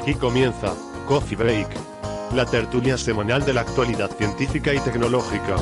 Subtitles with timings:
[0.00, 0.74] Aquí comienza
[1.06, 1.68] Coffee Break,
[2.34, 5.56] la tertulia semanal de la actualidad científica y tecnológica.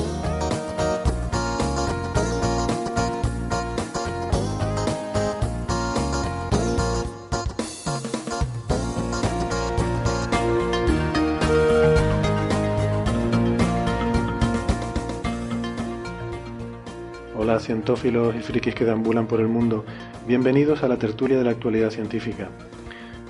[17.59, 19.83] Cientófilos y frikis que deambulan por el mundo,
[20.27, 22.49] bienvenidos a la tertulia de la actualidad científica.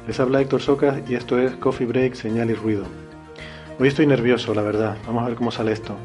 [0.07, 2.83] Les habla Héctor Socas y esto es Coffee Break, Señal y Ruido.
[3.79, 5.95] Hoy estoy nervioso, la verdad, vamos a ver cómo sale esto.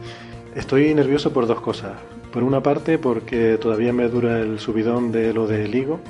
[0.55, 1.93] Estoy nervioso por dos cosas.
[2.33, 6.01] Por una parte porque todavía me dura el subidón de lo de LIGO,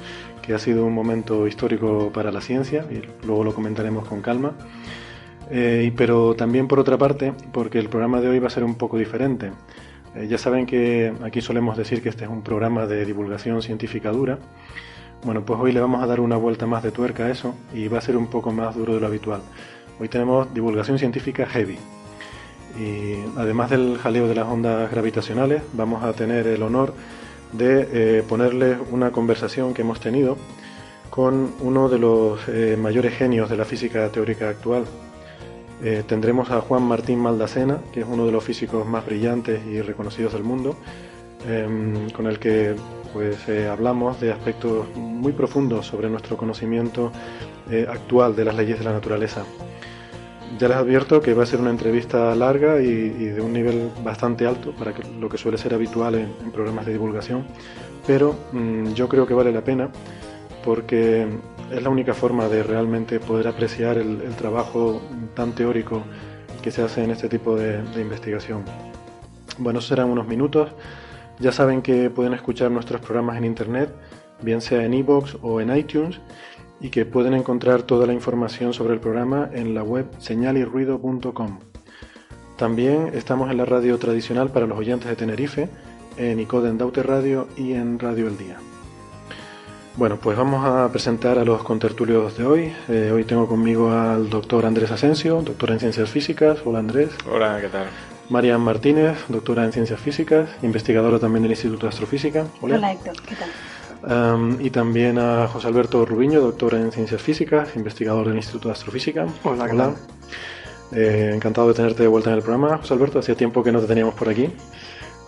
[0.40, 4.52] que ha sido un momento histórico para la ciencia y luego lo comentaremos con calma.
[5.50, 8.76] Eh, pero también por otra parte porque el programa de hoy va a ser un
[8.76, 9.50] poco diferente.
[10.14, 14.10] Eh, ya saben que aquí solemos decir que este es un programa de divulgación científica
[14.10, 14.38] dura.
[15.24, 17.88] Bueno, pues hoy le vamos a dar una vuelta más de tuerca a eso y
[17.88, 19.40] va a ser un poco más duro de lo habitual.
[19.98, 21.78] Hoy tenemos divulgación científica heavy.
[22.78, 26.92] Y además del jaleo de las ondas gravitacionales, vamos a tener el honor
[27.52, 30.36] de eh, ponerles una conversación que hemos tenido
[31.10, 34.84] con uno de los eh, mayores genios de la física teórica actual.
[35.84, 39.82] Eh, tendremos a Juan Martín Maldacena, que es uno de los físicos más brillantes y
[39.82, 40.76] reconocidos del mundo,
[41.46, 42.74] em, con el que
[43.12, 47.12] pues eh, hablamos de aspectos muy profundos sobre nuestro conocimiento
[47.70, 49.44] eh, actual de las leyes de la naturaleza.
[50.58, 54.46] Ya les advierto que va a ser una entrevista larga y, de un nivel bastante
[54.46, 57.44] alto para lo que suele ser habitual en, programas de divulgación,
[58.06, 59.90] pero mmm, yo creo que vale la pena
[60.64, 61.26] porque
[61.70, 65.02] es la única forma de realmente poder apreciar el, trabajo
[65.34, 66.02] tan teórico
[66.62, 68.64] que se hace en este tipo de, investigación.
[69.58, 70.70] Bueno, serán unos minutos.
[71.38, 73.90] Ya saben que pueden escuchar nuestros programas en internet,
[74.40, 76.20] bien sea en iVoox o en iTunes,
[76.80, 81.58] y que pueden encontrar toda la información sobre el programa en la web señalirruido.com.
[82.56, 85.68] También estamos en la radio tradicional para los oyentes de Tenerife,
[86.16, 88.58] en Icoden Daute Radio y en Radio El Día.
[89.96, 92.72] Bueno, pues vamos a presentar a los contertulios de hoy.
[92.88, 96.58] Eh, hoy tengo conmigo al doctor Andrés Asensio, doctor en Ciencias Físicas.
[96.64, 97.10] Hola Andrés.
[97.30, 97.86] Hola, ¿qué tal?
[98.28, 102.44] Marian Martínez, doctora en Ciencias Físicas, investigadora también del Instituto de Astrofísica.
[102.60, 104.34] Hola, Hola Héctor, ¿qué tal?
[104.34, 108.72] Um, y también a José Alberto Rubiño, doctor en Ciencias Físicas, investigador del Instituto de
[108.72, 109.26] Astrofísica.
[109.44, 109.94] Hola, Hola.
[110.92, 113.20] Eh, encantado de tenerte de vuelta en el programa, José Alberto.
[113.20, 114.50] Hacía tiempo que no te teníamos por aquí.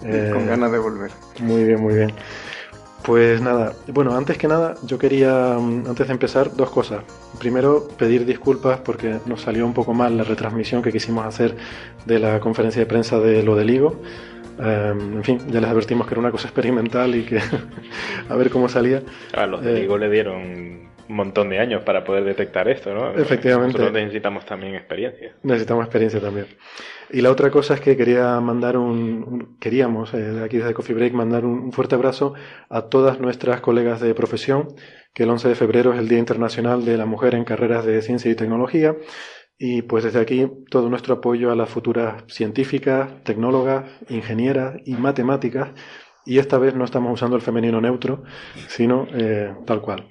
[0.03, 1.11] Eh, Con ganas de volver.
[1.41, 2.13] Muy bien, muy bien.
[3.03, 7.05] Pues nada, bueno, antes que nada, yo quería, antes de empezar, dos cosas.
[7.39, 11.55] Primero, pedir disculpas porque nos salió un poco mal la retransmisión que quisimos hacer
[12.05, 14.01] de la conferencia de prensa de lo del higo.
[14.59, 17.39] Um, en fin, ya les advertimos que era una cosa experimental y que
[18.29, 19.03] a ver cómo salía.
[19.35, 22.93] A los del higo eh, le dieron un montón de años para poder detectar esto,
[22.93, 23.11] ¿no?
[23.13, 23.79] Efectivamente.
[23.79, 25.33] Nosotros necesitamos también experiencia.
[25.43, 26.47] Necesitamos experiencia también.
[27.11, 31.13] Y la otra cosa es que quería mandar un, queríamos eh, aquí desde Coffee Break
[31.13, 32.35] mandar un, fuerte abrazo
[32.69, 34.75] a todas nuestras colegas de profesión,
[35.15, 38.03] que el 11 de febrero es el Día Internacional de la Mujer en Carreras de
[38.03, 38.97] Ciencia y Tecnología.
[39.59, 45.71] Y pues desde aquí todo nuestro apoyo a las futuras científicas, tecnólogas, ingenieras y matemáticas.
[46.27, 48.25] Y esta vez no estamos usando el femenino neutro,
[48.69, 50.11] sino eh, tal cual.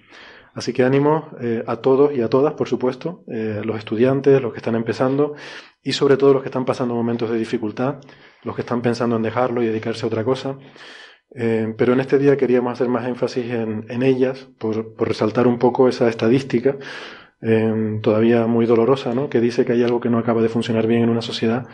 [0.55, 4.59] Así que ánimo eh, a todos y a todas, por supuesto, los estudiantes, los que
[4.59, 5.35] están empezando
[5.85, 7.99] y sobre todo los que están pasando momentos de dificultad,
[8.43, 10.57] los que están pensando en dejarlo y dedicarse a otra cosa.
[11.35, 15.47] Eh, pero en este día queríamos hacer más énfasis en, en ellas, por, por, resaltar
[15.47, 16.77] un poco esa estadística
[17.39, 19.29] eh, todavía muy dolorosa, ¿no?
[19.29, 21.67] que dice que hay algo que no acaba de funcionar bien en una sociedad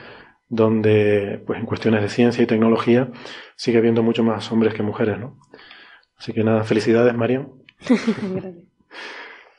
[0.49, 3.09] donde, pues en cuestiones de ciencia y tecnología,
[3.55, 5.19] sigue habiendo mucho más hombres que mujeres.
[5.19, 5.39] ¿no?
[6.17, 7.47] Así que nada, felicidades, María.
[8.35, 8.65] Gracias.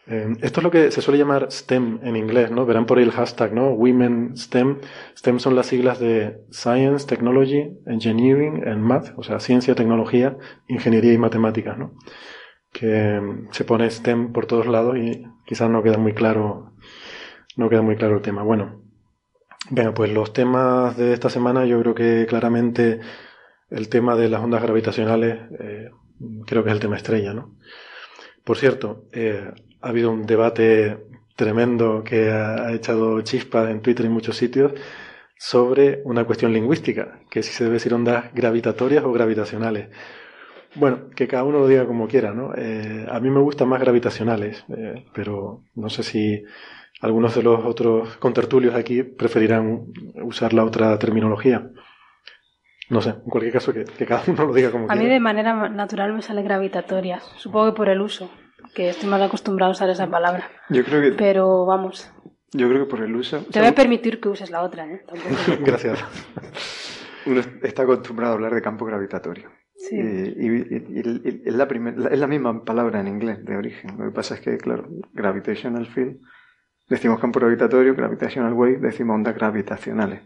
[0.07, 2.67] Eh, esto es lo que se suele llamar STEM en inglés, ¿no?
[2.67, 3.71] Verán por ahí el hashtag, ¿no?
[3.71, 4.81] Women STEM.
[5.17, 11.13] STEM son las siglas de Science, Technology, Engineering and Math, o sea, ciencia, tecnología, ingeniería
[11.13, 11.95] y matemáticas, ¿no?
[12.73, 16.73] Que mm, se pone STEM por todos lados y quizás no queda muy claro,
[17.57, 18.43] no queda muy claro el tema.
[18.43, 18.83] Bueno,
[19.71, 23.01] venga, pues los temas de esta semana yo creo que claramente
[23.71, 25.91] el tema de las ondas gravitacionales eh,
[26.47, 27.57] creo que es el tema estrella, ¿no?
[28.45, 29.53] Por cierto, eh,
[29.83, 30.99] ha habido un debate
[31.37, 34.73] tremendo que ha, echado chispas en Twitter y en muchos sitios
[35.37, 39.89] sobre una cuestión lingüística, que si se debe decir ondas gravitatorias o gravitacionales.
[40.77, 42.53] Bueno, que cada uno lo diga como quiera, ¿no?
[42.57, 46.45] Eh, a mí me gustan más gravitacionales, eh, pero no sé si
[47.01, 49.87] algunos de los otros contertulios aquí preferirán
[50.23, 51.69] usar la otra terminología.
[52.89, 55.01] No sé, en cualquier caso, que, cada uno lo diga como quiera.
[55.01, 58.31] A mí de manera natural me sale gravitatoria, supongo que por el uso
[58.75, 60.51] que estoy más acostumbrado a usar esa palabra.
[60.69, 61.13] Yo creo que.
[61.13, 62.11] Pero vamos.
[62.53, 63.45] Yo creo que por el uso.
[63.51, 65.05] Te voy a permitir que uses la otra, ¿eh?
[65.61, 66.05] Gracias.
[67.27, 69.51] Uno está acostumbrado a hablar de campo gravitatorio.
[69.77, 69.97] Sí.
[69.97, 71.65] Y, es, la
[72.11, 73.97] es la misma palabra en inglés de origen.
[73.99, 76.21] Lo que pasa es que, claro, gravitational field,
[76.89, 80.21] decimos campo gravitatorio, gravitational wave, decimos ondas gravitacionales.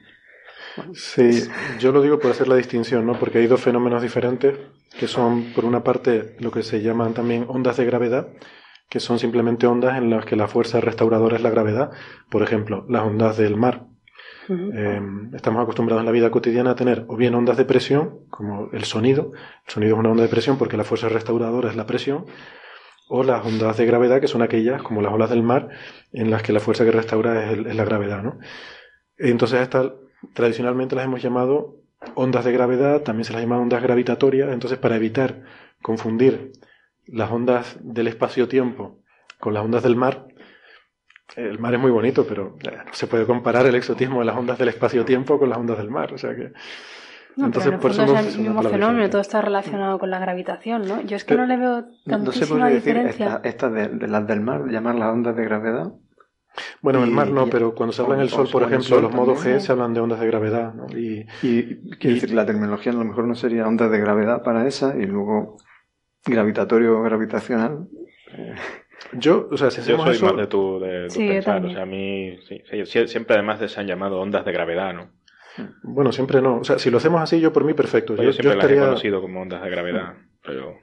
[0.94, 3.18] Sí, yo lo digo por hacer la distinción, ¿no?
[3.18, 4.58] Porque hay dos fenómenos diferentes,
[4.98, 8.28] que son, por una parte, lo que se llaman también ondas de gravedad,
[8.88, 11.90] que son simplemente ondas en las que la fuerza restauradora es la gravedad.
[12.30, 13.86] Por ejemplo, las ondas del mar.
[14.48, 15.00] Eh,
[15.34, 18.84] estamos acostumbrados en la vida cotidiana a tener o bien ondas de presión, como el
[18.84, 19.32] sonido.
[19.66, 22.26] El sonido es una onda de presión porque la fuerza restauradora es la presión.
[23.08, 25.68] O las ondas de gravedad, que son aquellas, como las olas del mar,
[26.12, 28.38] en las que la fuerza que restaura es, es la gravedad, ¿no?
[29.18, 29.92] Entonces, esta
[30.34, 31.76] tradicionalmente las hemos llamado
[32.14, 35.42] ondas de gravedad, también se las llama ondas gravitatorias, entonces para evitar
[35.82, 36.52] confundir
[37.06, 38.98] las ondas del espacio-tiempo
[39.38, 40.26] con las ondas del mar,
[41.36, 44.36] el mar es muy bonito, pero eh, no se puede comparar el exotismo de las
[44.36, 46.52] ondas del espacio-tiempo con las ondas del mar, o sea que...
[47.36, 51.02] entonces, por eso es el mismo fenómeno, todo está relacionado con la gravitación, ¿no?
[51.02, 52.96] Yo es que no le veo tantísima no, se puede decir
[53.44, 55.92] esta, de, las del mar, llamar las ondas de gravedad.
[56.80, 59.12] Bueno, en el mar no, pero cuando se habla en el sol, por ejemplo, los
[59.12, 60.74] modos G se hablan de ondas de gravedad.
[60.74, 60.86] ¿no?
[60.96, 64.96] Y, y, decir, la terminología a lo mejor no sería ondas de gravedad para esa
[64.96, 65.56] y luego
[66.24, 67.88] gravitatorio o gravitacional.
[69.12, 71.64] Yo, o sea, si Yo soy más de tu, de, pensar.
[71.64, 75.10] O sea, a mí sí, siempre además se han llamado ondas de gravedad, ¿no?
[75.82, 76.58] Bueno, siempre no.
[76.58, 78.14] O sea, si lo hacemos así, yo por mí perfecto.
[78.14, 80.76] Pues yo, siempre las he conocido como ondas de gravedad, pero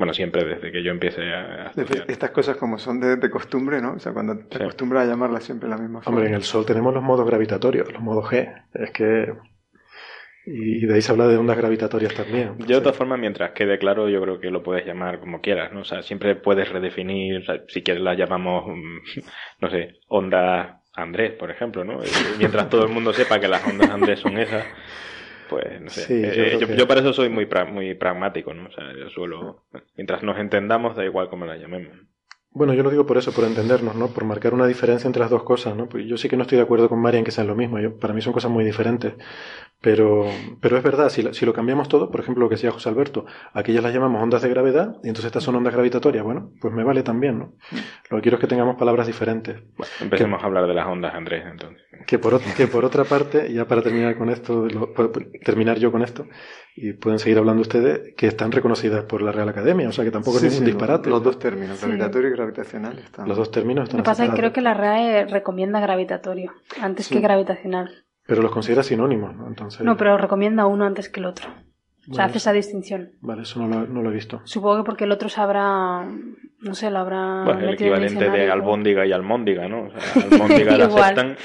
[0.00, 1.72] bueno, siempre desde que yo empiece a
[2.08, 3.92] Estas cosas como son de, costumbre, ¿no?
[3.92, 6.16] O sea, cuando te acostumbras a llamarlas siempre la misma forma.
[6.16, 8.50] Hombre, en el Sol tenemos los modos gravitatorios, los modos G.
[8.72, 9.34] Es que...
[10.46, 12.56] Y de ahí se habla de ondas gravitatorias también.
[12.60, 15.70] Yo de todas formas, mientras quede claro, yo creo que lo puedes llamar como quieras,
[15.70, 15.80] ¿no?
[15.80, 19.20] O sea, siempre puedes redefinir, si quieres las llamamos, mm,
[19.60, 21.98] no sé, ondas Andrés, por ejemplo, ¿no?
[22.38, 24.64] Mientras todo el mundo sepa que las ondas Andrés son esas,
[25.50, 26.54] pues no sé.
[26.54, 28.68] Eh, yo, yo, para eso soy muy, muy pragmático, ¿no?
[28.68, 29.64] O sea, yo suelo,
[29.96, 31.92] mientras nos entendamos, da igual cómo la llamemos.
[32.52, 34.08] Bueno, yo lo digo por eso, por entendernos, ¿no?
[34.08, 35.88] Por marcar una diferencia entre las dos cosas, ¿no?
[35.88, 37.78] Pues yo sí que no estoy de acuerdo con María en que sean lo mismo.
[37.78, 39.14] Yo, para mí son cosas muy diferentes.
[39.82, 40.26] Pero,
[40.60, 43.24] pero es verdad, si, si lo cambiamos todo, por ejemplo, lo que decía José Alberto,
[43.54, 46.22] aquellas las llamamos ondas de gravedad y entonces estas son ondas gravitatorias.
[46.22, 47.52] Bueno, pues me vale también, ¿no?
[48.10, 49.56] Lo que quiero es que tengamos palabras diferentes.
[49.78, 51.80] Bueno, empecemos a hablar de las ondas, Andrés, entonces.
[52.06, 54.68] Que por, que por otra parte, ya para terminar con esto,
[55.44, 56.26] terminar yo con esto,
[56.76, 60.10] y pueden seguir hablando ustedes, que están reconocidas por la Real Academia, o sea que
[60.10, 61.08] tampoco es ningún disparate.
[61.08, 62.98] Los, dos términos, gravitatorio y gravitacional.
[62.98, 63.26] Están.
[63.26, 66.52] Los dos términos están Lo que pasa es que creo que la RAE recomienda gravitatorio
[66.80, 68.04] antes que gravitacional.
[68.30, 69.48] Pero los considera sinónimos, ¿no?
[69.48, 69.80] Entonces...
[69.80, 71.48] No, pero recomienda uno antes que el otro.
[72.08, 73.10] o sea, hace esa distinción.
[73.20, 74.40] Vale, eso no lo, he visto.
[74.44, 76.08] Supongo que porque el otro sabrá,
[76.60, 77.42] no sé, lo habrá.
[77.44, 79.86] Pues el equivalente de albóndiga y almóndiga, ¿no?
[79.86, 81.36] O sea, albóndiga la aceptan,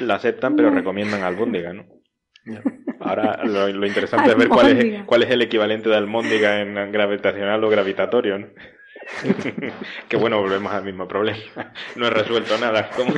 [0.00, 1.84] la aceptan, pero recomiendan albóndiga, ¿no?
[3.00, 7.62] Ahora lo, interesante es ver cuál es, cuál es el equivalente de almóndiga en gravitacional
[7.62, 8.38] o gravitatorio.
[8.38, 8.46] ¿no?
[10.08, 11.72] Que bueno, volvemos al mismo problema.
[11.96, 13.12] No he resuelto nada, como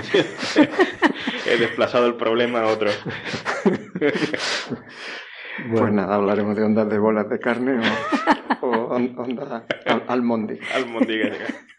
[1.47, 2.91] he desplazado el problema a otro.
[5.71, 7.81] Pues nada, hablaremos de ondas de bolas de carne
[8.61, 9.63] o, o ondas
[10.09, 11.37] almóndiga.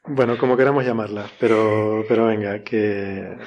[0.08, 3.38] Bueno, como queramos llamarla, pero, pero venga, que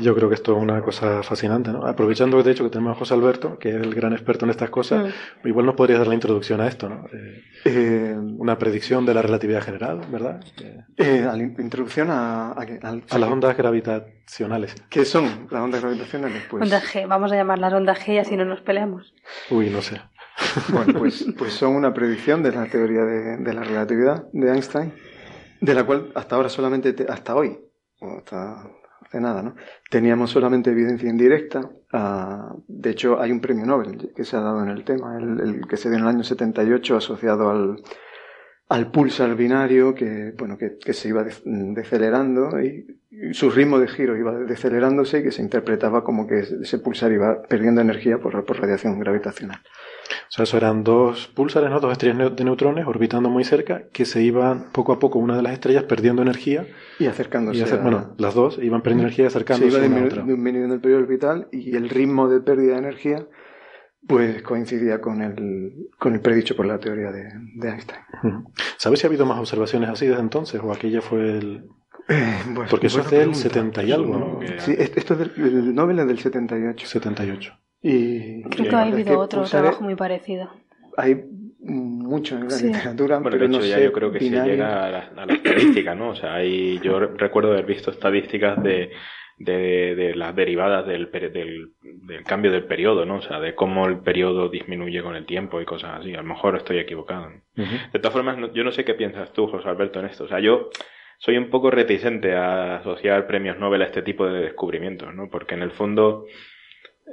[0.00, 1.84] yo creo que esto es una cosa fascinante, ¿no?
[1.84, 4.70] Aprovechando de hecho que tenemos a José Alberto, que es el gran experto en estas
[4.70, 5.48] cosas, mm.
[5.48, 7.06] igual nos podría dar la introducción a esto, ¿no?
[7.12, 10.40] Eh, eh, una predicción de la relatividad general, ¿verdad?
[10.96, 14.76] Eh, la introducción a, a, las ondas gravitacionales.
[14.90, 16.44] ¿Qué son las ondas gravitacionales?
[16.48, 16.62] Pues...
[16.62, 19.12] Ondas G, vamos a llamarlas ondas G y así no nos peleamos.
[19.50, 20.00] Uy, no sé.
[20.68, 24.92] Bueno, pues, pues son una predicción de la teoría de, de la relatividad de Einstein
[25.60, 27.58] De la cual hasta ahora solamente, hasta hoy,
[28.00, 29.56] o hasta hace nada, ¿no?
[29.90, 31.70] Teníamos solamente evidencia indirecta.
[31.92, 35.66] Ah, de hecho, hay un premio Nobel que se ha dado en el tema, el,
[35.68, 37.82] que se dio en el año 78 asociado al,
[38.68, 42.96] al pulsar binario que, bueno, que, que se iba decelerando y,
[43.32, 47.42] su ritmo de giro iba decelerándose y que se interpretaba como que ese pulsar iba
[47.42, 49.60] perdiendo energía por, por radiación gravitacional.
[50.10, 51.80] O sea, eso eran dos pulsares, ¿no?
[51.80, 55.42] dos estrellas de neutrones orbitando muy cerca que se iban poco a poco una de
[55.42, 56.66] las estrellas perdiendo energía.
[56.98, 57.58] Y acercándose.
[57.58, 59.70] Y Bueno, las dos iban perdiendo energía y acercándose.
[59.70, 63.26] Se iba disminuyendo el periodo orbital y el ritmo de pérdida de energía
[64.06, 68.00] pues coincidía con el, con el predicho por la teoría de, Einstein.
[68.78, 71.68] ¿Sabes si ha habido más observaciones así desde entonces o aquella fue el,
[72.08, 72.38] eh,
[72.68, 74.40] Porque eso es del 70 y algo, ¿no?
[74.58, 76.86] Sí, esto es del el Nobel es del 78.
[76.86, 77.52] 78.
[77.82, 80.50] Y, Creo que ha habido otro trabajo muy parecido.
[80.96, 81.24] Hay
[81.60, 85.32] mucho en la literatura, pero de hecho ya yo creo que se llega a la,
[85.32, 86.10] estadística, ¿no?
[86.10, 88.90] O sea, hay, yo recuerdo haber visto estadísticas de,
[89.38, 93.16] de, de las derivadas del, del, del, cambio del periodo, ¿no?
[93.16, 96.12] O sea, de cómo el periodo disminuye con el tiempo y cosas así.
[96.14, 97.30] A lo mejor estoy equivocado.
[97.54, 100.24] De todas formas, yo no sé qué piensas tú, José Alberto, en esto.
[100.24, 100.68] O sea, yo
[101.18, 105.28] soy un poco reticente a asociar premios Nobel a este tipo de descubrimientos, ¿no?
[105.30, 106.26] Porque en el fondo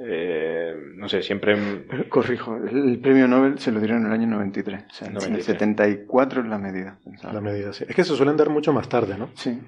[0.05, 1.55] eh, no sé, siempre...
[2.09, 4.85] Corrijo, el premio Nobel se lo dieron en el año 93.
[4.89, 6.99] O sea, En el 74 es la medida.
[7.31, 7.85] La medida, sí.
[7.87, 9.29] Es que se suelen dar mucho más tarde, ¿no?
[9.35, 9.59] Sí.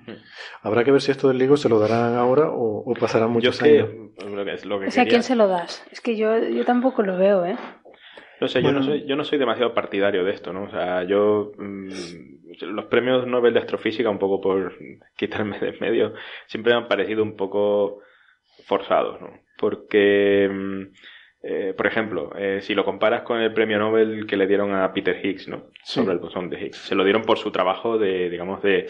[0.61, 3.61] Habrá que ver si esto del LIGO se lo darán ahora o, o pasarán muchos
[3.61, 3.89] años.
[4.17, 5.85] o sea, ¿a quién se lo das?
[5.91, 7.57] Es que yo, yo tampoco lo veo, ¿eh?
[8.41, 10.63] No sé, yo, no soy, yo no soy demasiado partidario de esto, ¿no?
[10.63, 11.51] O sea, yo...
[11.57, 11.89] Mm,
[12.61, 14.73] los premios Nobel de Astrofísica, un poco por
[15.17, 16.13] quitarme de medio,
[16.47, 18.01] siempre me han parecido un poco
[18.65, 19.29] forzados, ¿no?
[19.59, 20.81] Porque, mm,
[21.43, 24.91] eh, por ejemplo, eh, si lo comparas con el premio Nobel que le dieron a
[24.93, 25.67] Peter Higgs, ¿no?
[25.83, 26.77] Sobre el bosón de Higgs.
[26.77, 28.87] Se lo dieron por su trabajo de, digamos, de,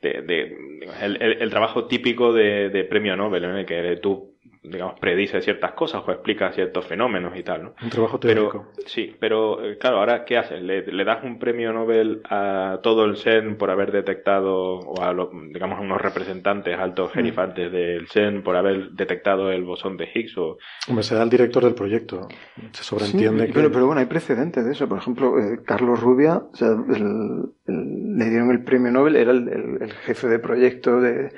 [0.00, 0.56] de,
[1.00, 6.12] el, trabajo típico de, premio Nobel, en el que tú digamos, predice ciertas cosas o
[6.12, 7.74] explica ciertos fenómenos y tal, ¿no?
[7.82, 8.66] Un trabajo teórico.
[8.84, 10.62] sí, pero eh, claro, ahora, ¿qué haces?
[10.62, 15.14] ¿Le, das un premio Nobel a todo el CERN por haber detectado, o a,
[15.52, 17.14] digamos, a unos representantes altos mm.
[17.14, 20.36] gerifantes del CERN por haber detectado el bosón de Higgs?
[20.36, 20.58] O...
[20.88, 22.28] Hombre, se da al director del proyecto.
[22.72, 23.54] Se sobreentiende que...
[23.54, 24.86] Pero, pero bueno, hay precedentes de eso.
[24.86, 30.28] Por ejemplo, eh, Carlos Rubia, o sea, le dieron el premio Nobel, era el jefe
[30.28, 31.30] de proyecto de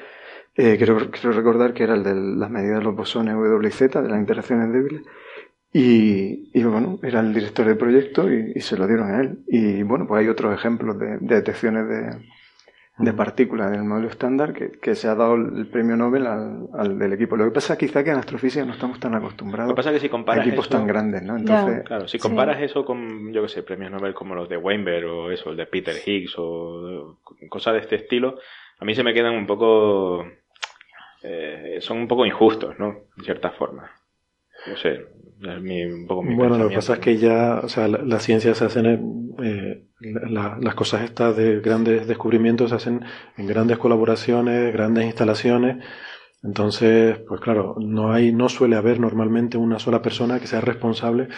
[0.54, 4.02] eh, quiero, recordar que era el de las medidas de los bosones W y Z,
[4.02, 5.02] de las interacciones débiles.
[5.72, 9.38] Y, y, bueno, era el director del proyecto y, se lo dieron a él.
[9.46, 12.18] Y bueno, pues hay otros ejemplos de, detecciones de,
[12.98, 16.68] de partículas en el modelo estándar que, que, se ha dado el premio Nobel al,
[16.74, 17.38] al, del equipo.
[17.38, 19.92] Lo que pasa es quizá que en astrofísica no estamos tan acostumbrados Lo que pasa
[19.92, 21.38] que si comparas a equipos tan grandes, ¿no?
[21.38, 25.06] Entonces, claro, si comparas eso con, yo que sé, premios Nobel como los de Weinberg
[25.06, 27.16] o eso, el de Peter Higgs o
[27.48, 28.36] cosas de este estilo,
[28.78, 30.26] a mí se me quedan un poco
[31.22, 33.04] eh, son un poco injustos, ¿no?
[33.16, 33.90] De cierta forma.
[34.66, 35.06] No sé,
[35.40, 38.54] es un poco mi Bueno, lo que pasa es que ya, o sea, la, ciencia
[38.54, 43.04] se hacen, eh, las cosas estas de grandes descubrimientos se hacen
[43.36, 45.84] en grandes colaboraciones, grandes instalaciones.
[46.44, 51.28] Entonces, pues claro, no hay, no suele haber normalmente una sola persona que sea responsable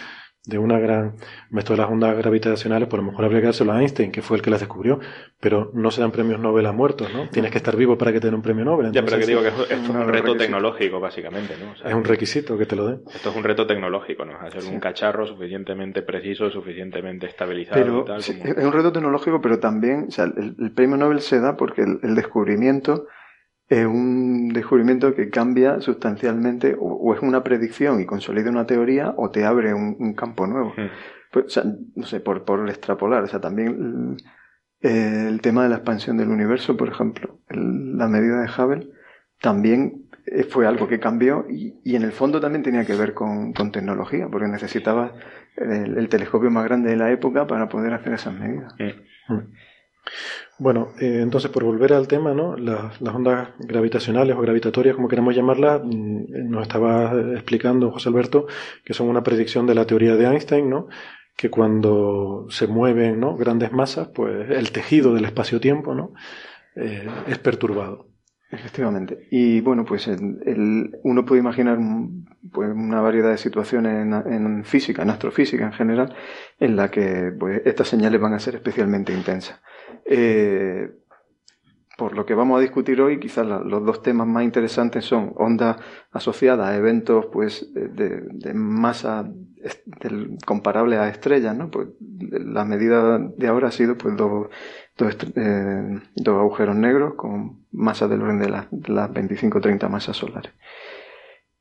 [0.47, 1.15] de una gran
[1.55, 4.37] esto de las ondas gravitacionales, por lo mejor habría que dárselo a Einstein, que fue
[4.37, 4.99] el que las descubrió,
[5.39, 7.27] pero no se dan premios Nobel a muertos, ¿no?
[7.29, 8.91] Tienes que estar vivo para que te den un premio Nobel.
[8.91, 11.73] ya, pero que digo que es, un reto tecnológico, básicamente, ¿no?
[11.73, 13.01] es un requisito que te lo den.
[13.13, 14.37] Esto es un reto tecnológico, ¿no?
[14.39, 18.19] Hacer un cacharro suficientemente preciso, suficientemente estabilizado y tal.
[18.19, 22.15] Es un reto tecnológico, pero también, o sea, el, premio Nobel se da porque el
[22.15, 23.07] descubrimiento
[23.67, 29.31] es un descubrimiento que cambia sustancialmente o, es una predicción y consolida una teoría o
[29.31, 30.73] te abre un, campo nuevo.
[30.77, 30.89] Hmm.
[31.31, 31.63] Pues, o sea,
[31.95, 34.17] no sé, por, por extrapolar, o sea, también
[34.81, 38.89] el, tema de la expansión del universo, por ejemplo, la medida de Hubble,
[39.41, 43.13] también eh, fue algo que cambió y, y, en el fondo también tenía que ver
[43.13, 45.13] con, con tecnología, porque necesitaba
[45.57, 48.73] el, telescopio más grande de la época para poder hacer esas medidas.
[48.77, 49.33] Hmm.
[49.33, 49.51] Hmm.
[50.57, 52.55] Bueno, eh, entonces por volver al tema, ¿no?
[52.55, 58.47] Las, ondas gravitacionales o gravitatorias, como queramos llamarlas, mm, nos estaba explicando José Alberto
[58.85, 60.87] que son una predicción de la teoría de Einstein, ¿no?
[61.35, 63.35] Que cuando se mueven ¿no?
[63.35, 66.13] grandes masas, pues el tejido del espacio-tiempo, ¿no?
[66.75, 68.14] Eh, es perturbado.
[68.51, 69.27] Efectivamente.
[69.31, 71.79] Y bueno, pues el, uno puede imaginar
[72.51, 76.15] pues, una variedad de situaciones en, física, en astrofísica en general,
[76.59, 79.59] en la que pues, estas señales van a ser especialmente intensas.
[80.05, 80.89] Eh,
[81.97, 85.77] por lo que vamos a discutir hoy, quizás los dos temas más interesantes son ondas
[86.11, 89.31] asociadas a eventos pues, de, masa
[90.45, 91.55] comparable a estrellas.
[91.55, 91.71] ¿no?
[91.71, 94.49] Pues, la medida de ahora ha sido pues, dos,
[94.97, 100.53] eh, dos, agujeros negros con masa del orden de, las 25-30 masas solares.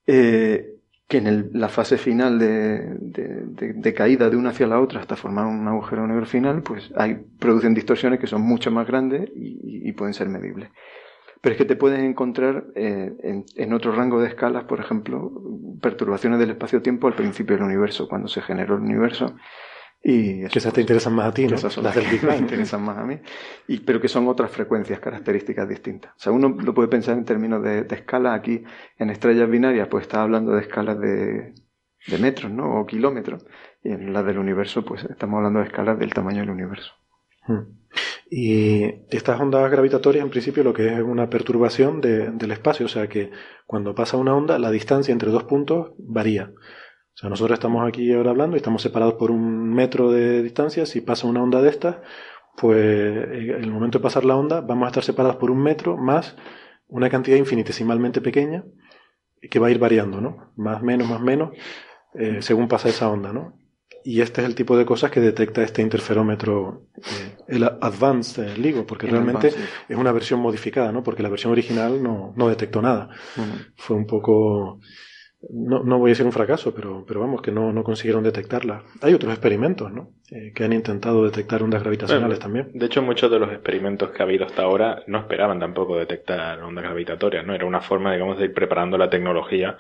[0.07, 0.71] Eh,
[1.09, 5.69] que en la fase final de, caída de una hacia la otra hasta formar un
[5.69, 10.29] agujero negro final, pues hay, producen distorsiones que son mucho más grandes y, pueden ser
[10.29, 10.71] medibles.
[11.43, 15.31] Pero es que te puedes encontrar eh, en, en, otro rango de escalas, por ejemplo,
[15.83, 19.37] perturbaciones del espacio-tiempo al principio del universo, cuando se generó el universo,
[20.07, 21.55] y esas te interesan más a ti, ¿no?
[21.55, 22.41] Esas son las del Big Bang.
[22.41, 23.19] interesan más a mí.
[23.67, 26.13] Y, pero que son otras frecuencias, características distintas.
[26.13, 28.35] O sea, uno lo puede pensar en términos de, escala.
[28.35, 28.63] Aquí,
[28.99, 31.55] en estrellas binarias, pues está hablando de escalas de,
[32.07, 32.81] de metros, ¿no?
[32.81, 33.47] O kilómetros.
[33.83, 36.93] Y en las del universo, pues estamos hablando de escalas del tamaño del universo.
[37.47, 37.63] Hmm.
[38.31, 42.85] Y estas ondas gravitatorias, en principio, lo que es una perturbación del espacio.
[42.85, 43.31] O sea, que
[43.67, 46.53] cuando pasa una onda, la distancia entre dos puntos varía.
[47.15, 50.85] O sea, nosotros estamos aquí ahora hablando y estamos separados por un metro de distancia.
[50.85, 51.97] Si pasa una onda de estas,
[52.57, 55.97] pues en el momento de pasar la onda vamos a estar separados por un metro
[55.97, 56.37] más
[56.89, 58.65] una cantidad infinitesimalmente pequeña
[59.51, 60.53] que va a ir variando, ¿no?
[60.57, 61.51] Más, menos, más, menos,
[62.15, 63.59] eh, según pasa esa onda, ¿no?
[64.03, 68.87] Y este es el tipo de cosas que detecta este interferómetro, eh, el Advanced LIGO,
[68.87, 69.49] porque realmente
[69.89, 71.03] es una versión modificada, ¿no?
[71.03, 73.11] Porque la versión original no, no detectó nada.
[73.77, 74.81] Fue un poco
[75.51, 78.83] no, no, voy a decir un fracaso, pero, pero vamos, que no, no consiguieron detectarla.
[79.03, 80.11] Hay otros experimentos, ¿no?
[80.31, 82.71] Eh, que han intentado detectar ondas gravitacionales también.
[82.73, 86.63] De hecho, muchos de los experimentos que ha habido hasta ahora no esperaban tampoco detectar
[86.63, 87.55] ondas gravitatorias, ¿no?
[87.55, 89.79] Era una forma, digamos, de ir preparando la tecnología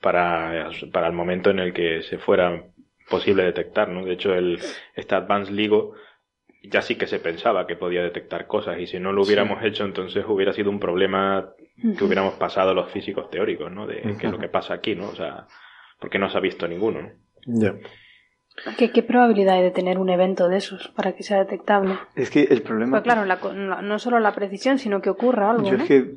[0.00, 2.64] para, para el momento en el que se fuera
[3.08, 4.04] posible detectar, ¿no?
[4.04, 4.58] De hecho, el,
[4.94, 5.94] este Advanced LIGO
[6.62, 9.84] ya sí que se pensaba que podía detectar cosas y si no lo hubiéramos hecho
[9.84, 11.52] entonces hubiera sido un problema
[11.96, 13.86] que hubiéramos pasado los físicos teóricos, ¿no?
[13.86, 15.08] De qué es lo que pasa aquí, ¿no?
[15.08, 15.46] O sea,
[15.98, 17.10] porque no se ha visto ninguno, ¿no?
[17.46, 17.74] Ya.
[18.76, 21.94] ¿Qué, probabilidad hay de tener un evento de esos para que sea detectable?
[22.14, 23.00] Es que el problema...
[23.00, 26.14] Pues claro, no solo la precisión, sino que ocurra algo, Yo es que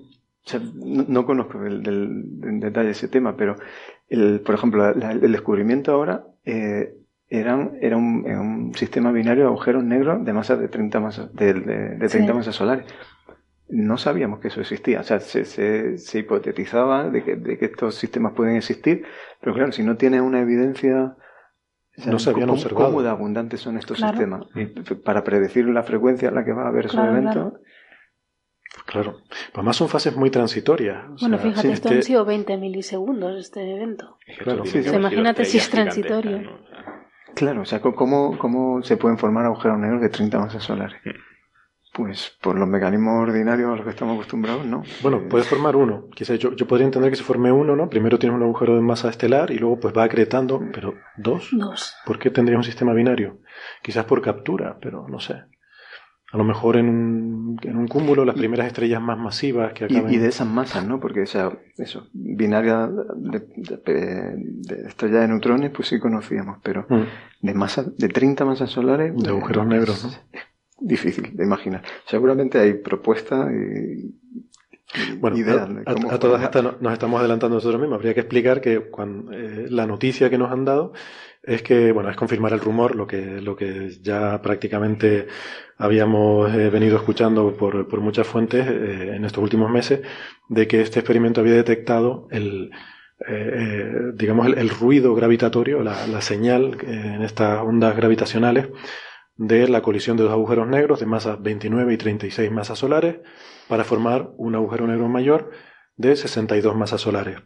[0.75, 3.55] no, conozco el, en detalle ese tema, pero,
[4.09, 6.95] el, por ejemplo, el descubrimiento ahora eh,
[7.39, 11.53] eran, era, un, un, sistema binario de agujeros negros de masa de 30 masas, de,
[11.53, 12.85] de, 30 masas solares.
[13.69, 14.99] No sabíamos que eso existía.
[14.99, 19.03] O sea, se, se, se hipotetizaba de que, de que, estos sistemas pueden existir,
[19.41, 21.15] pero claro, si no tienes una evidencia.
[22.05, 22.85] no se habían observado.
[22.85, 24.45] ¿Cómo de abundantes son estos sistemas?
[25.03, 27.53] Para predecir la frecuencia a la que va a haber esos eventos.
[28.85, 29.21] Claro.
[29.53, 31.03] Además son fases muy transitorias.
[31.19, 34.17] bueno, fíjate, esto han sido 20 milisegundos este evento.
[34.39, 36.59] Claro, sí, imagínate si es transitorio.
[37.35, 40.99] Claro, o sea, ¿cómo, cómo se pueden formar agujeros negros de 30 masas solares?
[41.03, 41.11] Hmm.
[41.93, 44.81] Pues por los mecanismos ordinarios a los que estamos acostumbrados, ¿no?
[45.03, 46.07] Bueno, eh, puedes formar uno.
[46.15, 47.87] Quizás yo, yo podría entender que se forme uno, ¿no?
[47.87, 51.49] Primero tienes un agujero de masa estelar y luego pues va acretando, pero ¿dos?
[51.51, 51.95] Dos.
[52.03, 53.37] ¿Por qué tendría un sistema binario?
[53.83, 55.43] Quizás por captura, pero no sé
[56.33, 60.11] a lo mejor en un, en un cúmulo las primeras estrellas más masivas que acaban...
[60.11, 60.99] Y, de esas masas, ¿no?
[60.99, 63.39] Porque, o sea, eso, binaria de,
[63.85, 67.03] de, estrellas de neutrones, pues sí conocíamos, pero mm.
[67.45, 69.15] de masa, de 30 masas solares...
[69.15, 70.39] De agujeros negros, ¿no?
[70.79, 71.83] Difícil de imaginar.
[72.07, 74.15] Seguramente hay propuestas y,
[75.19, 77.97] bueno, ideas a, todas estas nos estamos adelantando nosotros mismos.
[77.97, 80.93] Habría que explicar que cuando, eh, la noticia que nos han dado
[81.43, 85.27] es que, bueno, es confirmar el rumor, lo que, lo que ya prácticamente
[85.77, 90.01] habíamos eh, venido escuchando por, por muchas fuentes eh, en estos últimos meses,
[90.47, 92.71] de que este experimento había detectado el,
[93.27, 98.69] eh, digamos, el, ruido gravitatorio, la, la señal en estas ondas gravitacionales
[99.35, 103.17] de la colisión de dos agujeros negros de masas 29 y 36 masas solares
[103.67, 105.51] para formar un agujero negro mayor
[105.97, 107.39] de 62 masas solares.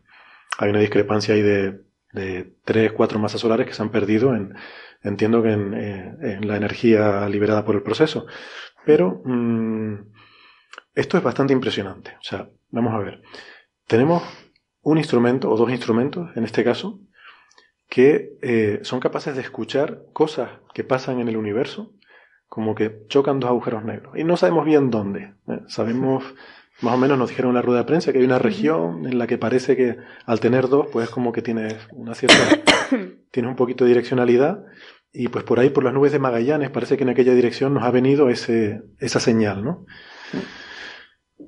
[0.59, 4.55] Hay una discrepancia ahí de de 3, 4 masas solares que se han perdido en,
[5.03, 8.25] entiendo que eh, en, la energía liberada por el proceso.
[8.85, 9.95] Pero mm,
[10.95, 12.11] esto es bastante impresionante.
[12.19, 13.21] O sea, vamos a ver.
[13.87, 14.23] Tenemos
[14.81, 16.99] un instrumento o dos instrumentos, en este caso,
[17.89, 21.93] que eh, son capaces de escuchar cosas que pasan en el universo,
[22.47, 24.17] como que chocan dos agujeros negros.
[24.17, 25.33] Y no sabemos bien dónde.
[25.47, 25.61] ¿eh?
[25.67, 26.23] Sabemos
[26.81, 29.17] más o menos nos dijeron en la rueda de prensa que hay una región en
[29.17, 32.37] la que parece que al tener dos, pues como que tienes una cierta,
[33.31, 34.63] tienes un poquito de direccionalidad
[35.11, 37.83] y pues por ahí, por las nubes de Magallanes, parece que en aquella dirección nos
[37.83, 39.85] ha venido ese, esa señal, ¿no?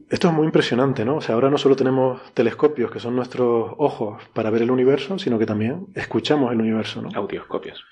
[0.09, 1.17] Esto es muy impresionante, ¿no?
[1.17, 5.19] O sea, ahora no solo tenemos telescopios, que son nuestros ojos para ver el universo,
[5.19, 7.09] sino que también escuchamos el universo, ¿no?
[7.13, 7.83] Audioscopios.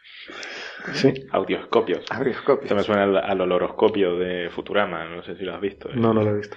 [0.93, 1.13] Sí.
[1.31, 2.05] Audioscopios.
[2.09, 2.63] Audioscopios.
[2.63, 5.89] Esto me suena al, al, oloroscopio de Futurama, no sé si lo has visto.
[5.93, 6.55] No, no lo he visto.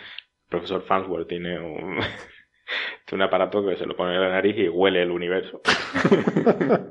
[0.51, 1.99] Profesor Farnsworth tiene un,
[3.13, 5.63] un aparato que se lo pone en la nariz y huele el universo.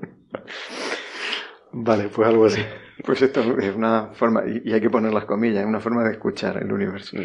[1.72, 2.62] vale, pues algo así.
[3.04, 6.12] Pues esto es una forma, y hay que poner las comillas, es una forma de
[6.12, 7.18] escuchar el universo.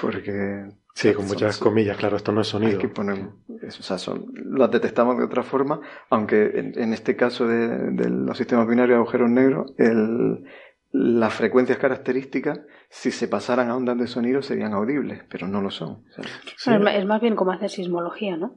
[0.00, 0.68] Porque.
[0.94, 2.72] Sí, con muchas comillas, claro, esto no es sonido.
[2.72, 5.80] Hay que poner, o sea, son, las detectamos de otra forma,
[6.10, 10.44] aunque en, este caso de, de, los sistemas binarios de agujeros negros, el,
[10.92, 15.70] las frecuencias características, si se pasaran a ondas de sonido, serían audibles, pero no lo
[15.70, 16.04] son.
[16.14, 18.56] es más bien como hacer sismología, ¿no?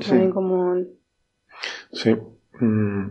[0.00, 0.28] Sí.
[0.32, 0.76] Como...
[1.92, 2.16] sí.
[2.60, 3.06] Mm,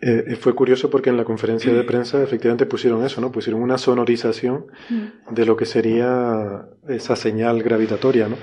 [0.00, 3.32] eh, eh, fue curioso porque en la conferencia de prensa efectivamente pusieron eso, ¿no?
[3.32, 5.34] Pusieron una sonorización mm.
[5.34, 8.36] de lo que sería esa señal gravitatoria, ¿no?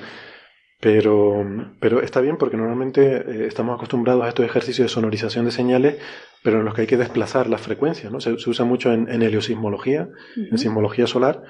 [0.81, 1.45] Pero,
[1.81, 5.97] pero está bien porque normalmente eh, estamos acostumbrados a estos ejercicios de sonorización de señales,
[6.41, 8.11] pero en los que hay que desplazar las frecuencias.
[8.11, 8.21] ¿no?
[8.21, 11.43] Se, usa mucho en, en heliosismología, en sismología solar.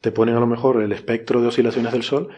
[0.00, 2.28] Te ponen a lo mejor el espectro de oscilaciones del Sol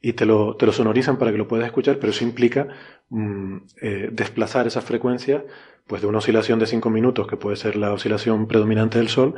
[0.00, 2.66] y te lo, te lo sonorizan para que lo puedas escuchar, pero eso implica
[3.08, 5.44] mm, eh, desplazar esas frecuencias
[5.86, 9.34] pues de una oscilación de 5 minutos, que puede ser la oscilación predominante del Sol,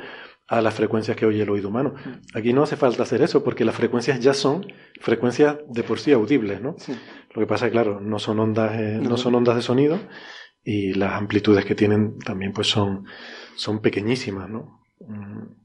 [0.46, 1.94] a las frecuencias que oye el oído humano.
[2.35, 4.66] Aquí no hace falta hacer eso porque las frecuencias ya son
[5.00, 6.76] frecuencias de por sí audibles, ¿no?
[7.35, 9.98] Lo que pasa es claro, no son ondas, eh, no son ondas de sonido
[10.62, 13.07] y las amplitudes que tienen también pues son,
[13.57, 14.83] son pequeñísimas, ¿no?
[15.00, 15.64] Mm.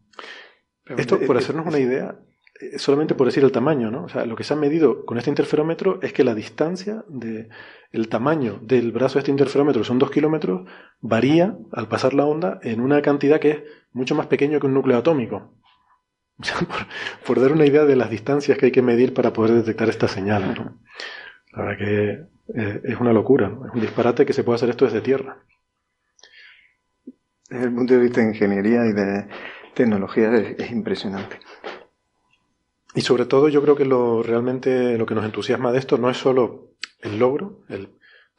[0.98, 2.29] Esto, por hacernos una idea, eh,
[2.78, 4.04] solamente por decir el tamaño, ¿no?
[4.04, 7.50] O sea, lo que se ha medido con este interferómetro es que la distancia de
[7.92, 10.68] el tamaño del brazo de este interferómetro, son dos kilómetros,
[11.00, 14.74] varía al pasar la onda en una cantidad que es mucho más pequeño que un
[14.74, 15.54] núcleo atómico.
[17.26, 20.08] Por, dar una idea de las distancias que hay que medir para poder detectar esta
[20.08, 20.54] señal.
[20.56, 20.80] ¿no?
[21.52, 22.10] La verdad que
[22.56, 25.44] eh, es una locura, es un disparate que se puede hacer esto desde tierra.
[27.50, 29.28] Desde el punto de vista de ingeniería y de
[29.74, 31.40] tecnología es, impresionante.
[32.96, 36.10] Y sobre todo yo creo que lo realmente lo que nos entusiasma de esto no
[36.10, 37.90] es solo el logro, el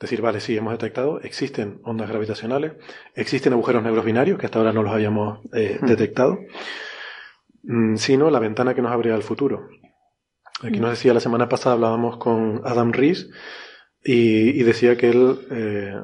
[0.01, 2.73] decir, vale, sí, hemos detectado, existen ondas gravitacionales,
[3.15, 5.87] existen agujeros negros binarios, que hasta ahora no los habíamos eh, hmm.
[5.87, 6.39] detectado,
[7.63, 9.69] mm, sino la ventana que nos abre al futuro.
[10.63, 13.31] Aquí nos decía, la semana pasada hablábamos con Adam Rees
[14.03, 15.95] y, decía que él, eh,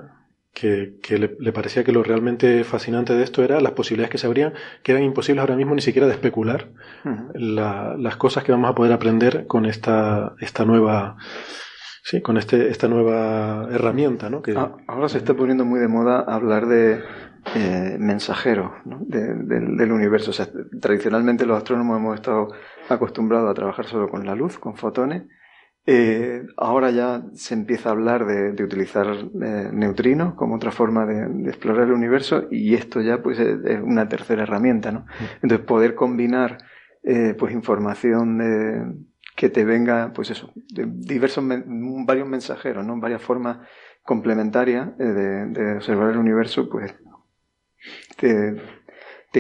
[0.57, 4.55] que, le, parecía que lo realmente fascinante de esto era las posibilidades que se abrían,
[4.83, 6.71] que eran imposibles ahora mismo ni siquiera de especular
[7.05, 7.35] hmm.
[7.35, 11.17] las cosas que vamos a poder aprender con esta, esta nueva
[12.03, 14.41] Sí, con este, esta nueva herramienta, ¿no?
[14.41, 17.01] Que, ah, Ahora se está poniendo muy de moda hablar de
[17.57, 19.01] eh, mensajeros ¿no?
[19.01, 20.31] del universo.
[20.31, 20.47] O sea,
[20.81, 22.53] tradicionalmente los astrónomos hemos estado
[22.89, 25.25] acostumbrados a trabajar solo con la luz, con fotones.
[25.89, 31.49] Eh, ahora ya se empieza a hablar de, utilizar eh, neutrinos como otra forma de,
[31.49, 35.07] explorar el universo y esto ya pues es, una tercera herramienta, ¿no?
[35.43, 36.59] Entonces poder combinar
[37.39, 42.99] pues información de que te venga, pues eso, de diversos, varios mensajeros, ¿no?
[42.99, 43.59] Varias formas
[44.03, 46.95] complementarias eh, de, observar el universo, pues
[48.17, 48.57] te,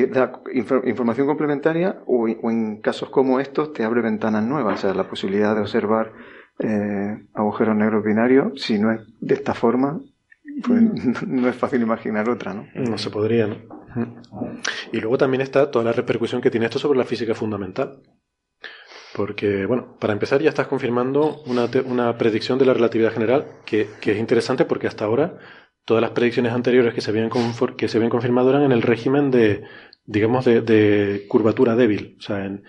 [0.09, 5.09] da información complementaria o, en casos como estos te abre ventanas nuevas, o sea, la
[5.09, 6.13] posibilidad de observar
[6.59, 10.01] eh, agujeros negros binarios, si no es de esta forma,
[10.67, 10.83] pues
[11.27, 12.67] no es fácil imaginar otra, ¿no?
[12.75, 13.57] No se podría, ¿no?
[14.93, 18.03] Y luego también está toda la repercusión que tiene esto sobre la física fundamental.
[19.15, 23.89] Porque, bueno, para empezar ya estás confirmando una, una predicción de la relatividad general que,
[24.01, 25.39] que, es interesante porque hasta ahora
[25.87, 27.31] todas las predicciones anteriores que se habían,
[27.79, 29.65] que se habían confirmado eran en el régimen de,
[30.05, 32.17] digamos, de, de curvatura débil.
[32.19, 32.65] O sea, en,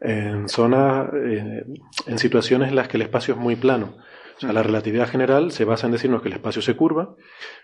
[0.00, 1.64] en zonas, eh,
[2.06, 3.96] en situaciones en las que el espacio es muy plano.
[4.36, 7.14] O sea, la relatividad general se basa en decirnos que el espacio se curva,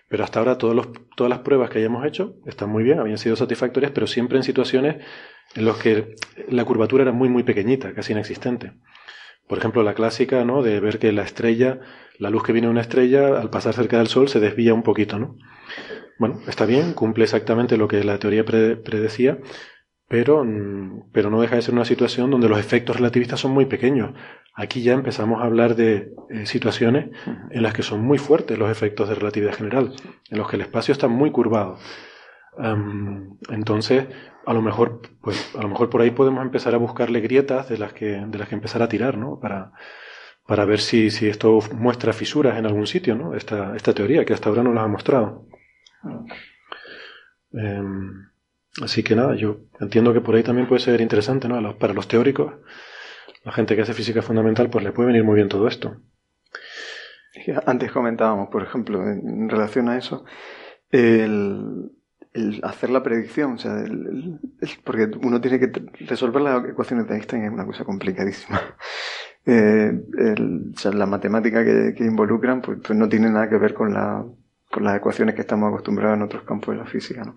[0.07, 3.19] pero hasta ahora todos los, todas las pruebas que hayamos hecho están muy bien, habían
[3.19, 5.03] sido satisfactorias, pero siempre en situaciones
[5.55, 6.15] en las que
[6.49, 8.73] la curvatura era muy, muy pequeñita, casi inexistente.
[9.47, 10.63] Por ejemplo, la clásica, ¿no?
[10.63, 11.79] De ver que la estrella,
[12.17, 14.83] la luz que viene de una estrella, al pasar cerca del Sol, se desvía un
[14.83, 15.37] poquito, ¿no?
[16.17, 19.39] Bueno, está bien, cumple exactamente lo que la teoría predecía,
[20.13, 20.45] pero,
[21.11, 24.11] pero no deja de ser una situación donde los efectos relativistas son muy pequeños.
[24.53, 27.09] Aquí ya empezamos a hablar de eh, situaciones
[27.49, 29.95] en las que son muy fuertes los efectos de relatividad general,
[30.29, 31.79] en los que el espacio está muy curvado.
[33.49, 34.05] entonces,
[34.45, 37.79] a lo mejor, pues, a lo mejor por ahí podemos empezar a buscarle grietas de
[37.79, 39.39] las que, de las que empezar a tirar, ¿no?
[39.39, 39.71] Para,
[40.45, 43.33] para ver si, si esto muestra fisuras en algún sitio, ¿no?
[43.33, 45.47] Esta, esta teoría que hasta ahora no las ha mostrado.
[47.53, 48.32] Em,
[48.81, 51.77] Así que nada, yo entiendo que por ahí también puede ser interesante, ¿no?
[51.77, 52.53] Para los teóricos,
[53.43, 55.97] la gente que hace física fundamental, pues le puede venir muy bien todo esto.
[57.65, 60.25] Antes comentábamos, por ejemplo, en relación a eso,
[60.89, 61.91] el,
[62.63, 63.83] hacer la predicción, o sea,
[64.83, 65.71] porque uno tiene que
[66.05, 68.61] resolver las ecuaciones de Einstein es una cosa complicadísima.
[69.45, 69.91] eh,
[70.93, 74.25] la matemática que, involucran pues, pues, no tiene nada que ver con, la,
[74.71, 77.23] con las ecuaciones que estamos acostumbrados en otros campos de la física.
[77.23, 77.35] ¿no?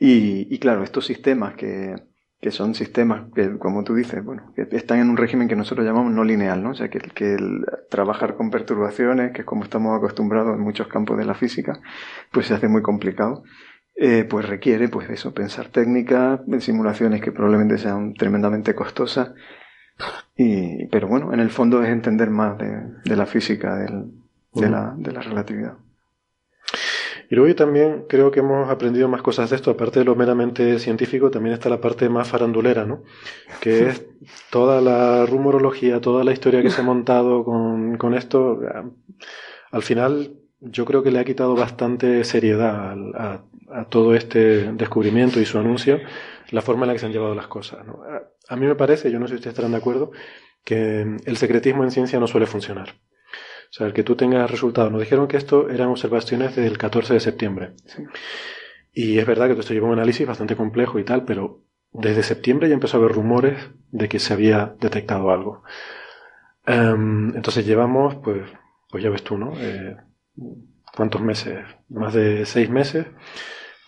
[0.00, 1.94] Y, y, claro, estos sistemas que,
[2.40, 5.86] que son sistemas que, como tú dices, bueno, que están en un régimen que nosotros
[5.86, 6.70] llamamos no lineal, ¿no?
[6.70, 10.88] O sea, que, que el trabajar con perturbaciones, que es como estamos acostumbrados en muchos
[10.88, 11.78] campos de la física,
[12.32, 13.44] pues se hace muy complicado.
[13.94, 19.32] Eh, pues requiere, pues eso, pensar técnicas, simulaciones que probablemente sean tremendamente costosas
[20.36, 25.12] y, pero bueno, en el fondo es entender más de, la física, de, la, de
[25.12, 25.74] la relatividad.
[27.30, 30.80] Y luego también creo que hemos aprendido más cosas de esto, aparte de lo meramente
[30.80, 33.04] científico, también está la parte más farandulera, ¿no?
[33.60, 34.04] Que es
[34.50, 38.58] toda la rumorología, toda la historia que se ha montado con, con esto.
[39.70, 45.38] Al final, yo creo que le ha quitado bastante seriedad a, a, todo este descubrimiento
[45.38, 46.00] y su anuncio,
[46.50, 47.86] la forma en la que se han llevado las cosas.
[47.86, 48.00] ¿no?
[48.48, 50.10] A mí me parece, yo no sé si ustedes estarán de acuerdo,
[50.64, 52.96] que el secretismo en ciencia no suele funcionar.
[53.70, 54.90] O sea, el que tú tengas resultados.
[54.90, 57.72] Nos dijeron que esto eran observaciones del 14 de septiembre.
[58.92, 62.68] Y es verdad que esto llevó un análisis bastante complejo y tal, pero desde septiembre
[62.68, 65.62] ya empezó a haber rumores de que se había detectado algo.
[66.66, 68.42] Em, entonces llevamos, pues,
[68.90, 69.52] pues ya ves tú, ¿no?
[69.56, 69.96] Eh,
[70.96, 71.58] ¿Cuántos meses?
[71.88, 73.06] Más de seis meses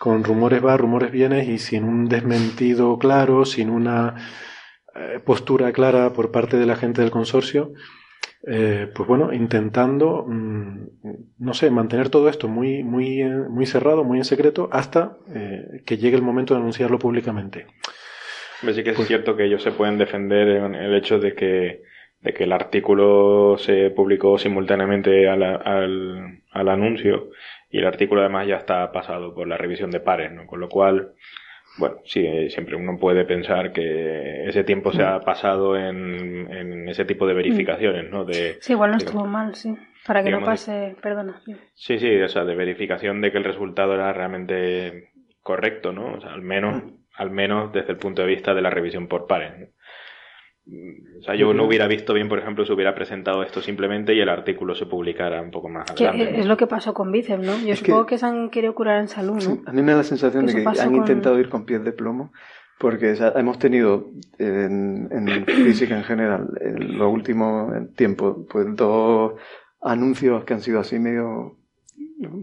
[0.03, 4.16] con rumores va, rumores vienes y sin un desmentido claro, sin una
[4.97, 7.73] eh, postura clara por parte de la gente del consorcio,
[8.47, 10.87] eh, pues bueno, intentando, mm,
[11.39, 15.97] no sé, mantener todo esto muy, muy, muy cerrado, muy en secreto, hasta eh, que
[15.97, 17.67] llegue el momento de anunciarlo públicamente.
[18.61, 21.83] Sí que es pues cierto que ellos se pueden defender en el hecho de que,
[22.21, 27.31] de que el artículo se publicó simultáneamente al, al, al anuncio
[27.71, 30.47] y el artículo además ya está pasado por la revisión de pares, ¿no?
[30.47, 31.15] Con lo cual,
[31.79, 35.25] bueno, sí, eh, siempre uno puede pensar que ese tiempo se ha mm.
[35.25, 38.25] pasado en, en ese tipo de verificaciones, ¿no?
[38.25, 39.75] De, sí, igual no estuvo mal, sí.
[40.07, 41.41] Para que no pase, perdona.
[41.75, 45.11] Sí, sí, o sea, de verificación de que el resultado era realmente
[45.43, 46.15] correcto, ¿no?
[46.15, 46.91] O sea, al menos, mm.
[47.17, 49.53] al menos desde el punto de vista de la revisión por pares.
[49.59, 49.67] ¿no?
[50.64, 54.20] O sea, yo no hubiera visto bien, por ejemplo, si hubiera presentado esto simplemente y
[54.20, 56.38] el artículo se publicara un poco más adelante.
[56.38, 57.59] Es lo que pasó con Bicep, ¿no?
[57.64, 58.16] Yo supongo que...
[58.16, 59.62] se han querido curar en salud, ¿no?
[59.66, 62.33] a mí me da la sensación de que han intentado ir con pies de plomo,
[62.79, 69.35] porque hemos tenido en, en, física en general, en los últimos tiempos, pues dos
[69.81, 71.57] anuncios que han sido así medio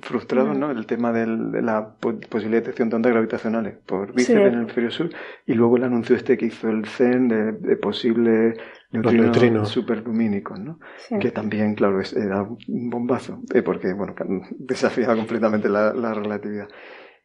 [0.01, 0.71] frustrado, ¿no?
[0.71, 4.91] El tema de la posibilidad de detección de ondas gravitacionales por bíceps en el hemisferio
[4.91, 5.09] sur
[5.45, 8.57] y luego el anuncio este que hizo el CEN de, de posibles
[8.91, 10.79] neutrinos, superlumínicos, ¿no?
[11.19, 14.15] Que también, claro, era un bombazo, eh, porque, bueno,
[14.57, 16.67] desafiaba completamente la, relatividad.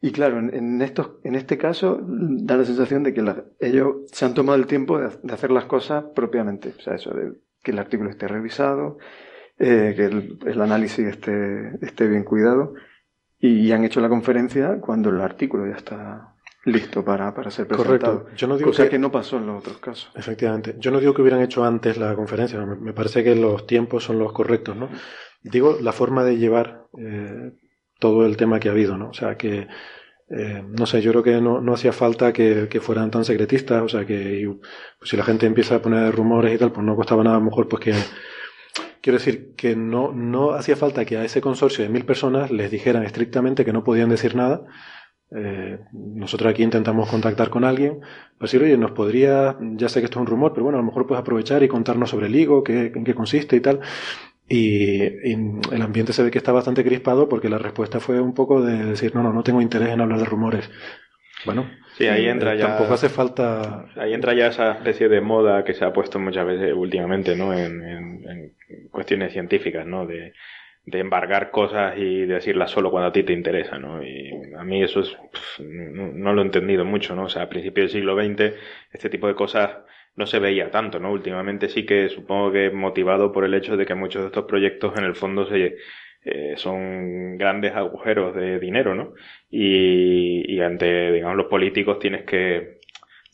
[0.00, 3.24] Y claro, en, estos, en este caso da la sensación de que
[3.60, 6.74] ellos se han tomado el tiempo de, de hacer las cosas propiamente.
[6.76, 8.98] O sea, eso de que el artículo esté revisado,
[9.58, 10.04] eh, que
[10.50, 12.74] el, análisis esté, esté bien cuidado
[13.38, 18.20] y, han hecho la conferencia cuando el artículo ya está listo para, para ser presentado.
[18.20, 18.36] Correcto.
[18.36, 20.10] Yo no digo Cosa que, no pasó en los otros casos.
[20.14, 20.76] Efectivamente.
[20.78, 24.18] Yo no digo que hubieran hecho antes la conferencia, me, parece que los tiempos son
[24.18, 24.88] los correctos, ¿no?
[25.42, 27.52] Digo la forma de llevar eh,
[28.00, 29.10] todo el tema que ha habido, ¿no?
[29.10, 29.68] O sea, que
[30.30, 33.82] eh, no sé, yo creo que no, no hacía falta que, que, fueran tan secretistas,
[33.82, 34.50] o sea, que
[34.98, 37.40] pues, si la gente empieza a poner rumores y tal, pues no costaba nada a
[37.40, 37.92] lo mejor pues que
[39.04, 42.70] Quiero decir que no, no hacía falta que a ese consorcio de mil personas les
[42.70, 44.64] dijeran estrictamente que no podían decir nada.
[45.30, 50.06] Eh, nosotros aquí intentamos contactar con alguien, para decir, oye, nos podría, ya sé que
[50.06, 52.34] esto es un rumor, pero bueno, a lo mejor puedes aprovechar y contarnos sobre el
[52.34, 53.80] higo, qué, en qué consiste y tal.
[54.48, 58.62] Y, el ambiente se ve que está bastante crispado porque la respuesta fue un poco
[58.62, 60.70] de decir, no, no, no tengo interés en hablar de rumores.
[61.44, 62.68] Bueno, sí, ahí entra ya.
[62.68, 63.86] Tampoco hace falta.
[63.96, 67.52] Ahí entra ya esa especie de moda que se ha puesto muchas veces últimamente, ¿no?
[67.52, 68.54] En, en,
[68.90, 70.06] cuestiones científicas, ¿no?
[70.06, 70.32] De,
[70.86, 74.02] de embargar cosas y decirlas solo cuando a ti te interesa, ¿no?
[74.02, 75.16] Y a mí eso es,
[75.58, 77.24] no, lo he entendido mucho, ¿no?
[77.24, 78.54] O sea, a principios del siglo XX
[78.92, 79.78] este tipo de cosas
[80.14, 81.10] no se veía tanto, ¿no?
[81.10, 84.96] Últimamente sí que supongo que motivado por el hecho de que muchos de estos proyectos
[84.96, 85.76] en el fondo se,
[86.24, 89.14] eh, son grandes agujeros de dinero, ¿no?
[89.50, 92.78] Y, y ante, digamos, los políticos tienes que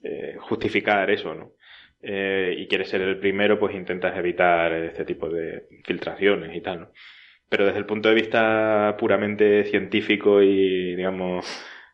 [0.02, 1.52] eh, justificar eso, ¿no?
[2.02, 6.80] eh, y quieres ser el primero, pues intentas evitar este tipo de filtraciones y tal,
[6.80, 6.92] ¿no?
[7.48, 11.46] Pero desde el punto de vista puramente científico y, digamos,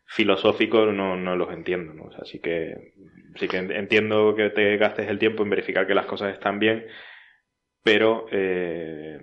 [0.07, 2.11] filosófico, no, no los entiendo, ¿no?
[2.21, 2.93] así que
[3.37, 6.87] sí que entiendo que te gastes el tiempo en verificar que las cosas están bien,
[7.83, 9.21] pero eh,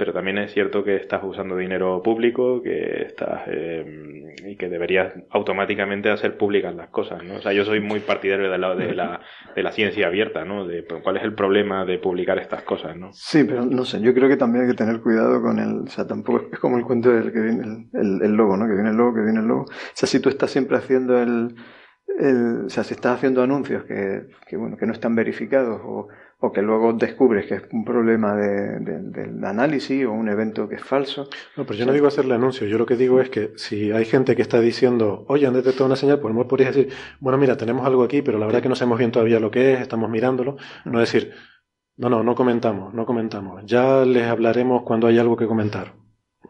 [0.00, 5.12] pero también es cierto que estás usando dinero público que estás eh, y que deberías
[5.28, 8.94] automáticamente hacer públicas las cosas no o sea yo soy muy partidario de la de
[8.94, 9.20] la,
[9.54, 12.96] de la ciencia abierta no de pues, cuál es el problema de publicar estas cosas
[12.96, 15.80] no sí pero no sé yo creo que también hay que tener cuidado con el
[15.80, 18.72] o sea tampoco es como el cuento del que viene el, el, logo no que
[18.72, 21.56] viene el logo que viene el logo o sea si tú estás siempre haciendo el,
[22.18, 26.08] el o sea si estás haciendo anuncios que, que bueno que no están verificados o
[26.42, 30.76] o que luego descubres que es un problema de, del análisis o un evento que
[30.76, 31.28] es falso.
[31.56, 34.06] No, pero yo no digo hacerle anuncio, yo lo que digo es que si hay
[34.06, 37.86] gente que está diciendo, oye, han detectado una señal, pues podrías decir, bueno, mira, tenemos
[37.86, 40.56] algo aquí, pero la verdad que no sabemos bien todavía lo que es, estamos mirándolo,
[40.86, 41.34] no decir,
[41.96, 45.94] no, no, no comentamos, no comentamos, ya les hablaremos cuando hay algo que comentar.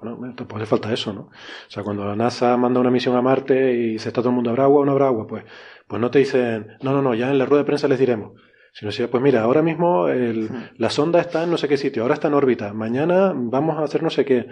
[0.01, 1.23] Bueno, tampoco hace falta eso, ¿no?
[1.23, 1.31] O
[1.69, 4.51] sea, cuando la NASA manda una misión a Marte y se está todo el mundo,
[4.51, 5.27] ¿habrá agua o no habrá agua?
[5.27, 5.45] Pues,
[5.87, 8.41] pues no te dicen, no, no, no, ya en la rueda de prensa les diremos.
[8.73, 12.03] Si no pues mira, ahora mismo el, la sonda está en no sé qué sitio,
[12.03, 14.47] ahora está en órbita, mañana vamos a hacer no sé qué.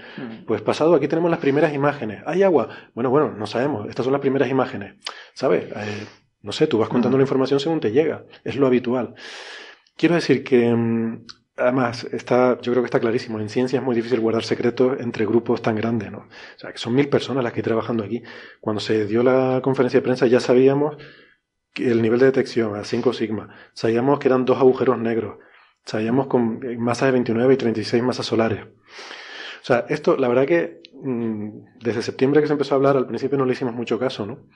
[0.47, 2.23] Pues pasado, aquí tenemos las primeras imágenes.
[2.27, 2.69] ¿Hay agua?
[2.95, 4.95] Bueno, bueno, no sabemos, estas son las primeras imágenes.
[5.35, 5.65] ¿Sabes?
[5.65, 6.07] Eh,
[6.43, 9.15] no sé, tú vas contando la información según te llega, es lo habitual.
[9.97, 11.27] Quiero decir que, mm,
[11.57, 15.27] además, está, yo creo que está clarísimo, en ciencia es muy difícil guardar secretos entre
[15.27, 16.19] grupos tan grandes, ¿no?
[16.19, 18.23] O sea, que son mil personas las que hay trabajando aquí.
[18.61, 20.97] Cuando se dio la conferencia de prensa ya sabíamos
[21.79, 23.55] el nivel de detección a 5 sigma.
[23.73, 25.39] Sabíamos que eran dos agujeros negros.
[25.85, 28.65] Sabíamos con masas de 29 y 36 masas solares.
[28.65, 31.49] O sea, esto, la verdad que mm,
[31.83, 34.47] desde septiembre que se empezó a hablar, al principio no le hicimos mucho caso, ¿no?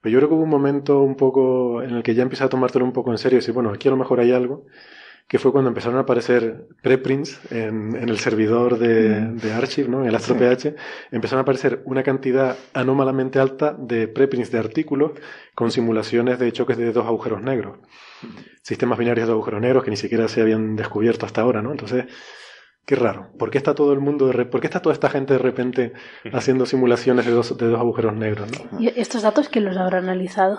[0.00, 2.48] Pero yo creo que hubo un momento un poco en el que ya empecé a
[2.48, 4.66] tomártelo un poco en serio y decir, bueno, aquí a lo mejor hay algo
[5.28, 9.36] que fue cuando empezaron a aparecer preprints en, en el servidor de, mm.
[9.36, 10.00] de, Archive, ¿no?
[10.00, 10.74] en el AstroPH,
[11.12, 15.12] empezaron a aparecer una cantidad anómalamente alta de preprints de artículos
[15.54, 17.78] con simulaciones de choques de dos agujeros negros.
[18.62, 21.72] Sistemas binarios de agujeros negros que ni siquiera se habían descubierto hasta ahora, ¿no?
[21.72, 22.06] Entonces,
[22.86, 23.30] qué raro.
[23.38, 25.92] ¿Por qué está todo el mundo, de ¿por qué está toda esta gente de repente
[26.32, 28.80] haciendo simulaciones de dos, de dos agujeros negros, ¿no?
[28.80, 30.58] ¿Y estos datos quién los habrá analizado?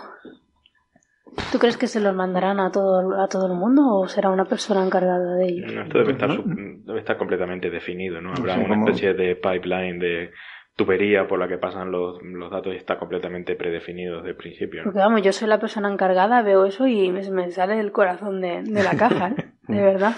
[1.52, 4.46] ¿Tú crees que se los mandarán a todo, a todo el mundo o será una
[4.46, 5.72] persona encargada de ellos?
[5.72, 8.34] esto debe estar, debe estar completamente definido, ¿no?
[8.34, 10.32] Habrá una especie de pipeline de
[10.76, 14.84] tubería por la que pasan los, los datos y está completamente predefinido desde el principio.
[14.84, 18.64] Porque vamos, yo soy la persona encargada, veo eso y me, sale el corazón de,
[18.64, 19.36] de la caja, ¿eh?
[19.68, 20.16] de verdad.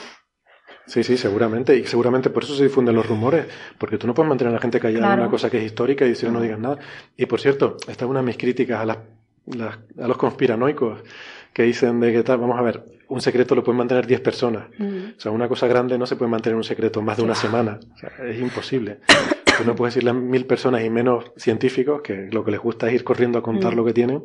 [0.85, 1.77] Sí, sí, seguramente.
[1.77, 3.47] Y seguramente por eso se difunden los rumores.
[3.77, 6.05] Porque tú no puedes mantener a la gente callada en una cosa que es histórica
[6.05, 6.79] y decir no digan nada.
[7.15, 8.97] Y por cierto, esta es una de mis críticas a las
[9.59, 11.01] a los conspiranoicos
[11.53, 14.67] que dicen de que tal, vamos a ver, un secreto lo pueden mantener 10 personas.
[14.79, 17.79] O sea, una cosa grande no se puede mantener un secreto más de una semana.
[17.93, 18.99] O sea, es imposible.
[19.57, 22.87] Tú no puedes decirle a mil personas y menos científicos que lo que les gusta
[22.87, 23.75] es ir corriendo a contar mm.
[23.75, 24.23] lo que tienen,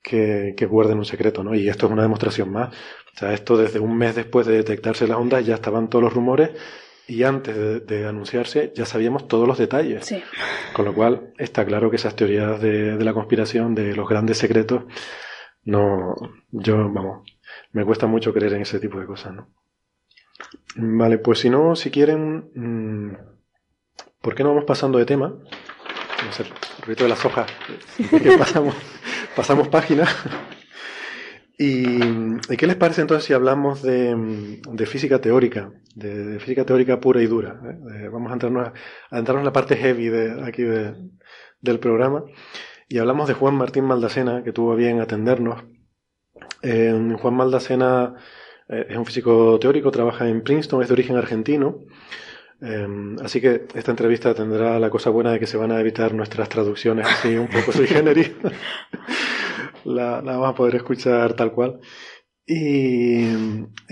[0.00, 1.52] que, que guarden un secreto, ¿no?
[1.54, 2.72] Y esto es una demostración más.
[3.14, 6.14] O sea, esto desde un mes después de detectarse las ondas ya estaban todos los
[6.14, 6.50] rumores
[7.06, 10.14] y antes de, anunciarse ya sabíamos todos los detalles.
[10.72, 14.84] Con lo cual está claro que esas teorías de, la conspiración, de los grandes secretos,
[15.64, 16.14] no,
[16.50, 17.28] yo, vamos,
[17.72, 19.48] me cuesta mucho creer en ese tipo de cosas, ¿no?
[20.74, 23.16] Vale, pues si no, si quieren, mm,
[24.20, 25.28] ¿por qué no vamos pasando de tema?
[25.28, 27.50] Vamos a hacer el ruido de las hojas,
[27.96, 28.74] que pasamos,
[29.36, 30.06] pasamos página.
[31.64, 37.26] ¿Y, qué les parece entonces si hablamos de, física teórica, de, física teórica pura y
[37.26, 37.60] dura?
[37.64, 38.08] ¿eh?
[38.12, 38.72] vamos a entrarnos,
[39.10, 42.24] a, entrarnos en la parte heavy de, aquí del programa
[42.88, 45.62] y hablamos de Juan Martín Maldacena, que tuvo bien atendernos.
[46.62, 48.16] Juan Maldacena
[48.68, 51.78] eh, es un físico teórico, trabaja en Princeton, es de origen argentino.
[53.22, 56.48] así que esta entrevista tendrá la cosa buena de que se van a evitar nuestras
[56.48, 58.32] traducciones así un poco sui generis.
[59.84, 61.80] la, vamos a poder escuchar tal cual.
[62.46, 63.24] Y,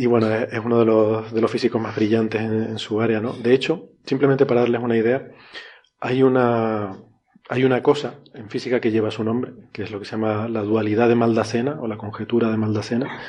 [0.06, 3.32] bueno, es, uno de los, de los, físicos más brillantes en, su área, ¿no?
[3.32, 5.30] De hecho, simplemente para darles una idea,
[6.00, 6.96] hay una,
[7.48, 10.48] hay una cosa en física que lleva su nombre, que es lo que se llama
[10.48, 13.20] la dualidad de Maldacena o la conjetura de Maldacena,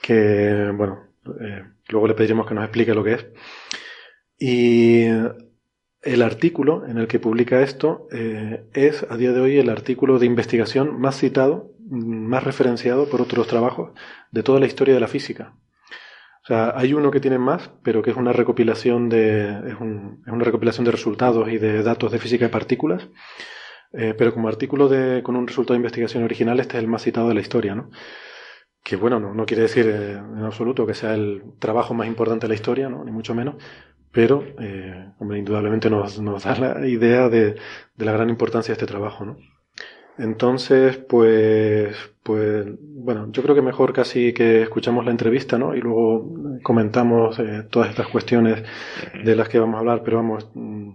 [0.00, 1.08] que, bueno,
[1.40, 3.26] eh, luego le pediremos que nos explique lo que es.
[4.38, 5.06] Y
[6.06, 10.18] el artículo en el que publica esto eh, es a día de hoy el artículo
[10.18, 13.92] de investigación más citado, más referenciado por otros trabajos
[14.30, 15.54] de toda la historia de la física.
[16.42, 20.44] O sea, hay uno que tiene más, pero que es una recopilación de, es, una
[20.44, 23.08] recopilación de resultados y de datos de física de partículas.
[23.92, 27.02] Eh, pero como artículo de, con un resultado de investigación original, este es el más
[27.02, 27.90] citado de la historia, ¿no?
[28.82, 32.44] Que bueno, no, no quiere decir eh, en absoluto que sea el trabajo más importante
[32.46, 33.04] de la historia, ¿no?
[33.04, 33.56] Ni mucho menos,
[34.12, 37.56] pero, eh, hombre, indudablemente nos, nos, da la idea de,
[37.96, 39.36] de, la gran importancia de este trabajo, ¿no?
[40.18, 45.74] Entonces, pues, pues, bueno, yo creo que mejor casi que escuchamos la entrevista, ¿no?
[45.74, 48.62] Y luego comentamos eh, todas estas cuestiones
[49.24, 50.92] de las que vamos a hablar, pero vamos, mm,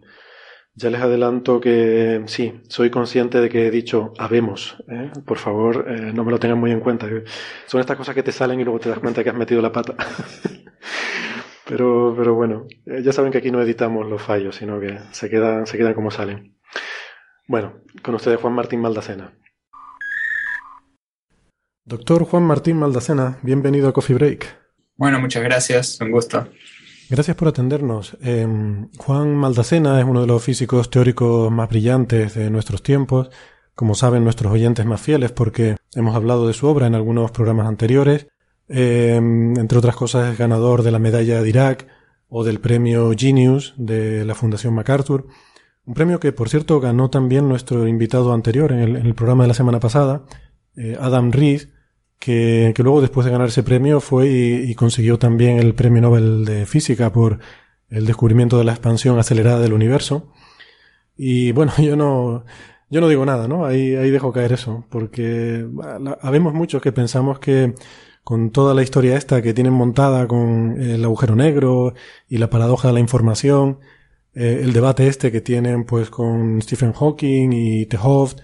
[0.73, 4.77] ya les adelanto que sí, soy consciente de que he dicho habemos.
[4.87, 5.11] ¿eh?
[5.25, 7.07] Por favor, eh, no me lo tengan muy en cuenta.
[7.67, 9.71] Son estas cosas que te salen y luego te das cuenta que has metido la
[9.71, 9.95] pata.
[11.67, 15.67] pero, pero bueno, ya saben que aquí no editamos los fallos, sino que se quedan,
[15.67, 16.55] se quedan como salen.
[17.47, 19.33] Bueno, con ustedes Juan Martín Maldacena.
[21.83, 24.45] Doctor Juan Martín Maldacena, bienvenido a Coffee Break.
[24.95, 26.47] Bueno, muchas gracias, un gusto.
[27.09, 28.15] Gracias por atendernos.
[28.21, 33.29] Em, Juan Maldacena es uno de los físicos teóricos más brillantes de nuestros tiempos,
[33.75, 37.67] como saben nuestros oyentes más fieles porque hemos hablado de su obra en algunos programas
[37.67, 38.27] anteriores.
[38.69, 41.87] Em, entre otras cosas es ganador de la medalla de Irak
[42.29, 45.27] o del premio Genius de la Fundación MacArthur.
[45.85, 49.53] Un premio que, por cierto, ganó también nuestro invitado anterior en el, programa de la
[49.53, 50.23] semana pasada,
[50.75, 51.69] eh, Adam Rees,
[52.19, 56.65] que, luego, después de ganar ese premio, fue y, consiguió también el premio Nobel de
[56.67, 57.39] Física por
[57.89, 60.31] el descubrimiento de la expansión acelerada del universo.
[61.17, 62.45] Y bueno, yo no,
[62.89, 63.65] yo no digo nada, ¿no?
[63.65, 65.67] Ahí, ahí dejo caer eso, porque
[66.21, 67.73] habemos muchos que pensamos que
[68.23, 71.93] con toda la historia esta que tienen montada con el agujero negro
[72.29, 73.79] y la paradoja de la información,
[74.33, 78.39] eh, el debate este que tienen pues con Stephen Hawking y Tehoft,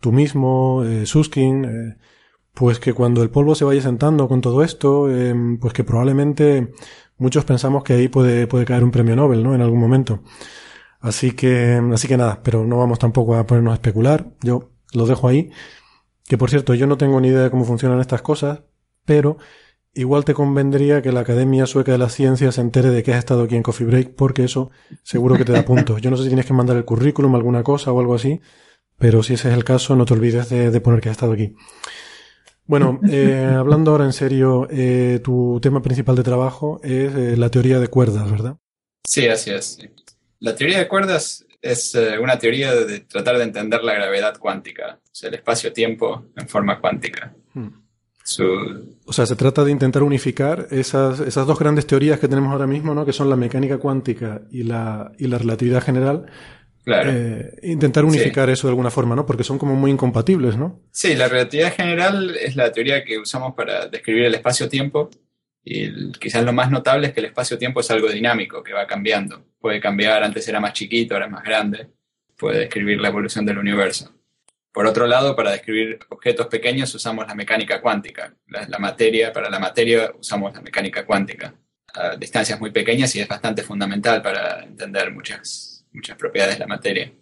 [0.00, 1.96] tú mismo, eh, Suskin, eh,
[2.54, 6.72] pues que cuando el polvo se vaya sentando con todo esto, em, pues que probablemente
[7.18, 9.54] muchos pensamos que ahí puede, puede caer un premio Nobel, ¿no?
[9.54, 10.22] En algún momento.
[11.00, 14.26] Así que, así que nada, pero no vamos tampoco a ponernos a especular.
[14.42, 15.50] Yo lo dejo ahí.
[16.26, 18.62] Que por cierto, yo no tengo ni idea de cómo funcionan estas cosas,
[19.04, 19.36] pero
[19.94, 23.18] igual te convendría que la Academia Sueca de las Ciencias se entere de que has
[23.18, 24.70] estado aquí en Coffee Break, porque eso
[25.02, 26.00] seguro que te da puntos.
[26.00, 28.40] Yo no sé si tienes que mandar el currículum, alguna cosa o algo así,
[28.98, 31.54] pero si ese es el caso, no te olvides de, poner que has estado aquí.
[32.66, 37.50] Bueno, eh, hablando ahora en serio, eh, tu tema principal de trabajo es eh, la
[37.50, 38.56] teoría de cuerdas, ¿verdad?
[39.06, 39.78] Sí, así es.
[40.40, 45.08] La teoría de cuerdas es una teoría de tratar de entender la gravedad cuántica, o
[45.14, 47.34] sea, el espacio-tiempo en forma cuántica.
[47.54, 47.83] Hmm.
[49.04, 52.66] O sea, se trata de intentar unificar esas, esas dos grandes teorías que tenemos ahora
[52.66, 53.04] mismo, ¿no?
[53.04, 56.26] que son la mecánica cuántica y la, y la relatividad general.
[56.84, 57.10] Claro.
[57.12, 59.24] Eh, intentar unificar eso de alguna forma, ¿no?
[59.24, 60.82] Porque son como muy incompatibles, ¿no?
[60.90, 65.08] Sí, la relatividad general es la teoría que usamos para describir el espacio-tiempo.
[65.64, 69.46] Y quizás lo más notable es que el espacio-tiempo es algo dinámico, que va cambiando.
[69.58, 71.88] Puede cambiar, antes era más chiquito, ahora es más grande.
[72.36, 74.12] Puede describir la evolución del universo.
[74.74, 78.34] Por otro lado, para describir objetos pequeños usamos la mecánica cuántica.
[78.48, 81.54] La, materia, para la materia usamos la mecánica cuántica
[81.94, 86.66] a distancias muy pequeñas y es bastante fundamental para entender muchas, muchas propiedades de la
[86.66, 87.12] materia.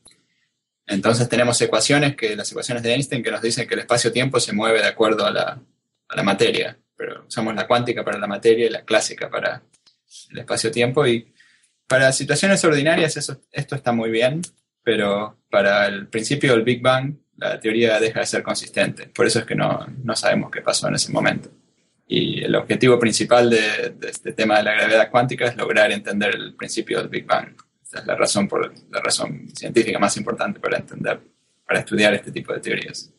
[0.86, 4.54] Entonces tenemos ecuaciones, que las ecuaciones de Einstein, que nos dicen que el espacio-tiempo se
[4.54, 5.62] mueve de acuerdo a la,
[6.08, 9.62] a la materia, pero usamos la cuántica para la materia y la clásica para
[10.30, 11.30] el espacio-tiempo y
[11.86, 14.40] para situaciones ordinarias eso, esto está muy bien,
[14.82, 19.08] pero para el principio del Big Bang la teoría deja de ser consistente.
[19.08, 21.50] Por eso es que no, no sabemos qué pasó en ese momento.
[22.06, 26.54] Y el objetivo principal de, este tema de la gravedad cuántica es lograr entender el
[26.54, 27.54] principio del Big Bang.
[27.82, 31.20] Esa es la razón, por, la razón científica más importante para entender,
[31.66, 33.12] para estudiar este tipo de teorías.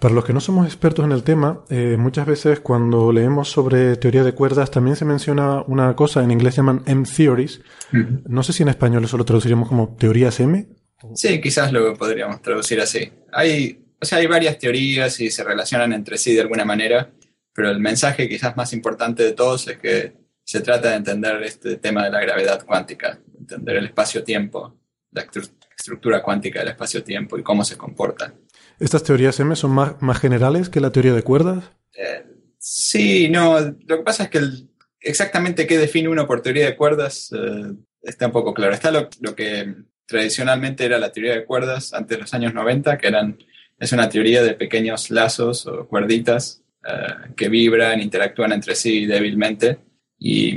[0.00, 3.96] Para los que no somos expertos en el tema, eh, muchas veces cuando leemos sobre
[3.96, 7.60] teoría de cuerdas también se menciona una cosa, en inglés llaman M-theories.
[7.92, 10.68] No sé si en español eso lo traduciríamos como teorías M
[11.14, 13.12] Sí, quizás lo podríamos traducir así.
[13.32, 17.10] Hay, o sea, hay varias teorías y se relacionan entre sí de alguna manera,
[17.52, 21.76] pero el mensaje quizás más importante de todos es que se trata de entender este
[21.76, 24.76] tema de la gravedad cuántica, entender el espacio-tiempo,
[25.12, 25.26] la
[25.76, 28.34] estructura cuántica del espacio-tiempo y cómo se comporta.
[28.80, 31.64] ¿Estas teorías M son más, más generales que la teoría de cuerdas?
[31.94, 32.24] Eh,
[32.58, 33.60] sí, no.
[33.60, 34.40] Lo que pasa es que
[35.00, 38.72] exactamente qué define uno por teoría de cuerdas eh, está un poco claro.
[38.72, 39.74] Está lo, lo que
[40.08, 43.38] tradicionalmente era la teoría de cuerdas antes de los años 90, que eran,
[43.78, 49.78] es una teoría de pequeños lazos o cuerditas eh, que vibran, interactúan entre sí débilmente
[50.18, 50.54] y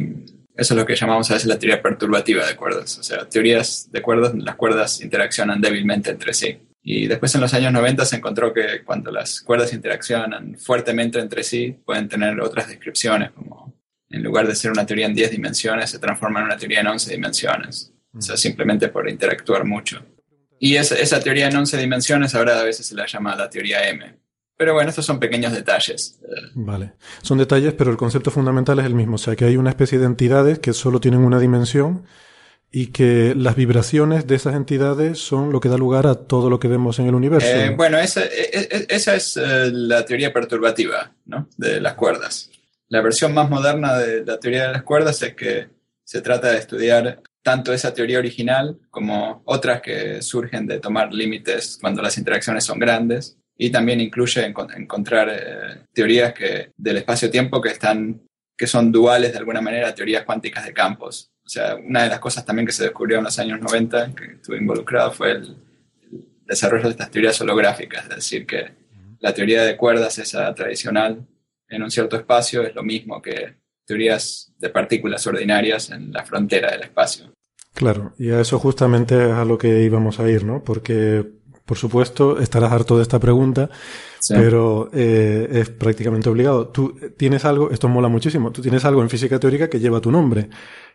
[0.55, 2.97] eso es lo que llamamos a veces la teoría perturbativa de cuerdas.
[2.97, 6.57] O sea, teorías de cuerdas, las cuerdas interaccionan débilmente entre sí.
[6.83, 11.43] Y después en los años 90 se encontró que cuando las cuerdas interaccionan fuertemente entre
[11.43, 13.75] sí, pueden tener otras descripciones, como
[14.09, 16.87] en lugar de ser una teoría en 10 dimensiones, se transforma en una teoría en
[16.87, 17.93] 11 dimensiones.
[18.13, 20.03] O sea, simplemente por interactuar mucho.
[20.59, 23.89] Y esa, esa teoría en 11 dimensiones ahora a veces se la llama la teoría
[23.89, 24.21] M.
[24.57, 26.19] Pero bueno, estos son pequeños detalles.
[26.53, 26.93] Vale.
[27.23, 29.15] Son detalles, pero el concepto fundamental es el mismo.
[29.15, 32.05] O sea, que hay una especie de entidades que solo tienen una dimensión
[32.71, 36.59] y que las vibraciones de esas entidades son lo que da lugar a todo lo
[36.59, 37.47] que vemos en el universo.
[37.47, 41.49] Eh, bueno, esa, e, e, esa es eh, la teoría perturbativa ¿no?
[41.57, 42.51] de las cuerdas.
[42.87, 45.69] La versión más moderna de la teoría de las cuerdas es que
[46.03, 51.77] se trata de estudiar tanto esa teoría original como otras que surgen de tomar límites
[51.81, 53.37] cuando las interacciones son grandes.
[53.57, 58.21] Y también incluye encontrar eh, teorías que, del espacio-tiempo que, están,
[58.57, 61.31] que son duales de alguna manera a teorías cuánticas de campos.
[61.45, 64.25] O sea, una de las cosas también que se descubrió en los años 90, que
[64.33, 65.57] estuve involucrado, fue el,
[66.51, 68.71] desarrollo de estas teorías holográficas, es decir, que
[69.19, 71.25] la teoría de cuerdas, esa tradicional,
[71.69, 73.55] en un cierto espacio, es lo mismo que
[73.91, 77.25] teorías de partículas ordinarias en la frontera del espacio.
[77.73, 80.63] Claro, y a eso justamente es a lo que íbamos a ir, ¿no?
[80.63, 81.25] Porque,
[81.65, 83.69] por supuesto, estarás harto de esta pregunta,
[84.29, 86.67] pero eh, es prácticamente obligado.
[86.67, 90.11] Tú tienes algo, esto mola muchísimo, tú tienes algo en física teórica que lleva tu
[90.11, 90.49] nombre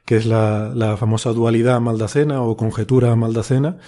[0.07, 3.79] que es la, la famosa dualidad maldacena o conjetura maldacena,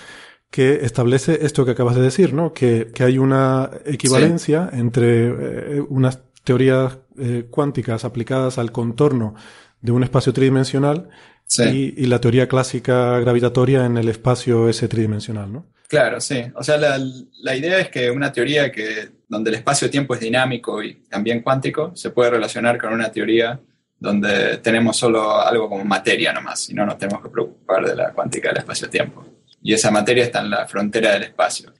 [0.50, 2.52] que establece esto que acabas de decir, ¿no?
[2.52, 9.34] Que, que hay una equivalencia entre eh, unas teorías eh, cuánticas aplicadas al contorno
[9.82, 11.10] de un espacio tridimensional
[11.58, 15.66] y, y, la teoría clásica gravitatoria en el espacio ese tridimensional, ¿no?
[15.88, 16.42] Claro, sí.
[16.54, 16.98] O sea, la,
[17.42, 21.92] la idea es que una teoría que donde el espacio-tiempo es dinámico y también cuántico
[21.94, 23.60] se puede relacionar con una teoría
[23.98, 28.12] donde tenemos solo algo como materia nomás y no nos tenemos que preocupar de la
[28.12, 29.26] cuántica del espacio-tiempo.
[29.62, 31.74] Y esa materia está en la frontera del espacio.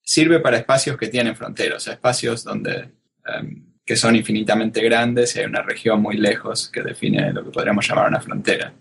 [0.00, 2.90] Sirve para espacios que tienen fronteras, o sea, espacios donde,
[3.26, 7.50] em, que son infinitamente grandes y hay una región muy lejos que define lo que
[7.50, 8.72] podríamos llamar una frontera.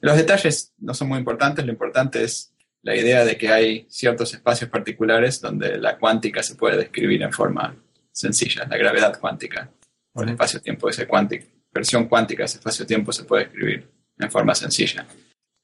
[0.00, 4.32] Los detalles no son muy importantes, lo importante es la idea de que hay ciertos
[4.34, 7.74] espacios particulares donde la cuántica se puede describir en forma
[8.12, 9.70] sencilla, la gravedad cuántica,
[10.12, 15.06] o el espacio-tiempo cuántico versión cuántica de ese espacio-tiempo se puede escribir en forma sencilla.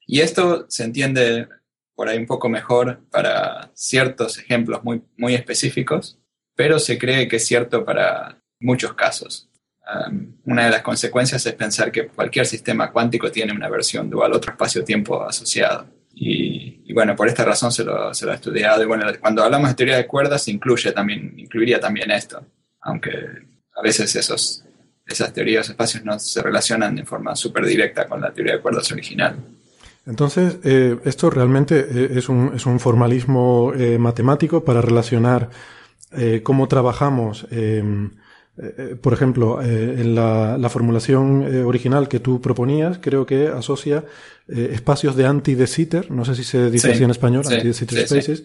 [0.06, 1.48] Y esto se entiende
[1.94, 6.18] por ahí un poco mejor para ciertos ejemplos muy, muy específicos,
[6.54, 9.48] pero se cree que es cierto para muchos casos.
[10.44, 14.52] Una de las consecuencias es pensar que cualquier sistema cuántico tiene una versión dual, otro
[14.52, 15.86] espacio-tiempo asociado.
[16.14, 18.82] Y, bueno, por esta razón se lo, se lo he estudiado.
[18.82, 22.46] Y bueno, cuando hablamos de teoría de cuerdas, incluye también, incluiría también esto,
[22.80, 23.10] aunque
[23.74, 24.64] a veces esos
[25.06, 28.60] esas teorías de espacios no se relacionan de forma súper directa con la teoría de
[28.60, 29.36] cuerdas original.
[30.06, 35.50] Entonces, eh, esto realmente eh, es un, es un formalismo eh, matemático para relacionar
[36.42, 37.46] cómo trabajamos.
[39.00, 44.04] Por ejemplo, en la, la formulación original que tú proponías, creo que asocia
[44.46, 48.42] espacios de anti-de Sitter, no sé si se dice así en español, anti-de Sitter spaces.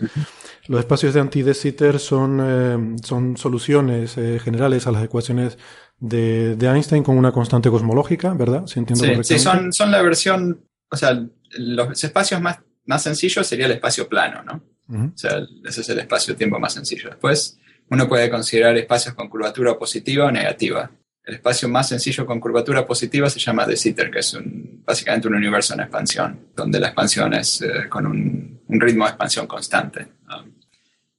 [0.68, 5.58] Los espacios de anti-de Sitter son, son soluciones generales a las ecuaciones
[6.00, 8.68] de, de, Einstein con una constante cosmológica, ¿verdad?
[8.68, 11.26] Si entiendo sí, sí son, son la versión, o sea,
[11.58, 14.64] los espacios más, más sencillos sería el espacio plano, ¿no?
[14.90, 17.10] O sea, ese es el espacio-tiempo más sencillo.
[17.10, 17.60] Después,
[17.90, 20.90] uno puede considerar espacios con curvatura positiva o negativa.
[21.24, 24.38] El espacio más sencillo con curvatura positiva se llama De Sitter, que es
[24.86, 29.48] básicamente un universo en expansión, donde la expansión es eh, con un, ritmo de expansión
[29.48, 30.08] constante.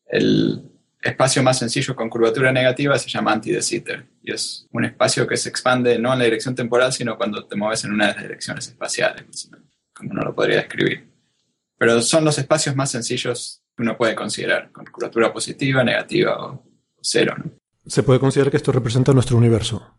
[0.06, 0.62] El,
[1.00, 5.36] espacio más sencillo con curvatura negativa se llama anti-de Sitter y es un espacio que
[5.36, 8.22] se expande no en la dirección temporal, sino cuando te mueves en una de las
[8.22, 9.50] direcciones espaciales,
[9.94, 11.08] como uno lo podría describir.
[11.78, 16.64] Pero son los espacios más sencillos uno puede considerar, con curvatura positiva, negativa o,
[17.00, 17.34] cero.
[17.86, 19.94] Se puede considerar que esto representa nuestro universo.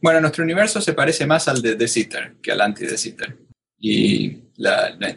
[0.00, 3.36] Bueno, nuestro universo se parece más al de De Sitter que al anti-de Sitter.
[3.78, 4.38] Y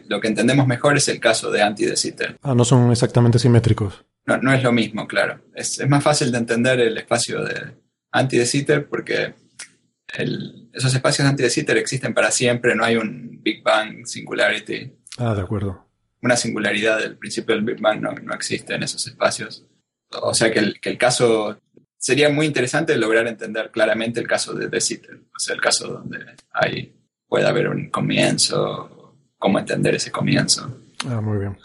[0.08, 2.38] lo que entendemos mejor es el caso de anti-de Sitter.
[2.42, 5.40] Ah, no son exactamente simétricos no, no es lo mismo, claro.
[5.54, 7.76] Es, es, más fácil de entender el espacio de
[8.10, 9.34] anti de Sitter porque
[10.18, 14.92] el, esos espacios anti de Sitter existen para siempre, no hay un Big Bang singularity.
[15.18, 15.85] Ah, de acuerdo.
[16.22, 19.64] Una singularidad del principio del Big Bang no, no existe en esos espacios.
[20.22, 21.58] O sea que el, que el, caso
[21.98, 25.88] sería muy interesante lograr entender claramente el caso de De Sitter, o sea, el caso
[25.88, 26.18] donde
[26.52, 26.94] hay,
[27.28, 30.80] puede haber un comienzo, cómo entender ese comienzo.
[31.08, 31.56] Ah, muy bien.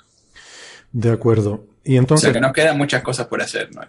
[0.91, 1.65] De acuerdo.
[1.83, 3.81] Y entonces, o sea que nos quedan muchas cosas por hacer, ¿no?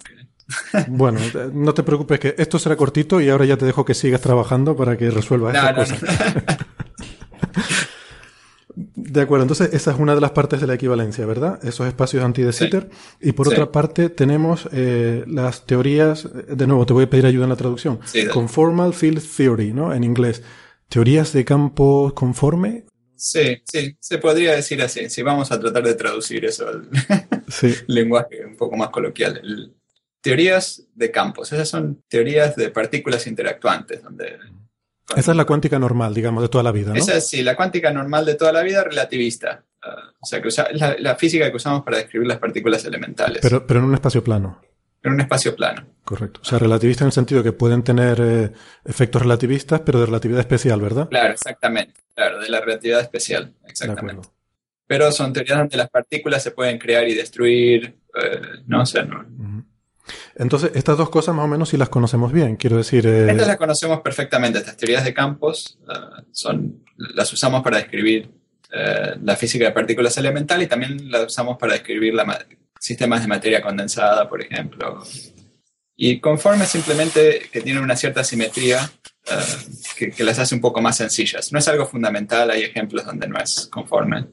[0.88, 1.20] bueno,
[1.52, 4.76] no te preocupes que esto será cortito y ahora ya te dejo que sigas trabajando
[4.76, 6.00] para que resuelvas no, cosas.
[9.12, 11.62] de acuerdo, entonces esa es una de las partes de la equivalencia, ¿verdad?
[11.62, 12.88] Esos espacios anti de.
[13.20, 17.44] Y por otra parte tenemos eh, las teorías, de nuevo te voy a pedir ayuda
[17.44, 18.00] en la traducción,
[18.32, 19.92] conformal field theory, ¿no?
[19.92, 20.42] En inglés.
[20.88, 22.86] Teorías de campo conforme.
[23.14, 25.10] Sí, sí, se podría decir así.
[25.10, 26.88] Si vamos a tratar de traducir eso al
[27.86, 29.74] lenguaje un poco más coloquial.
[30.22, 31.52] teorías de campos.
[31.52, 34.38] Esas son teorías de partículas interactuantes, donde
[35.16, 36.98] Esa es la cuántica normal, digamos, de toda la vida, ¿no?
[36.98, 39.64] Esa es, sí, la cuántica normal de toda la vida relativista.
[39.82, 43.40] Ah, o sea, que usa, la, la, física que usamos para describir las partículas elementales.
[43.42, 44.61] Pero, pero en un espacio plano.
[45.03, 45.84] En un espacio plano.
[46.05, 46.40] Correcto.
[46.42, 48.53] O sea, relativista en el sentido que pueden tener eh,
[48.84, 51.09] efectos relativistas, pero de relatividad especial, ¿verdad?
[51.09, 52.00] Claro, exactamente.
[52.14, 54.28] Claro, de la relatividad especial, exactamente.
[54.86, 58.82] Pero son teorías donde las partículas se pueden crear y destruir, eh, ¿no?
[58.82, 59.24] O sea, no,
[60.37, 63.07] entonces, estas dos cosas más o menos sí las conocemos bien, quiero decir...
[63.07, 63.30] Eh...
[63.30, 68.30] Estas las conocemos perfectamente, estas teorías de campos uh, son, las usamos para describir
[68.72, 72.47] uh, la física de partículas elementales y también las usamos para describir la
[72.80, 75.03] sistemas de materia condensada, por ejemplo.
[75.95, 78.91] Y conforme simplemente que tienen una cierta simetría
[79.26, 81.53] uh, que, que, las hace un poco más sencillas.
[81.53, 84.26] No es algo fundamental, hay ejemplos donde no es conforme.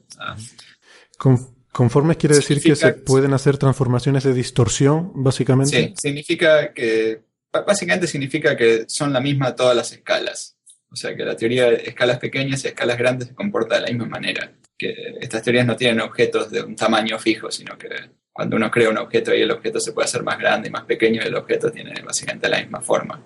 [1.16, 5.70] Con Conformes quiere decir que se pueden hacer transformaciones de distorsión, básicamente.
[5.70, 7.20] Sí, significa que,
[7.52, 10.56] básicamente significa que son la misma todas las escalas.
[10.90, 13.86] O sea, que la teoría de escalas pequeñas y escalas grandes se comporta de la
[13.88, 14.52] misma manera.
[14.76, 17.88] Que estas teorías no tienen objetos de un tamaño fijo, sino que
[18.32, 20.84] cuando uno crea un objeto y el objeto se puede hacer más grande y más
[20.84, 23.24] pequeño, el objeto tiene básicamente la misma forma.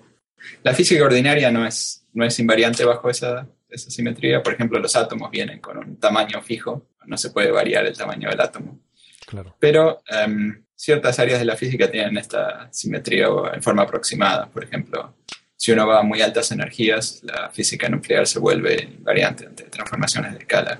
[0.61, 4.43] La física ordinaria no es, no es invariante bajo esa, esa simetría.
[4.43, 8.29] Por ejemplo, los átomos vienen con un tamaño fijo no se puede variar el tamaño
[8.29, 8.79] del átomo.
[9.25, 9.55] Claro.
[9.59, 14.47] Pero um, ciertas áreas de la física tienen esta simetría en forma aproximada.
[14.47, 15.15] Por ejemplo,
[15.55, 20.33] si uno va a muy altas energías, la física nuclear se vuelve invariante ante transformaciones
[20.33, 20.79] de escala.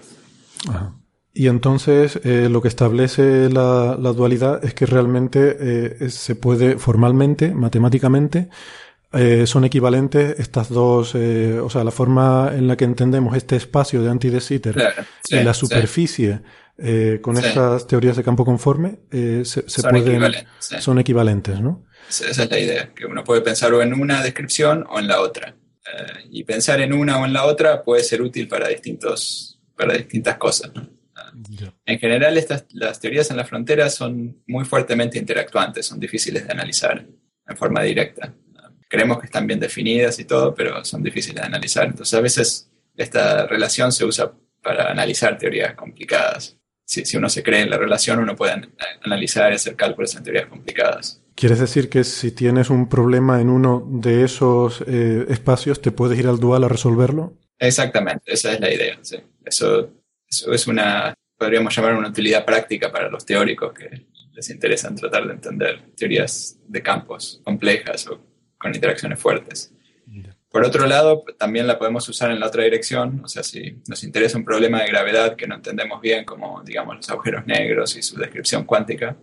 [0.70, 0.94] Ajá.
[1.38, 6.78] Y entonces eh, lo que establece la, la, dualidad es que realmente eh, se puede
[6.78, 8.48] formalmente, matemáticamente,
[9.16, 13.56] eh, son equivalentes estas dos, eh, o sea, la forma en la que entendemos este
[13.56, 14.94] espacio de anti de Sitter
[15.30, 16.42] y la superficie sí.
[16.80, 20.48] eh, con estas teorías de campo conforme se, se, son pueden, equivalentes,
[20.80, 21.86] son equivalentes, ¿no?
[22.10, 25.22] Esa es la idea, que uno puede pensar o en una descripción o en la
[25.22, 25.56] otra.
[25.86, 29.94] Eh, y pensar en una o en la otra puede ser útil para distintos, para
[29.94, 30.90] distintas cosas, ¿no?
[31.50, 31.74] Yeah.
[31.86, 36.52] En general, estas, las teorías en la frontera son muy fuertemente interactuantes, son difíciles de
[36.52, 37.06] analizar
[37.48, 38.34] en forma directa
[38.96, 41.86] creemos que están bien definidas y todo, pero son difíciles de analizar.
[41.86, 44.32] Entonces, a veces esta relación se usa
[44.62, 46.58] para analizar teorías complicadas.
[46.86, 48.70] Si, si uno se cree en la relación, uno puede
[49.04, 51.22] analizar y hacer cálculos en teorías complicadas.
[51.36, 56.18] ¿Quieres decir que si tienes un problema en uno de esos eh, espacios, te puedes
[56.18, 57.34] ir al dual a resolverlo?
[57.60, 58.98] Exactamente, esa es la idea.
[59.02, 59.18] Sí.
[59.44, 59.90] Eso,
[60.26, 65.28] eso es una, podríamos llamar una utilidad práctica para los teóricos que les interesan tratar
[65.28, 68.35] de entender teorías de campos complejas o
[68.66, 69.72] con interacciones fuertes.
[70.50, 74.04] Por otro lado, también la podemos usar en la otra dirección, o sea, si nos
[74.04, 78.02] interesa un problema de gravedad que no entendemos bien, como digamos los agujeros negros y
[78.02, 79.18] su descripción cuántica,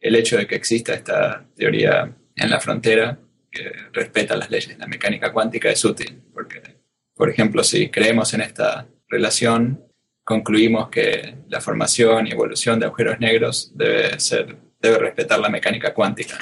[0.00, 3.16] el hecho de que exista esta teoría en la frontera
[3.48, 6.60] que respeta las leyes de la mecánica cuántica es útil, porque,
[7.14, 9.84] por ejemplo, si creemos en esta relación,
[10.24, 15.94] concluimos que la formación y evolución de agujeros negros debe, ser, debe respetar la mecánica
[15.94, 16.38] cuántica,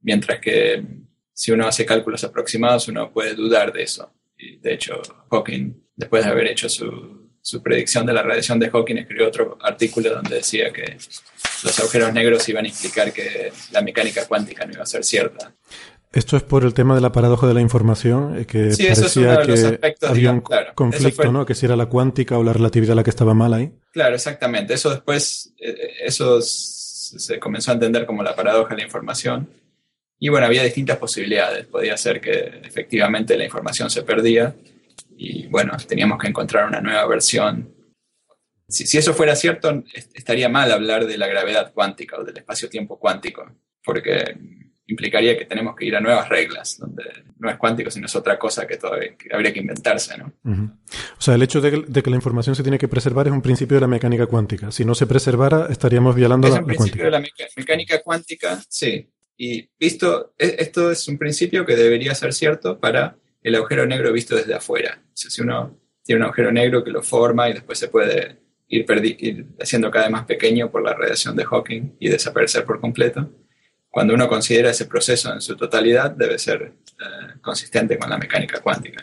[0.00, 1.03] mientras que
[1.34, 4.10] si uno hace cálculos aproximados, uno puede dudar de eso.
[4.38, 8.70] Y de hecho, Hawking, después de haber hecho su, su, predicción de la radiación de
[8.70, 10.96] Hawking, escribió otro artículo donde decía que
[11.64, 15.52] los agujeros negros iban a implicar que la mecánica cuántica no iba a ser cierta.
[16.12, 19.34] Esto es por el tema de la paradoja de la información, eh, que sí, parecía
[19.34, 21.32] es que aspectos, había digamos, un claro, conflicto, fue...
[21.32, 21.44] ¿no?
[21.44, 23.72] Que si era la cuántica o la relatividad la que estaba mal ahí.
[23.90, 24.74] Claro, exactamente.
[24.74, 25.74] Eso después, eh,
[26.04, 29.48] eso se comenzó a entender como la paradoja de la información.
[30.24, 31.66] Y bueno, había distintas posibilidades.
[31.66, 34.56] Podía ser que efectivamente la información se perdía
[35.18, 37.74] y bueno, teníamos que encontrar una nueva versión.
[38.66, 42.98] Si, si eso fuera cierto, estaría mal hablar de la gravedad cuántica o del espacio-tiempo
[42.98, 43.44] cuántico,
[43.84, 44.34] porque
[44.86, 47.04] implicaría que tenemos que ir a nuevas reglas, donde
[47.38, 50.32] no es cuántico, sino es otra cosa que, todavía, que habría que inventarse, ¿no?
[50.42, 50.76] Uh -huh.
[51.18, 53.32] O sea, el hecho de que, de que, la información se tiene que preservar es
[53.34, 54.72] un principio de la mecánica cuántica.
[54.72, 57.04] Si no se preservara, estaríamos violando es la, un la principio cuántica.
[57.04, 59.10] de la meca mecánica cuántica, sí.
[59.36, 64.12] Y visto, e, esto es un principio que debería ser cierto para el agujero negro
[64.12, 65.02] visto desde afuera.
[65.06, 68.38] O sea, si uno tiene un agujero negro que lo forma y después se puede
[68.68, 68.86] ir,
[69.18, 73.30] ir haciendo cada vez más pequeño por la radiación de Hawking y desaparecer por completo,
[73.90, 78.60] cuando uno considera ese proceso en su totalidad, debe ser eh, consistente con la mecánica
[78.60, 79.00] cuántica.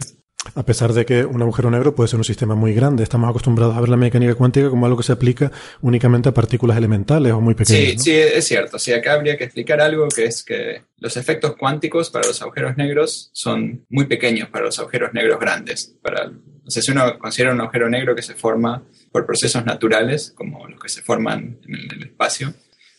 [0.56, 3.78] A pesar de que un agujero negro puede ser un sistema muy grande, estamos acostumbrados
[3.78, 7.40] a ver la mecánica cuántica como algo que se aplica únicamente a partículas elementales o
[7.40, 7.82] muy pequeñas.
[7.82, 8.04] Sí, ¿no?
[8.04, 8.80] sí, es cierto.
[8.80, 12.76] Sí, acá habría que explicar algo que es que los efectos cuánticos para los agujeros
[12.76, 15.96] negros son muy pequeños para los agujeros negros grandes.
[16.02, 16.32] Para,
[16.66, 20.68] o sea, si uno considera un agujero negro que se forma por procesos naturales, como
[20.68, 22.54] los que se forman en el, en el espacio,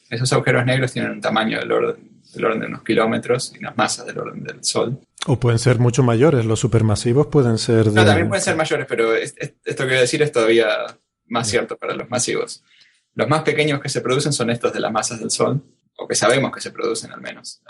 [0.08, 3.76] esos agujeros negros tienen un tamaño del orden, del orden, de unos kilómetros y unas
[3.76, 5.00] masas del orden del Sol.
[5.26, 7.92] O pueden ser mucho mayores, los supermasivos pueden ser de...
[7.92, 10.68] No, también pueden ser mayores, pero esto que voy a decir es todavía
[11.26, 12.64] más cierto para los masivos.
[13.14, 15.62] Los más pequeños que se producen son estos de las masas del Sol,
[15.96, 17.62] o que sabemos que se producen al menos.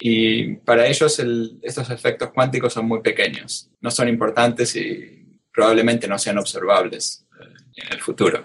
[0.00, 1.18] Y para ellos
[1.62, 7.44] estos efectos cuánticos son muy pequeños, no son importantes y probablemente no sean observables eh,
[7.76, 8.44] en el futuro.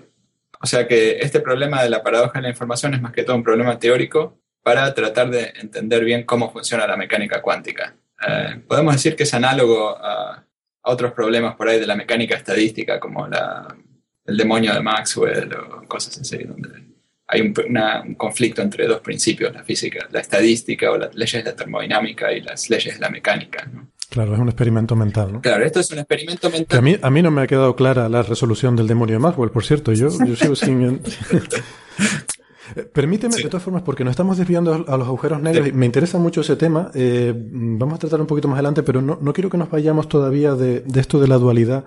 [0.62, 3.36] O sea que este problema de la paradoja de la información es más que todo
[3.36, 7.96] un problema teórico para tratar de entender bien cómo funciona la mecánica cuántica.
[8.28, 10.44] Eh, podemos decir que es análogo a,
[10.88, 16.20] otros problemas por ahí de la mecánica estadística, como el demonio de Maxwell o cosas
[16.20, 16.70] así, donde
[17.28, 21.56] hay un, conflicto entre dos principios, la física, la estadística o las leyes de la
[21.56, 23.68] termodinámica y las leyes de la mecánica.
[24.10, 25.42] Claro, es un experimento mental, ¿no?
[25.42, 26.78] Claro, esto es un experimento mental.
[26.78, 29.50] a, mí, a mí no me ha quedado clara la resolución del demonio de Maxwell,
[29.50, 29.92] por cierto.
[29.92, 31.02] Yo, yo sigo sin...
[32.94, 36.18] Permíteme, de todas formas, porque nos estamos desviando a los agujeros negros y me interesa
[36.18, 36.92] mucho ese tema.
[36.94, 40.10] Eh, vamos a tratar un poquito más adelante, pero no, no quiero que nos vayamos
[40.10, 41.86] todavía de, de esto de la dualidad,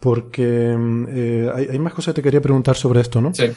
[0.00, 0.76] porque
[1.08, 3.34] eh, hay, hay, más cosas que te quería preguntar sobre esto, ¿no?
[3.34, 3.50] Sí.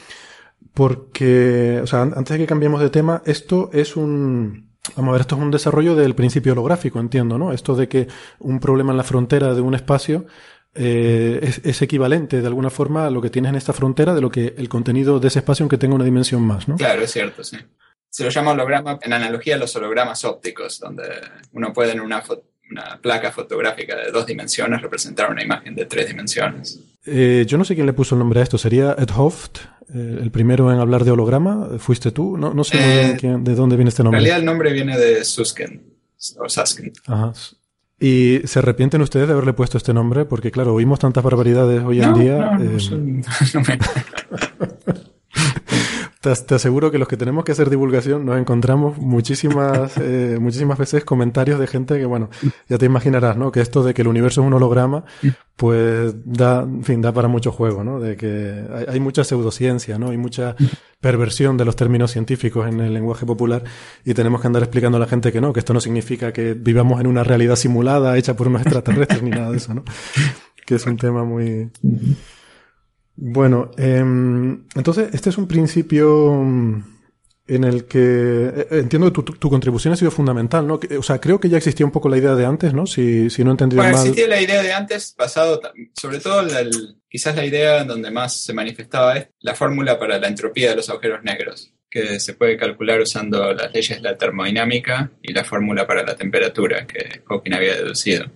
[0.74, 4.70] Porque, o sea, antes de que cambiemos de tema, esto es un...
[4.96, 7.52] Vamos a ver, esto es un desarrollo del principio holográfico, entiendo, ¿no?
[7.52, 8.08] Esto de que
[8.40, 10.26] un problema en la frontera de un espacio
[10.74, 14.30] eh, es, equivalente de alguna forma a lo que tienes en esta frontera de lo
[14.30, 16.76] que el contenido de ese espacio aunque tenga una dimensión más, ¿no?
[16.76, 17.58] Claro, es cierto, sí.
[18.08, 21.04] Se lo llama holograma en analogía a los hologramas ópticos, donde
[21.52, 22.22] uno puede en una,
[22.70, 26.80] una placa fotográfica de dos dimensiones representar una imagen de tres dimensiones.
[27.04, 28.58] Eh, yo no sé quién le puso el nombre a esto.
[28.58, 29.58] ¿Sería Ed Hoft,
[29.94, 31.78] eh, el primero en hablar de holograma?
[31.78, 32.36] ¿Fuiste tú?
[32.36, 34.18] No, no sé muy bien de dónde viene este nombre.
[34.18, 35.82] En realidad el nombre viene de Susken,
[36.38, 36.92] o Susken.
[37.06, 37.32] Ajá.
[38.02, 40.24] ¿Y se arrepienten ustedes de haberle puesto este nombre?
[40.24, 42.36] Porque, claro, oímos tantas barbaridades hoy en día.
[42.36, 43.22] No, no, eh...
[43.54, 43.78] no me...
[46.22, 51.04] Te, aseguro que los que tenemos que hacer divulgación nos encontramos muchísimas, eh, muchísimas veces
[51.04, 52.30] comentarios de gente que, bueno,
[52.68, 53.50] ya te imaginarás, ¿no?
[53.50, 55.04] Que esto de que el universo es un holograma,
[55.56, 57.98] pues da, en fin, da para mucho juego, ¿no?
[57.98, 60.10] De que hay, hay mucha pseudociencia, ¿no?
[60.10, 60.54] Hay mucha
[61.00, 63.64] perversión de los términos científicos en el lenguaje popular
[64.04, 66.54] y tenemos que andar explicando a la gente que no, que esto no significa que
[66.54, 69.84] vivamos en una realidad simulada hecha por unos extraterrestres ni nada de eso, ¿no?
[70.64, 71.72] Que es un tema muy...
[73.14, 73.98] Bueno, eh,
[74.74, 76.92] entonces este es un principio mm,
[77.46, 80.80] en el que eh, entiendo que tu, tu, contribución ha sido fundamental, ¿no?
[80.98, 82.86] O sea, creo que ya existía un poco la idea de antes, ¿no?
[82.86, 84.06] Si, si no he entendido bueno, mal.
[84.06, 85.60] existía la idea de antes, basado,
[86.00, 90.28] sobre todo, el, quizás la idea donde más se manifestaba es la fórmula para la
[90.28, 95.10] entropía de los agujeros negros, que se puede calcular usando las leyes de la termodinámica
[95.20, 98.26] y la fórmula para la temperatura que Hawking había deducido.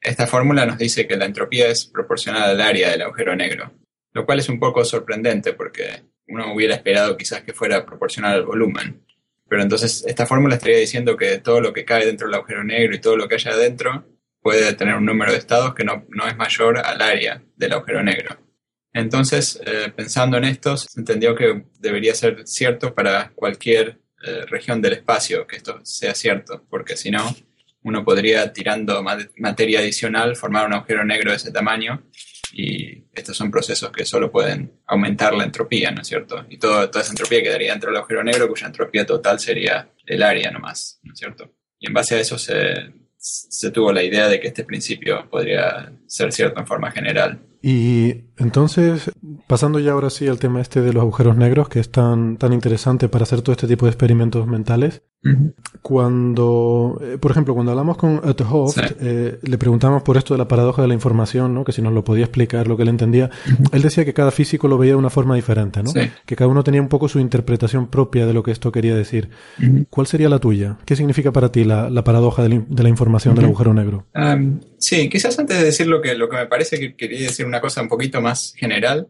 [0.00, 3.70] Esta fórmula nos dice que la entropía es proporcional al área del agujero negro
[4.12, 8.44] lo cual es un poco sorprendente porque uno hubiera esperado quizás que fuera proporcional al
[8.44, 9.04] volumen.
[9.48, 12.94] Pero entonces esta fórmula estaría diciendo que todo lo que cae dentro del agujero negro
[12.94, 14.04] y todo lo que haya adentro
[14.40, 18.02] puede tener un número de estados que no, no es mayor al área del agujero
[18.02, 18.38] negro.
[18.92, 24.82] Entonces, eh, pensando en esto, se entendió que debería ser cierto para cualquier eh, región
[24.82, 27.34] del espacio que esto sea cierto, porque si no,
[27.82, 29.02] uno podría, tirando
[29.36, 32.02] materia adicional, formar un agujero negro de ese tamaño
[32.52, 36.46] y estos son procesos que solo pueden aumentar la entropía, ¿no es cierto?
[36.48, 40.22] Y todo, toda esa entropía quedaría dentro del agujero negro, cuya entropía total sería el
[40.22, 41.52] área nomás, ¿no es cierto?
[41.78, 45.92] Y en base a eso se, se tuvo la idea de que este principio podría
[46.06, 47.38] ser cierto en forma general.
[47.62, 49.10] Y entonces,
[49.46, 52.52] pasando ya ahora sí al tema este de los agujeros negros, que es tan, tan
[52.54, 55.02] interesante para hacer todo este tipo de experimentos mentales,
[55.82, 60.38] cuando, eh, por ejemplo, cuando hablamos con Ed Hoft, eh, le preguntamos por esto de
[60.38, 61.64] la paradoja de la información, ¿no?
[61.64, 63.28] que si nos lo podía explicar, lo que él entendía,
[63.72, 65.92] él decía que cada físico lo veía de una forma diferente, ¿no?
[65.92, 69.28] que cada uno tenía un poco su interpretación propia de lo que esto quería decir.
[69.90, 70.78] ¿Cuál sería la tuya?
[70.86, 74.06] ¿Qué significa para ti la, la paradoja de la, de la información del agujero negro?
[74.14, 77.46] Um, sí, quizás antes de decir lo que, lo que me parece que quería decir
[77.46, 79.08] una cosa un poquito más general,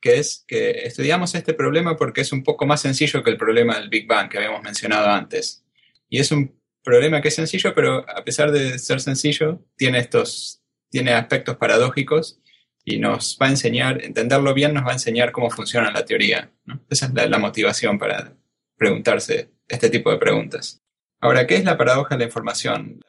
[0.00, 3.78] que es que estudiamos este problema porque es un poco más sencillo que el problema
[3.78, 5.64] del Big Bang que habíamos mencionado antes.
[6.08, 10.62] Y es un problema que es sencillo, pero a pesar de ser sencillo, tiene estos,
[10.88, 12.40] tiene aspectos paradójicos
[12.84, 16.50] y nos va a enseñar, entenderlo bien nos va a enseñar cómo funciona la teoría.
[16.88, 18.34] Esa es la, la motivación para
[18.76, 20.80] preguntarse este tipo de preguntas.
[21.20, 23.00] Ahora, ¿qué es la paradoja de la información?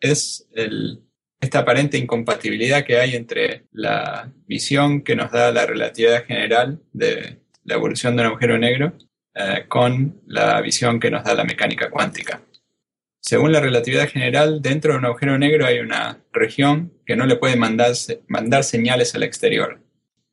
[0.00, 1.02] Es el,
[1.40, 7.38] esta aparente incompatibilidad que hay entre la visión que nos da la relatividad general de
[7.64, 8.94] la evolución de un agujero negro
[9.34, 12.40] eh, con la visión que nos da la mecánica cuántica.
[13.20, 17.36] Según la relatividad general, dentro de un agujero negro hay una región que no le
[17.36, 19.80] puede mandar, señales al exterior.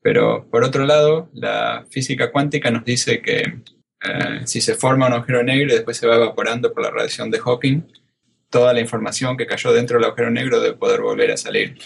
[0.01, 3.61] Pero por otro lado, la física cuántica nos dice que
[4.03, 7.31] eh, si se forma un agujero negro y después se va evaporando por la radiación
[7.31, 7.83] de Hawking,
[8.51, 11.79] toda la información que cayó dentro del agujero negro debe poder volver a salir.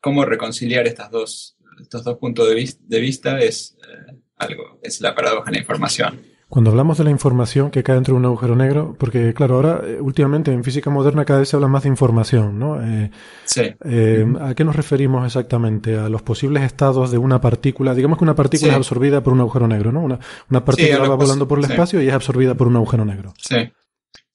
[0.00, 3.38] ¿Cómo reconciliar estas dos, estos dos puntos de, vista?
[3.38, 6.32] Es eh, algo, es la paradoja de la información.
[6.52, 9.80] Cuando hablamos de la información que cae dentro de un agujero negro, porque claro, ahora
[9.86, 12.78] eh, últimamente en física moderna cada vez se habla más de información, ¿no?
[12.82, 13.10] Eh,
[13.46, 13.74] sí.
[13.86, 15.96] Eh, ¿A qué nos referimos exactamente?
[15.96, 17.94] A los posibles estados de una partícula.
[17.94, 20.02] Digamos que una partícula es absorbida por un agujero negro, ¿no?
[20.02, 20.18] Una,
[20.50, 23.32] una partícula va volando por el espacio y es absorbida por un agujero negro.
[23.38, 23.72] Sí.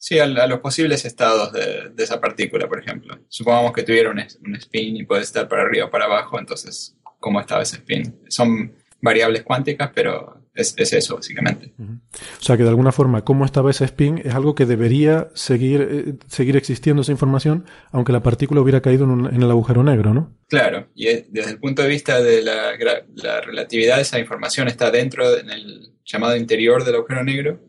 [0.08, 3.20] Sí, a, los posibles estados de, esa partícula, por ejemplo.
[3.28, 6.96] Supongamos que tuviera un, un spin y puede estar para arriba o para abajo, entonces,
[7.20, 8.18] ¿cómo estaba ese spin?
[8.30, 11.74] Son variables cuánticas, pero es, eso, básicamente.
[11.78, 15.82] O sea que de alguna forma, cómo estaba ese spin es algo que debería seguir,
[15.82, 20.38] eh, seguir existiendo esa información, aunque la partícula hubiera caído en, el agujero negro, ¿no?
[20.48, 22.78] Claro, y desde el punto de vista de la,
[23.14, 27.60] la relatividad, esa información está dentro, en el llamado interior del agujero negro,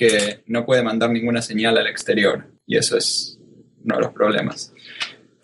[0.00, 2.50] que no puede mandar ninguna señal al exterior.
[2.66, 3.38] Y eso es
[3.84, 4.72] uno de los problemas.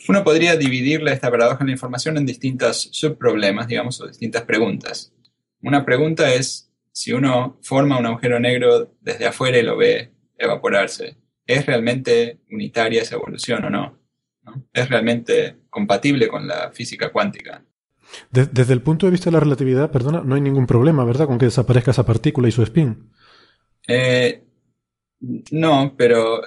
[0.09, 5.13] Uno podría dividirle esta paradoja en la información en distintos subproblemas, digamos, o distintas preguntas.
[5.61, 11.19] Una pregunta es si uno forma un agujero negro desde afuera y lo ve evaporarse,
[11.47, 13.99] ¿es realmente unitaria esa evolución o no?
[14.73, 17.63] ¿Es realmente compatible con la física cuántica?
[18.31, 21.39] desde el punto de vista de la relatividad, perdona, no hay ningún problema, ¿verdad?, con
[21.39, 23.11] que desaparezca esa partícula y su spin.
[23.89, 24.46] Eh,
[25.21, 26.43] no, pero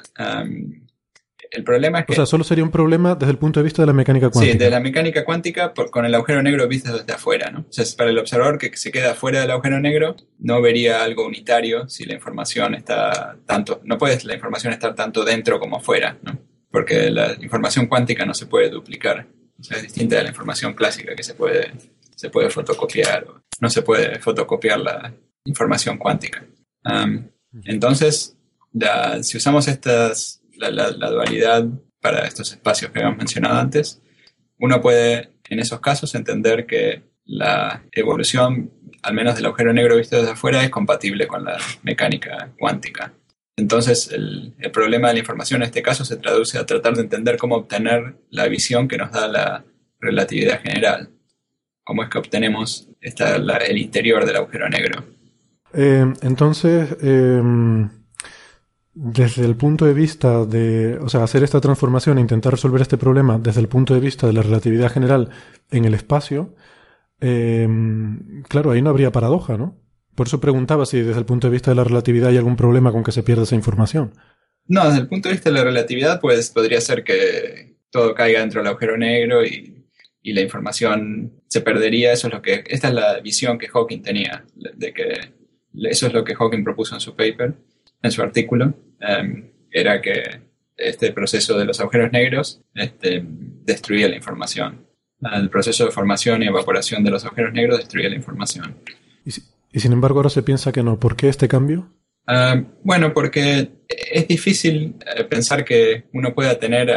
[1.51, 2.13] el problema es que...
[2.13, 4.53] O sea, solo sería un problema desde el punto de vista de la mecánica cuántica.
[4.53, 7.61] Sí, de la mecánica cuántica con el agujero negro visto desde afuera, ¿no?
[7.61, 11.25] O sea, para el observador que se queda fuera del agujero negro, no vería algo
[11.25, 13.81] unitario si la información está tanto...
[13.83, 16.37] No puede la información estar tanto dentro como fuera, ¿no?
[16.71, 19.27] Porque la información cuántica no se puede duplicar.
[19.59, 21.71] O sea, es distinta de la información clásica que se puede,
[22.15, 23.25] se puede fotocopiar.
[23.59, 25.13] No se puede fotocopiar la
[25.45, 26.45] información cuántica.
[27.65, 28.37] entonces,
[29.21, 31.65] si usamos estas la, dualidad
[32.01, 34.01] para estos espacios que habíamos mencionado antes,
[34.59, 40.17] uno puede en esos casos entender que la evolución, al menos del agujero negro visto
[40.17, 43.13] desde afuera, es compatible con la mecánica cuántica.
[43.55, 47.37] Entonces, el, problema de la información en este caso se traduce a tratar de entender
[47.37, 49.65] cómo obtener la visión que nos da la
[49.99, 51.09] relatividad general.
[51.83, 55.03] Cómo es que obtenemos el interior del agujero negro.
[55.73, 57.41] Eh, entonces, eh,
[59.01, 62.97] desde el punto de vista de, o sea, hacer esta transformación e intentar resolver este
[62.97, 65.29] problema desde el punto de vista de la relatividad general
[65.71, 66.53] en el espacio,
[67.21, 69.81] em, claro, ahí no habría paradoja, ¿no?
[70.15, 72.91] Por eso preguntaba si desde el punto de vista de la relatividad hay algún problema
[72.91, 74.11] con que se pierda esa información.
[74.67, 78.41] No, desde el punto de vista de la relatividad, pues podría ser que todo caiga
[78.41, 79.85] dentro del agujero negro y,
[80.21, 82.11] y la información se perdería.
[82.11, 85.33] Eso es lo que, esta es la visión que Hawking tenía, de que
[85.89, 87.55] eso es lo que Hawking propuso en su paper
[88.01, 90.41] en su artículo, em, era que
[90.77, 94.87] este proceso de los agujeros negros este, destruía la información.
[95.21, 98.77] El proceso de formación y evaporación de los agujeros negros destruía la información.
[99.25, 100.99] Y, sin embargo ahora se piensa que no.
[100.99, 101.93] ¿Por qué este cambio?
[102.27, 106.89] Em, bueno, porque es difícil eh, pensar que uno pueda tener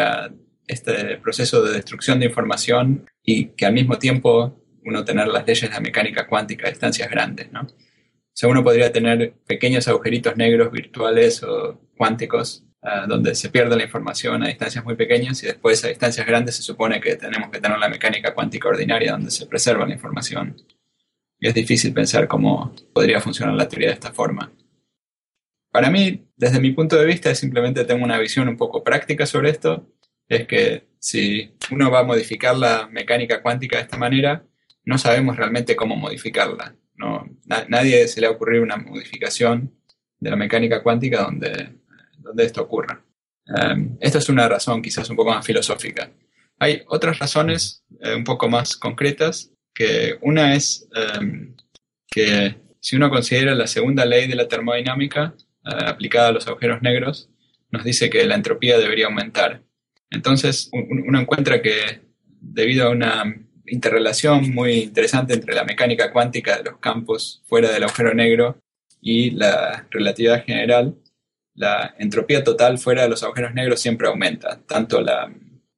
[0.66, 5.68] este proceso de destrucción de información y que al mismo tiempo uno tener las leyes
[5.68, 7.62] de la mecánica cuántica a distancias grandes, ¿no?
[7.62, 13.76] O sea, uno podría tener pequeños agujeritos negros virtuales o cuánticos ah, donde se pierde
[13.76, 17.48] la información a distancias muy pequeñas y después a distancias grandes se supone que tenemos
[17.48, 20.56] que tener la mecánica cuántica ordinaria donde se preserva la información.
[21.38, 24.50] Y es difícil pensar cómo podría funcionar la teoría de esta forma.
[25.70, 29.50] Para mí, desde mi punto de vista, simplemente tengo una visión un poco práctica sobre
[29.50, 29.86] esto.
[30.28, 34.44] Es que si uno va a modificar la mecánica cuántica de esta manera,
[34.84, 36.74] no sabemos realmente cómo modificarla.
[36.96, 37.28] No,
[37.68, 39.72] nadie se le ha ocurrido una modificación
[40.22, 41.81] de la mecánica cuántica donde,
[42.22, 43.04] donde esto ocurra.
[43.46, 46.10] Um, esta es una razón quizás un poco más filosófica.
[46.58, 51.54] Hay otras razones eh, un poco más concretas, que una es um,
[52.06, 56.82] que si uno considera la segunda ley de la termodinámica uh, aplicada a los agujeros
[56.82, 57.30] negros,
[57.70, 59.62] nos dice que la entropía debería aumentar.
[60.10, 62.02] Entonces uno encuentra que
[62.38, 63.24] debido a una
[63.66, 68.58] interrelación muy interesante entre la mecánica cuántica de los campos fuera del agujero negro
[69.00, 70.94] y la relatividad general,
[71.54, 74.60] la entropía total fuera de los agujeros negros siempre aumenta.
[74.66, 75.32] Tanto la,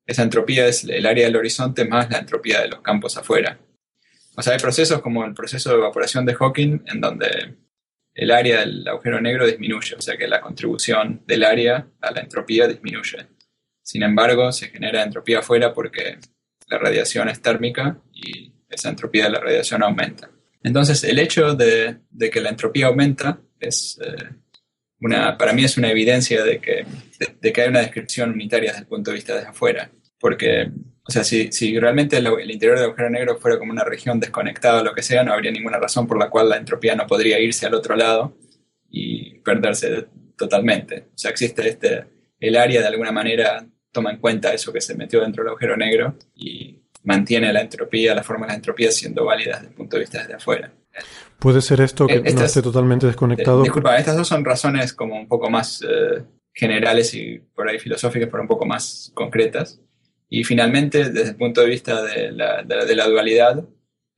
[0.06, 3.58] esa entropía es el área del horizonte más la entropía de los campos afuera.
[4.36, 7.56] O sea, hay procesos como el proceso de evaporación de Hawking en donde
[8.14, 12.20] el área del agujero negro disminuye, o sea que la contribución del área a la
[12.20, 13.26] entropía disminuye.
[13.82, 16.18] Sin embargo, se genera entropía afuera porque
[16.68, 20.30] la radiación es térmica y esa entropía de la radiación aumenta.
[20.62, 21.98] Entonces, el hecho de,
[22.32, 24.30] que la entropía aumenta es eh,
[25.38, 26.86] para mí es una evidencia de que,
[27.40, 29.90] de, hay una descripción unitaria desde el punto de vista de afuera.
[30.18, 30.70] Porque,
[31.06, 34.80] o sea, si, si realmente el, interior del agujero negro fuera como una región desconectada
[34.80, 37.38] o lo que sea, no habría ninguna razón por la cual la entropía no podría
[37.38, 38.38] irse al otro lado
[38.88, 41.08] y perderse totalmente.
[41.14, 42.04] O sea, existe este,
[42.40, 45.76] el área de alguna manera toma en cuenta eso que se metió dentro del agujero
[45.76, 49.96] negro y mantiene la entropía, la forma de la entropía siendo válida desde el punto
[49.96, 50.72] de vista desde afuera.
[51.44, 53.64] Puede ser esto que no esté totalmente desconectado.
[53.64, 56.24] disculpa, estas dos son razones como un poco más eh,
[56.54, 59.78] generales y por ahí filosóficas, pero un poco más concretas.
[60.30, 63.62] Y finalmente, desde el punto de vista de la, de la, dualidad,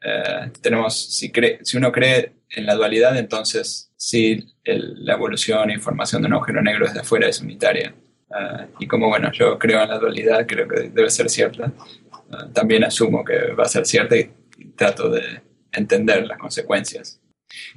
[0.05, 5.75] eh, tenemos, si, cree, si uno cree en la dualidad, entonces sí, la evolución e
[5.75, 7.93] información de un agujero negro desde afuera es unitaria.
[8.31, 11.73] Eh, y como, bueno, yo creo en la dualidad, creo que debe ser cierta,
[12.53, 14.31] también asumo que va a ser cierta y
[14.77, 15.46] trato de
[15.77, 17.21] entender las consecuencias.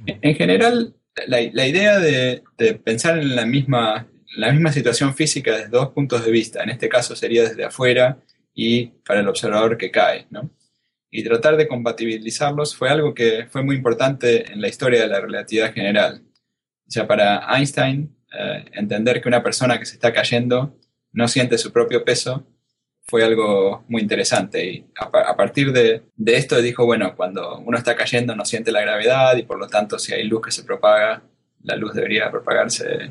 [0.06, 0.94] En general,
[1.26, 2.42] la, idea de,
[2.84, 6.88] pensar en la misma, la misma situación física desde dos puntos de vista, en este
[6.88, 8.18] caso sería desde afuera
[8.54, 10.50] y para el observador que cae, ¿no?
[11.10, 15.20] Y tratar de compatibilizarlos fue algo que fue muy importante en la historia de la
[15.20, 16.22] relatividad general.
[16.86, 20.78] O sea, para Einstein, eh, entender que una persona que se está cayendo
[21.12, 22.46] no siente su propio peso
[23.10, 24.64] fue algo muy interesante.
[24.64, 29.36] Y a, partir de, esto dijo, bueno, cuando uno está cayendo no siente la gravedad
[29.36, 31.20] y por lo tanto si hay luz que se propaga,
[31.64, 33.10] la luz debería propagarse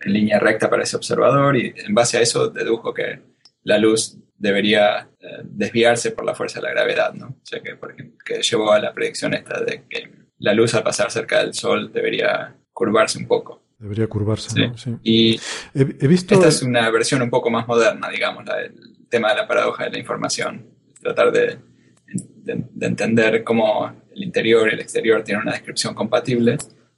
[0.00, 3.20] en línea recta para ese observador y en base a eso dedujo que
[3.62, 7.28] la luz debería eh, desviarse por la fuerza de la gravedad, ¿no?
[7.28, 10.74] O sea que, por ejemplo, que llevó a la predicción esta de que la luz
[10.74, 13.62] al pasar cerca del Sol debería curvarse un poco.
[13.78, 14.76] Debería curvarse, ¿no?
[14.76, 14.96] Sí.
[15.04, 15.40] Y
[15.72, 16.34] he, visto...
[16.34, 19.84] esta es una versión un poco más moderna, digamos, la del tema de la paradoja
[19.84, 20.66] de la información.
[21.02, 21.58] Tratar de,
[22.06, 26.56] de, entender cómo el interior y el exterior tienen una descripción compatible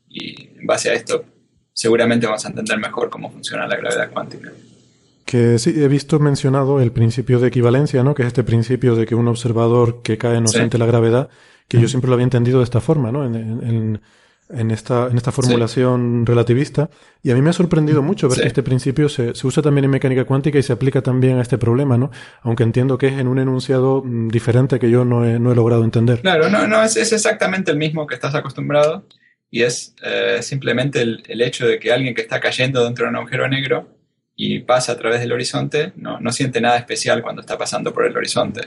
[0.09, 1.25] y en base a esto
[1.73, 4.53] seguramente vamos a entender mejor cómo funciona la gravedad cuántica.
[5.25, 8.15] Que sí, he visto mencionado el principio de equivalencia, ¿no?
[8.15, 11.31] Que es este principio de que un observador que cae no siente la gravedad,
[11.69, 13.25] que yo siempre lo había entendido de esta forma, ¿no?
[13.25, 14.01] en, en
[14.71, 16.91] esta, en esta formulación relativista.
[17.23, 19.87] Y a mí me ha sorprendido mucho ver que este principio se, se, usa también
[19.87, 22.11] en mecánica cuántica y se aplica también a este problema, ¿no?
[22.43, 25.55] Aunque entiendo que es en un enunciado mm, diferente que yo no he, no he
[25.55, 26.21] logrado entender.
[26.21, 29.07] Claro, no, no, es, es, exactamente el mismo que estás acostumbrado
[29.51, 33.11] y es eh, simplemente el, el, hecho de que alguien que está cayendo dentro de
[33.11, 33.89] un agujero negro
[34.35, 38.07] y pasa a través del horizonte no, no siente nada especial cuando está pasando por
[38.07, 38.63] el horizonte.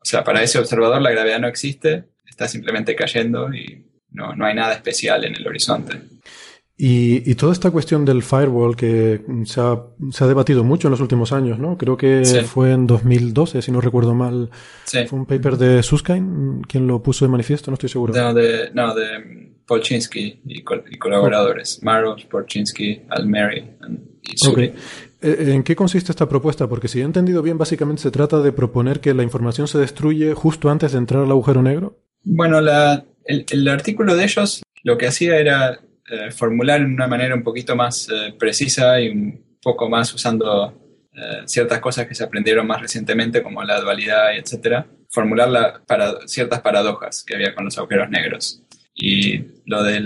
[0.00, 4.46] O sea, para ese observador la gravedad no existe, está simplemente cayendo y no, no
[4.46, 6.00] hay nada especial en el horizonte.
[6.82, 10.92] Y, y, toda esta cuestión del firewall que se ha, se ha, debatido mucho en
[10.92, 11.76] los últimos años, ¿no?
[11.76, 14.48] Creo que fue en 2012, si no recuerdo mal.
[14.86, 18.14] Fue un paper de Susskind quien lo puso de manifiesto, no estoy seguro.
[18.14, 20.62] No, de, no, de Polchinski y,
[20.98, 21.82] colaboradores.
[21.82, 23.76] Maros, Polchinski, Almeri
[24.22, 24.72] y Suri.
[25.20, 26.66] Eh, ¿En qué consiste esta propuesta?
[26.66, 30.32] Porque si he entendido bien, básicamente se trata de proponer que la información se destruye
[30.32, 31.98] justo antes de entrar al agujero negro.
[32.24, 37.34] Bueno, la, el, artículo de ellos lo que hacía era eh, formular en una manera
[37.34, 42.24] un poquito más eh, precisa y un poco más usando eh, ciertas cosas que se
[42.24, 47.76] aprendieron más recientemente, como la dualidad etcétera, formular para, ciertas paradojas que había con los
[47.78, 48.62] agujeros negros.
[48.94, 50.02] Y lo de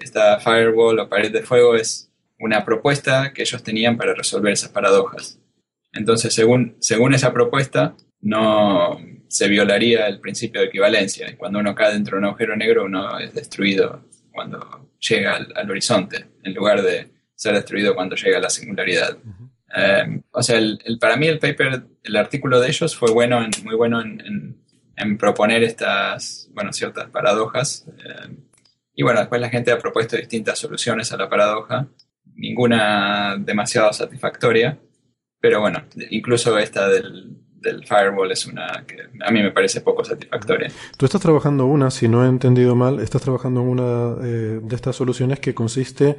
[0.00, 4.70] esta firewall o pared de fuego es una propuesta que ellos tenían para resolver esas
[4.70, 5.38] paradojas.
[5.92, 11.36] Entonces, según, según esa propuesta, no, se violaría el principio de equivalencia.
[11.36, 16.26] Cuando uno cae dentro de un agujero negro, uno es destruido cuando llega al, horizonte,
[16.42, 19.16] en lugar de ser destruido cuando llega a la singularidad.
[19.76, 23.74] Eh, o sea, el, para mí el paper, el artículo de ellos fue bueno, muy
[23.74, 24.56] bueno en,
[25.18, 27.86] proponer estas, bueno, ciertas paradojas.
[27.88, 28.36] Eh,
[28.94, 31.86] y bueno, después la gente ha propuesto distintas soluciones a la paradoja,
[32.34, 34.78] ninguna demasiado satisfactoria,
[35.40, 40.04] pero bueno, incluso esta del, del firewall es una que a mí me parece poco
[40.04, 40.70] satisfactoria.
[40.96, 44.76] Tú estás trabajando una, si no he entendido mal, estás trabajando en una eh, de
[44.76, 46.16] estas soluciones que consiste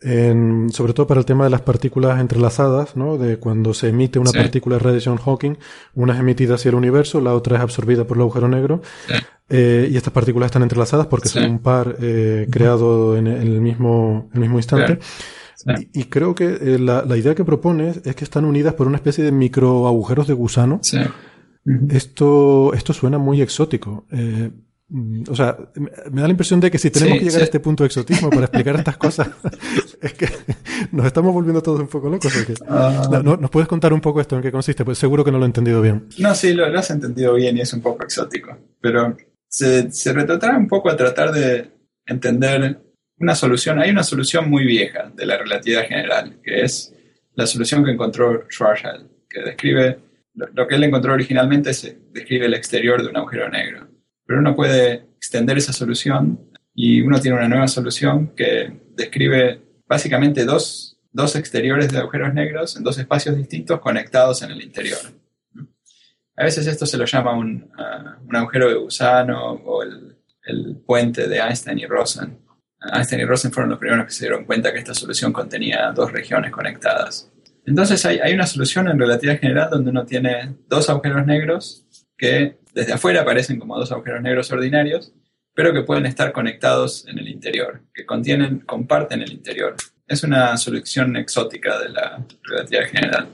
[0.00, 3.16] en, sobre todo para el tema de las partículas entrelazadas, ¿no?
[3.16, 5.56] De cuando se emite una partícula de radiación Hawking,
[5.94, 8.82] una es emitida hacia el universo, la otra es absorbida por el agujero negro.
[9.48, 14.28] Eh, y estas partículas están entrelazadas porque son un par eh, creado en, el mismo,
[14.34, 14.98] el mismo instante.
[15.92, 18.96] Y, creo que eh, la, la, idea que propones es que están unidas por una
[18.96, 20.78] especie de micro agujeros de gusano.
[20.82, 20.98] Sí.
[21.90, 24.06] Esto, esto suena muy exótico.
[24.12, 24.50] Eh,
[24.88, 27.58] mm, o sea, me da la impresión de que si tenemos que llegar a este
[27.58, 29.28] punto de exotismo para explicar estas cosas,
[30.00, 30.28] es que
[30.92, 32.32] nos estamos volviendo todos un poco locos.
[32.68, 33.20] Ah.
[33.24, 34.84] no, ¿Nos puedes contar un poco esto en qué consiste?
[34.84, 36.06] Pues seguro que no lo he entendido bien.
[36.18, 38.56] No, sí, lo, has entendido bien y es un poco exótico.
[38.80, 39.16] Pero
[39.48, 41.72] se, se retratará un poco a tratar de
[42.06, 42.80] entender
[43.18, 46.94] una solución, hay una solución muy vieja de la relatividad general, que es
[47.34, 49.98] la solución que encontró Schwarzschild, que describe,
[50.34, 53.88] lo, que él encontró originalmente es, describe el exterior de un agujero negro.
[54.26, 60.44] Pero uno puede extender esa solución y uno tiene una nueva solución que describe básicamente
[60.44, 64.98] dos, dos exteriores de agujeros negros en dos espacios distintos conectados en el interior.
[66.36, 70.76] A veces esto se lo llama un, ah, un agujero de gusano o el, el,
[70.86, 72.45] puente de Einstein y Rosen.
[72.92, 76.12] Einstein y Rosen fueron los primeros que se dieron cuenta que esta solución contenía dos
[76.12, 77.30] regiones conectadas.
[77.64, 81.84] Entonces hay, hay una solución en relatividad general donde uno tiene dos agujeros negros
[82.16, 85.12] que desde afuera parecen como dos agujeros negros ordinarios,
[85.54, 89.74] pero que pueden estar conectados en el interior, que contienen, comparten el interior.
[90.06, 93.28] Es una solución exótica de la relatividad general.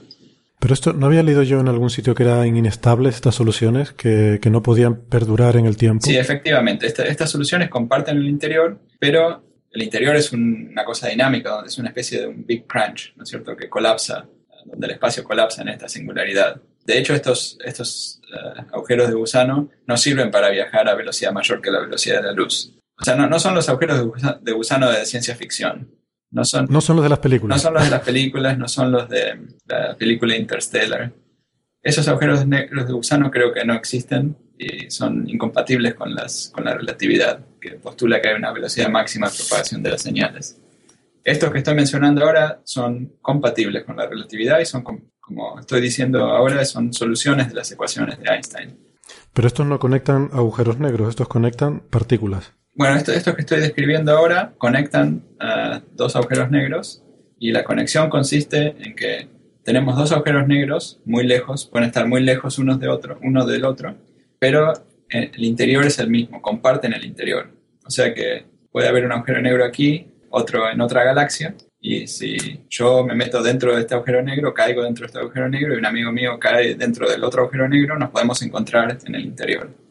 [0.63, 4.39] Pero esto, ¿no había leído yo en algún sitio que eran inestables estas soluciones, que,
[4.41, 6.05] que no podían perdurar en el tiempo?
[6.05, 6.87] Sí, efectivamente.
[6.87, 11.89] estas soluciones comparten el interior, pero el interior es una cosa dinámica, donde es una
[11.89, 14.25] especie de un big crunch, ¿no es cierto?, que colapsa,
[14.63, 16.61] donde el espacio colapsa en esta singularidad.
[16.85, 21.61] De hecho, estos, estos uh, agujeros de gusano no sirven para viajar a velocidad mayor
[21.61, 22.73] que la velocidad de la luz.
[22.97, 23.99] O sea, no, no son los agujeros
[24.41, 25.89] de gusano de ciencia ficción.
[26.33, 27.55] No son, no son los de las películas.
[27.55, 31.13] No son los de las películas, no son los de la película Interstellar.
[31.81, 36.65] Esos agujeros negros de gusano creo que no existen y son incompatibles con, las, con
[36.65, 40.59] la relatividad, que postula que hay una velocidad máxima de propagación de las señales.
[41.23, 46.25] Estos que estoy mencionando ahora son compatibles con la relatividad y son como estoy diciendo
[46.25, 48.77] ahora, son soluciones de las ecuaciones de Einstein.
[49.33, 52.53] Pero estos no conectan agujeros negros, estos conectan partículas.
[52.75, 57.03] Bueno, estos esto que estoy describiendo ahora conectan a dos agujeros negros
[57.37, 59.27] y la conexión consiste en que
[59.63, 63.65] tenemos dos agujeros negros muy lejos, pueden estar muy lejos unos de otro, uno del
[63.65, 63.95] otro,
[64.39, 64.73] pero
[65.07, 67.51] el interior es el mismo, comparten el interior.
[67.85, 72.61] O sea que puede haber un agujero negro aquí, otro en otra galaxia, y si
[72.69, 75.77] yo me meto dentro de este agujero negro, caigo dentro de este agujero negro y
[75.77, 79.82] un amigo mío cae dentro del otro agujero negro, nos podemos encontrar en el interior.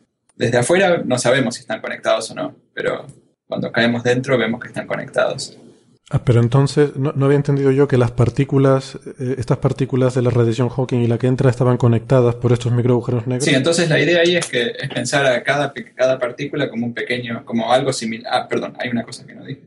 [0.43, 3.07] Desde afuera no sabemos si están conectados o no, pero
[3.47, 5.57] cuando caemos dentro vemos que están conectados.
[6.11, 10.31] Ah, pero entonces, no, había entendido yo que las partículas, eh, estas partículas de la
[10.31, 13.45] radiación Hawking y la que entra estaban conectadas por estos microagujeros negros.
[13.45, 16.93] Sí, entonces la idea ahí es que es pensar a cada, cada partícula como un
[16.93, 18.33] pequeño, como algo similar.
[18.35, 19.63] Ah, perdón, hay una cosa que no dije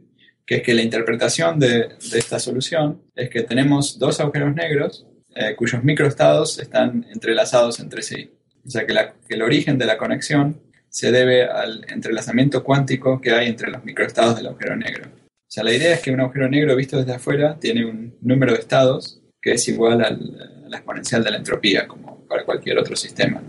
[0.45, 5.55] que es que la interpretación de, esta solución es que tenemos dos agujeros negros eh,
[5.55, 8.29] cuyos microestados están entrelazados entre sí.
[8.65, 8.95] O sea que,
[9.29, 10.61] el origen de la conexión
[10.95, 15.09] se debe al entrelazamiento cuántico que hay entre los microestados del agujero negro.
[15.25, 18.53] O sea, la idea es que un agujero negro visto desde afuera tiene un número
[18.53, 22.95] de estados que es igual a la exponencial de la entropía, como para cualquier otro
[22.95, 23.43] sistema.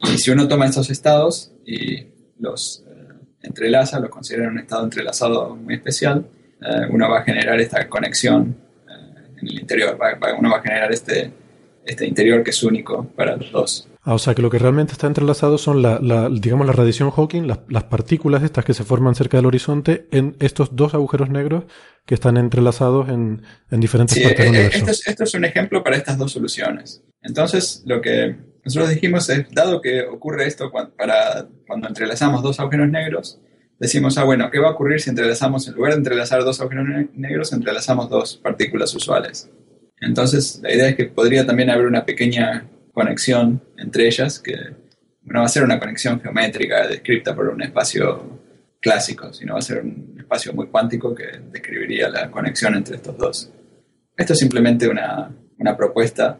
[0.00, 2.08] Y si uno toma estos estados y
[2.40, 2.84] los
[3.40, 6.26] entrelaza, lo considera un estado entrelazado muy especial,
[6.60, 8.56] eh, uno va a generar esta conexión
[8.88, 9.96] eh, en el interior,
[10.36, 11.32] uno va a generar este,
[11.86, 13.88] este interior que es único para los dos.
[14.04, 17.46] Ah, o sea que lo que realmente está entrelazado son la, digamos, la radiación Hawking,
[17.46, 21.64] las, partículas estas que se forman cerca del horizonte en estos dos agujeros negros
[22.04, 24.78] que están entrelazados en, diferentes partes del eh, universo.
[24.78, 27.04] Esto es, esto es un ejemplo para estas dos soluciones.
[27.22, 32.58] Entonces, lo que nosotros dijimos es, dado que ocurre esto cuando, para, cuando entrelazamos dos
[32.58, 33.40] agujeros negros,
[33.78, 36.86] decimos, ah, bueno, ¿qué va a ocurrir si entrelazamos, en lugar de entrelazar dos agujeros
[37.14, 39.48] negros, entrelazamos dos partículas usuales?
[40.00, 44.56] Entonces, la idea es que podría también haber una pequeña conexión entre ellas, que
[45.22, 48.40] no va a ser una conexión geométrica descrita por un espacio
[48.80, 53.16] clásico, sino va a ser un espacio muy cuántico que describiría la conexión entre estos
[53.16, 53.50] dos.
[54.16, 56.38] Esto es simplemente una, una propuesta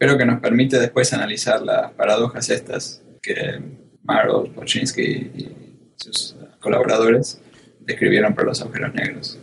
[0.00, 3.60] pero que nos permite después analizar las paradojas estas que
[4.02, 5.56] Marl, Pochinski y
[5.94, 7.38] sus colaboradores
[7.80, 9.38] describieron para los agujeros negros.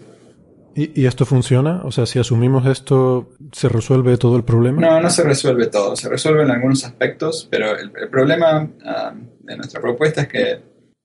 [0.78, 1.82] ¿Y, esto funciona?
[1.84, 4.80] O sea, si asumimos esto, ¿se resuelve todo el problema?
[4.80, 5.96] No, no se resuelve todo.
[5.96, 10.60] Se resuelve en algunos aspectos, pero el, problema ah, de nuestra propuesta es que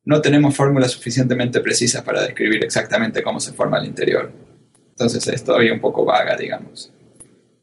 [0.05, 4.31] no tenemos fórmulas suficientemente precisas para describir exactamente cómo se forma el interior.
[4.91, 6.93] Entonces es todavía un poco vaga, digamos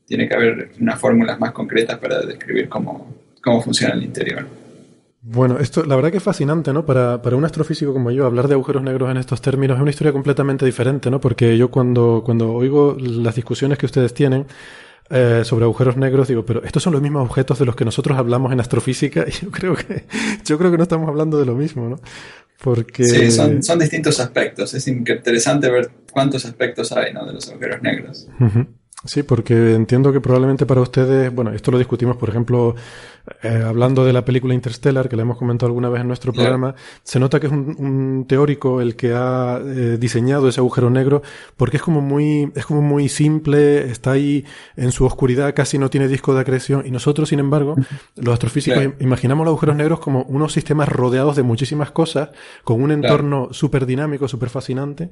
[0.10, 4.48] tiene que haber unas fórmulas más concretas para describir cómo, cómo funciona el interior.
[5.22, 6.86] Bueno, esto la verdad que es fascinante, ¿no?
[6.86, 9.91] Para, para un astrofísico como yo, hablar de agujeros negros en estos términos es una
[9.91, 11.20] historia completamente diferente, ¿no?
[11.20, 14.46] Porque yo cuando, cuando oigo las discusiones que ustedes tienen
[15.10, 18.18] eh, sobre agujeros negros, digo, pero estos son los mismos objetos de los que nosotros
[18.18, 20.06] hablamos en astrofísica y yo creo que,
[20.46, 22.00] yo creo que no estamos hablando de lo mismo, ¿no?
[22.64, 23.04] Porque...
[23.04, 24.74] Sí, son, son distintos aspectos.
[24.74, 27.26] Es interesante ver cuántos aspectos hay, ¿no?
[27.26, 28.28] De los agujeros negros.
[29.06, 32.76] Sí, porque entiendo que probablemente para ustedes, bueno, esto lo discutimos, por ejemplo,
[33.44, 36.76] eh, hablando de la película Interstellar, que la hemos comentado alguna vez en nuestro programa,
[37.04, 41.22] se nota que es un, teórico el que ha eh, diseñado ese agujero negro,
[41.56, 44.44] porque es como muy, es como muy simple, está ahí
[44.76, 47.76] en su oscuridad, casi no tiene disco de acreción, y nosotros, sin embargo,
[48.18, 52.32] los astrofísicos imaginamos los agujeros negros como unos sistemas rodeados de muchísimas cosas,
[52.66, 55.10] con un entorno súper dinámico, súper fascinante,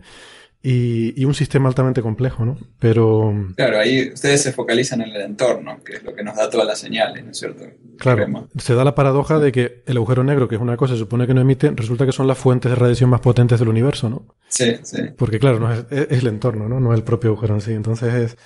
[0.70, 2.58] y, un sistema altamente complejo, ¿no?
[2.78, 3.34] Pero...
[3.56, 6.68] Claro, ahí ustedes se focalizan en el entorno, que es lo que nos da todas
[6.68, 7.64] las señales, ¿no es cierto?
[7.98, 11.00] Claro, se da la paradoja de que el agujero negro, que es una cosa, se
[11.00, 14.10] supone que no emite, resulta que son las fuentes de radiación más potentes del universo,
[14.10, 14.36] ¿no?
[14.50, 15.04] Sí, sí.
[15.18, 16.82] Porque claro, no es, el entorno, ¿no?
[16.82, 17.72] No es el propio agujero en sí.
[17.72, 18.38] Entonces es...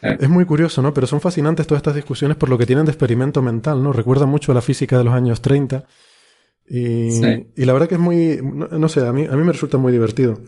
[0.00, 0.94] Es muy curioso, ¿no?
[0.94, 3.92] Pero son fascinantes todas estas discusiones por lo que tienen de experimento mental, ¿no?
[3.92, 5.84] Recuerda mucho a la física de los años 30.
[6.68, 7.08] Y,
[7.56, 9.92] y la verdad que es muy, no, sé, a mí, a mí me resulta muy
[9.92, 10.38] divertido.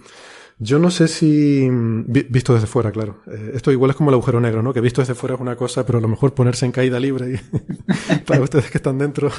[0.61, 3.23] Yo no sé si, visto desde fuera, claro.
[3.27, 4.73] Eh, esto igual es como el agujero negro, ¿no?
[4.75, 7.35] Que visto desde fuera es una cosa, pero a lo mejor ponerse en caída libre
[7.35, 9.31] y para ustedes que están dentro,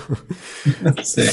[1.04, 1.24] sí.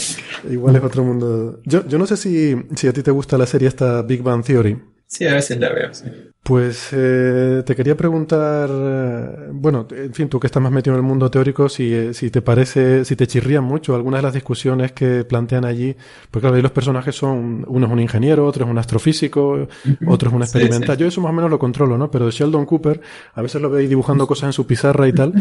[0.51, 1.61] igual es otro mundo.
[1.65, 4.45] Yo, yo no sé si, si a ti te gusta la serie esta Big Bang
[4.45, 4.77] Theory.
[5.07, 6.07] Sí, a veces la veo, sí.
[6.47, 10.99] Pues eh, te quería preguntar, eh, bueno, en fin, tú que estás más metido en
[10.99, 14.35] el mundo teórico, si, eh, si te parece, si te chirrían mucho algunas de las
[14.35, 15.97] discusiones que plantean allí,
[16.31, 19.67] porque claro, ahí los personajes son, uno es un ingeniero, otro es un astrofísico,
[20.07, 20.97] otro es un experimental.
[20.97, 22.13] Yo eso más o menos lo controlo, ¿no?
[22.13, 23.01] Pero Sheldon Cooper,
[23.35, 25.33] a veces lo ahí dibujando cosas en su pizarra y tal,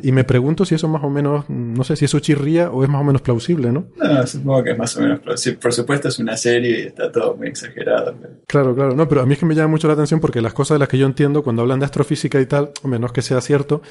[0.00, 2.88] y me pregunto si eso más o menos, no sé si eso chirría o es
[2.88, 3.86] más o menos plausible, ¿no?
[3.96, 5.58] No, supongo que es más o menos plausible.
[5.58, 8.14] Por supuesto es una serie y está todo muy exagerado.
[8.46, 10.54] Claro, claro, no, pero a mí es que me llama mucho la atención porque las
[10.54, 13.12] cosas de las que yo entiendo cuando hablan de astrofísica y tal, hombre, no es
[13.12, 13.82] que sea cierto,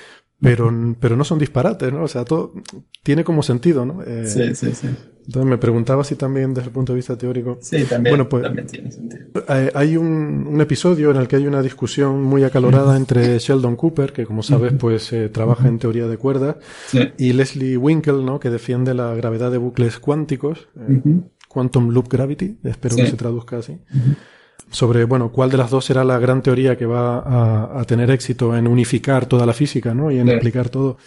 [0.41, 2.02] pero, pero no son disparates, ¿no?
[2.02, 2.56] O sea, todo
[3.03, 4.02] tiene como sentido, ¿no?
[4.02, 4.88] Eh, sí, sí, sí.
[4.88, 7.60] Entonces me preguntaba si también desde el punto de vista teórico.
[7.61, 9.27] Sí, también, bueno, pues, también tiene sentido.
[9.76, 14.14] Hay, un, un, episodio en el que hay una discusión muy acalorada entre Sheldon Cooper,
[14.14, 16.56] que como sabes, pues eh, trabaja en teoría de cuerdas,
[17.19, 18.39] y Leslie Winkle, ¿no?
[18.39, 20.99] Que defiende la gravedad de bucles cuánticos, eh,
[21.48, 23.77] Quantum Loop Gravity, espero que se traduzca así
[24.69, 28.55] sobre, bueno, cuál de las dos será la gran teoría que va a, tener éxito
[28.55, 30.11] en unificar toda la física, ¿no?
[30.11, 30.97] Y en explicar todo.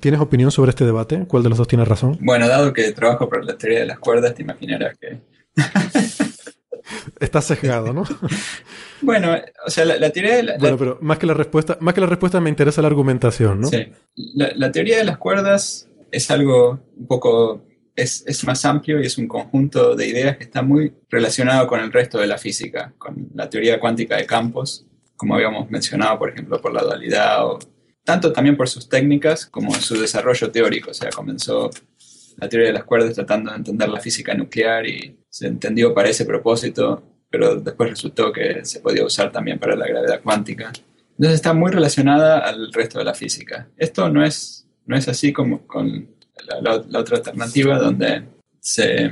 [0.00, 1.26] ¿Tienes opinión sobre este debate?
[1.28, 2.18] ¿Cuál de los dos tiene razón?
[2.20, 5.20] Bueno, dado que trabajo por la teoría de las cuerdas, te imaginarás que...
[7.20, 8.04] Estás sesgado, ¿no?
[9.02, 12.00] bueno, o sea, la, teoría de la, Bueno, pero más que la respuesta, más que
[12.00, 13.68] la respuesta me interesa la argumentación, ¿no?
[13.68, 13.86] Sí.
[14.16, 17.62] la teoría de las cuerdas es algo un poco
[17.96, 21.92] es, más amplio y es un conjunto de ideas que está muy relacionado con el
[21.92, 24.86] resto de la física, con la teoría cuántica de campos,
[25.16, 27.58] como habíamos mencionado, por ejemplo, por la dualidad, o
[28.04, 30.90] tanto también por sus técnicas como su desarrollo teórico.
[30.90, 31.70] O sea, comenzó
[32.38, 36.08] la teoría de las cuerdas tratando de entender la física nuclear y se entendió para
[36.08, 40.72] ese propósito, pero después resultó que se podía usar también para la gravedad cuántica.
[41.10, 43.68] Entonces está muy relacionada al resto de la física.
[43.76, 46.08] Esto no es, no es así como con
[46.46, 48.24] la, otra alternativa, donde
[48.60, 49.10] se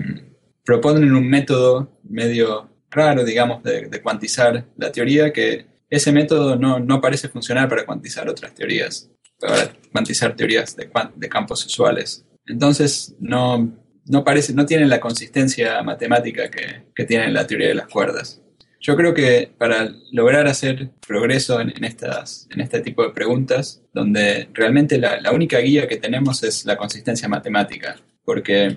[0.64, 7.00] proponen un método medio raro, digamos, de, cuantizar la teoría, que ese método no, no,
[7.00, 12.24] parece funcionar para cuantizar otras teorías, para cuantizar teorías de, de campos usuales.
[12.46, 13.72] Entonces, no,
[14.06, 18.42] no, parece, no tiene la consistencia matemática que, que tiene la teoría de las cuerdas.
[18.80, 24.48] Yo creo que para lograr hacer progreso en, estas, en este tipo de preguntas, donde
[24.54, 28.76] realmente la, única guía que tenemos es la consistencia matemática, porque eh,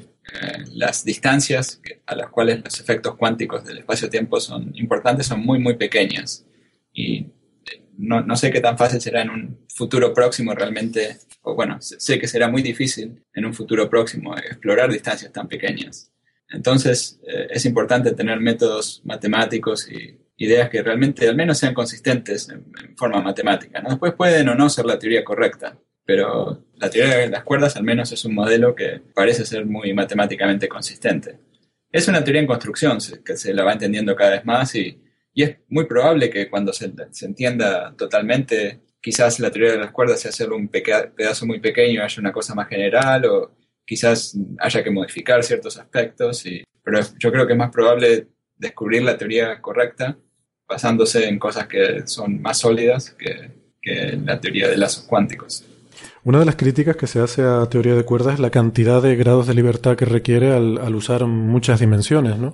[0.74, 5.76] las distancias a las cuales los efectos cuánticos del espacio-tiempo son importantes son muy, muy
[5.76, 6.46] pequeñas.
[6.92, 11.54] Y eh, no, no, sé qué tan fácil será en un futuro próximo realmente, o
[11.54, 16.12] bueno, sé que será muy difícil en un futuro próximo explorar distancias tan pequeñas.
[16.52, 22.50] Entonces, eh, es importante tener métodos matemáticos y ideas que realmente al menos sean consistentes
[22.50, 22.66] en,
[22.98, 23.82] forma matemática.
[23.88, 27.84] Después pueden o no ser la teoría correcta, pero la teoría de las cuerdas al
[27.84, 31.40] menos es un modelo que parece ser muy matemáticamente consistente.
[31.92, 34.98] Es una teoría en construcción, que se la va entendiendo cada vez más y,
[35.34, 36.92] es muy probable que cuando se,
[37.22, 42.20] entienda totalmente, quizás la teoría de las cuerdas sea hacerlo un pedazo muy pequeño, haya
[42.20, 43.56] una cosa más general o
[43.92, 49.04] quizás haya que modificar ciertos aspectos, y, pero yo creo que es más probable descubrir
[49.04, 50.18] la teoría correcta
[50.66, 53.52] basándose en cosas que son más sólidas que,
[53.82, 55.66] que la teoría de lazos cuánticos.
[56.24, 59.18] Una de las críticas que se hace a teoría de cuerdas es la cantidad de
[59.18, 62.54] grados de libertad que requiere al, al usar muchas dimensiones, ¿no?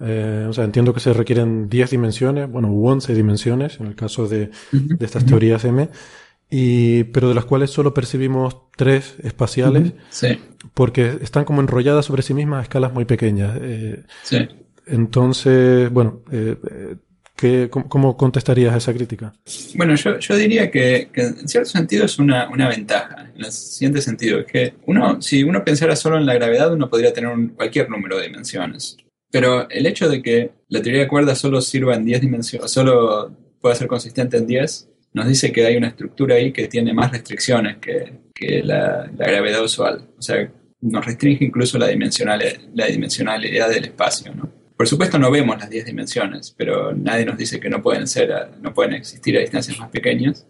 [0.00, 3.94] Eh, o sea, entiendo que se requieren 10 dimensiones, bueno, u 11 dimensiones en el
[3.94, 5.88] caso de, de estas teorías M
[6.50, 10.38] y, pero de las cuales solo percibimos tres espaciales, sí.
[10.74, 13.58] porque están como enrolladas sobre sí mismas a escalas muy pequeñas.
[13.60, 14.48] Eh, sí.
[14.86, 16.96] Entonces, bueno, eh, eh
[17.36, 19.34] ¿Qué, cómo, contestarías a esa crítica?
[19.74, 24.00] Bueno, yo, yo diría que, en cierto sentido es una, una, ventaja, en el siguiente
[24.02, 27.90] sentido, es que uno, si uno pensara solo en la gravedad, uno podría tener cualquier
[27.90, 28.98] número de dimensiones.
[29.32, 33.36] Pero el hecho de que la teoría de cuerdas solo sirva en 10 dimensiones, solo
[33.60, 37.10] pueda ser consistente en 10, nos dice que hay una estructura ahí que tiene más
[37.12, 40.08] restricciones que, que la, la, gravedad usual.
[40.18, 44.52] O sea, nos restringe incluso la dimensionalidad, la dimensionalidad del espacio, ¿no?
[44.76, 48.32] Por supuesto no vemos las 10 dimensiones, pero nadie nos dice que no pueden ser,
[48.60, 50.46] no pueden existir a distancias más pequeñas.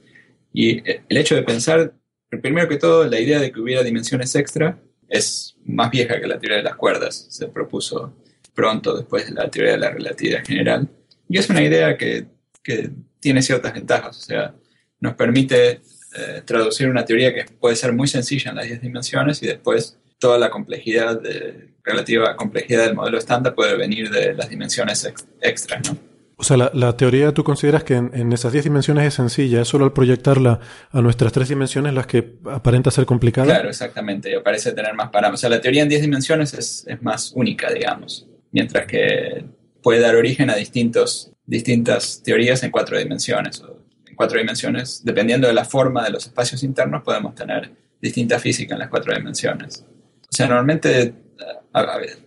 [0.52, 1.92] Y el hecho de pensar,
[2.40, 6.38] primero que todo, la idea de que hubiera dimensiones extra es más vieja que la
[6.38, 7.26] teoría de las cuerdas.
[7.28, 8.16] Se propuso
[8.54, 10.88] pronto después de la teoría de la relatividad general.
[11.28, 12.26] Y es una idea que,
[12.64, 14.18] que tiene ciertas ventajas.
[14.18, 14.54] O sea,
[14.98, 15.82] nos permite
[16.16, 19.98] eh, traducir una teoría que puede ser muy sencilla en las 10 dimensiones y después
[20.18, 25.90] toda la complejidad de, relativa complejidad del modelo estándar puede venir de las dimensiones extras,
[25.90, 25.98] ¿no?
[26.36, 29.84] O sea, la, teoría tú consideras que en, esas 10 dimensiones es sencilla, es solo
[29.84, 30.58] al proyectarla
[30.90, 33.46] a nuestras tres dimensiones las que aparenta ser complicada.
[33.46, 35.40] Claro, exactamente, y parece tener más parámetros.
[35.40, 39.44] O sea, la teoría en 10 dimensiones es, es, más única, digamos, mientras que
[39.84, 43.62] puede dar origen a distintos, distintas teorías en cuatro dimensiones.
[44.08, 47.70] en cuatro dimensiones, dependiendo de la forma de los espacios internos, podemos tener
[48.00, 49.84] distinta física en las cuatro dimensiones.
[50.22, 51.14] O sea, normalmente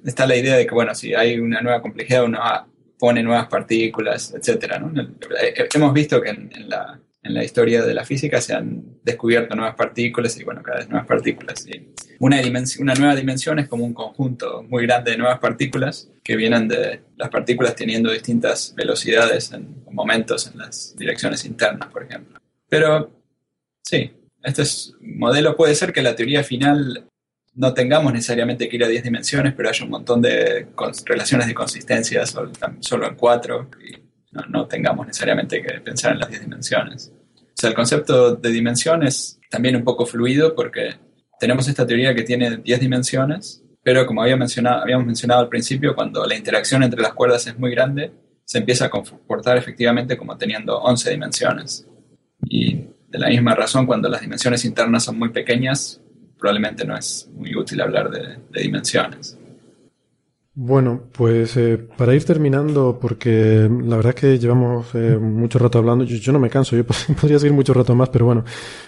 [0.06, 2.40] está la idea de que, bueno, si hay una nueva complejidad, uno
[3.00, 4.74] pone nuevas partículas, etc.
[5.42, 9.56] Eh, hemos visto que en, la, en, la, historia de la física se han descubierto
[9.56, 11.66] nuevas partículas y, bueno, cada vez nuevas partículas.
[11.68, 12.42] Y una,
[12.80, 17.02] una nueva dimensión es como un conjunto muy grande de nuevas partículas que vienen de
[17.16, 22.40] las partículas teniendo distintas velocidades en momentos en las direcciones internas, por ejemplo.
[22.70, 23.12] Pero,
[23.84, 24.12] sí,
[24.44, 27.08] este es, modelo puede ser que la teoría final
[27.56, 30.68] no tengamos necesariamente que ir a 10 dimensiones, pero hay un montón de
[31.06, 34.08] relaciones de consistencia solo, solo en 4 y
[34.50, 37.12] no, tengamos necesariamente que pensar en las 10 dimensiones.
[37.58, 40.96] O sea, el concepto de dimensión es también un poco fluido porque
[41.40, 45.96] tenemos esta teoría que tiene 10 dimensiones, pero como había mencionado, habíamos mencionado al principio,
[45.96, 48.12] cuando la interacción entre las cuerdas es muy grande,
[48.46, 51.88] se empieza a comportar efectivamente como teniendo 11 dimensiones.
[52.44, 52.76] Y
[53.08, 56.00] de la misma razón, cuando las dimensiones internas son muy pequeñas,
[56.38, 59.36] probablemente no es muy útil hablar de, dimensiones.
[60.60, 65.78] Bueno, pues eh, para ir terminando, porque la verdad es que llevamos eh, mucho rato
[65.78, 66.84] hablando, yo, no me canso, yo
[67.22, 68.44] podría seguir mucho rato más, pero bueno,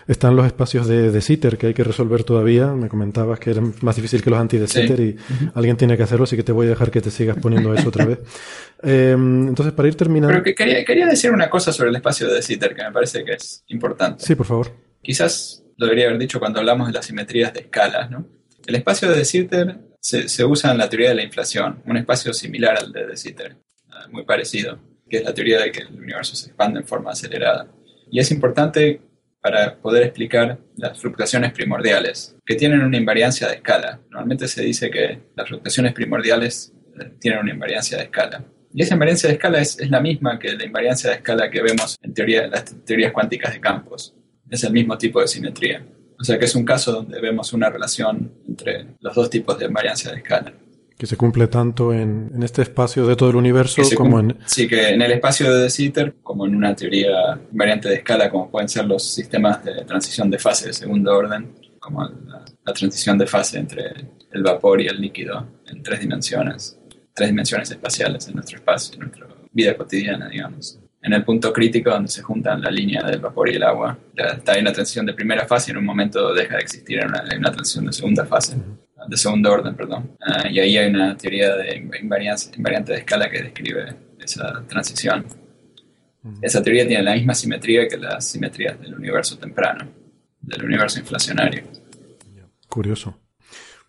[0.08, 2.74] están los espacios de, de Sitter que hay que resolver todavía.
[2.74, 5.16] Me comentabas que eran más difícil que los anti de Sitter y
[5.54, 7.90] alguien tiene que hacerlo, así que te voy a dejar que te sigas poniendo eso
[7.90, 8.18] otra vez.
[8.82, 10.32] Em, entonces, para ir terminando.
[10.32, 13.26] Pero que quería, quería decir una cosa sobre el espacio de Sitter que me parece
[13.26, 14.26] que es importante.
[14.26, 14.72] Sí, por favor.
[15.04, 18.10] Quizás lo debería haber dicho cuando hablamos de las simetrías de escalas.
[18.10, 18.26] ¿no?
[18.66, 22.34] El espacio de De Sitter se, usa en la teoría de la inflación, un espacio
[22.34, 23.58] similar al de De Sitter,
[24.12, 27.68] muy parecido, que es la teoría de que el universo se expande en forma acelerada.
[28.12, 29.02] Y es importante
[29.42, 34.02] para poder explicar las fluctuaciones primordiales, que tienen una invariancia de escala.
[34.10, 38.44] Normalmente se dice que las fluctuaciones primordiales eh, tienen una invariancia de escala.
[38.74, 41.98] Y esa invariancia de escala es, la misma que la invariancia de escala que vemos
[42.02, 42.14] en
[42.52, 44.16] las teorías cuánticas de campos
[44.50, 45.86] es el mismo tipo de simetría.
[46.20, 49.66] O sea que es un caso donde vemos una relación entre los dos tipos de
[49.66, 50.54] invariancia de escala.
[50.98, 54.38] Que se cumple tanto en, este espacio de todo el universo como en...
[54.46, 58.30] Sí, que en el espacio de De Sitter, como en una teoría invariante de escala,
[58.30, 62.74] como pueden ser los sistemas de transición de fase de segundo orden, como la, la
[62.74, 63.94] transición de fase entre
[64.34, 66.78] el vapor y el líquido en tres dimensiones,
[67.14, 71.90] tres dimensiones espaciales en nuestro espacio, en nuestra vida cotidiana, digamos en el punto crítico
[71.90, 73.98] donde se juntan la línea del vapor y el agua.
[74.16, 77.08] está en una transición de primera fase y en un momento deja de existir en
[77.08, 78.58] una, transición de segunda fase,
[79.08, 80.18] de segundo orden, perdón.
[80.22, 85.26] Ah, y ahí hay una teoría de invariante de escala que describe esa transición.
[86.42, 89.88] Esa teoría tiene la misma simetría que las simetrías del universo temprano,
[90.42, 91.64] del universo inflacionario.
[92.68, 93.19] Curioso.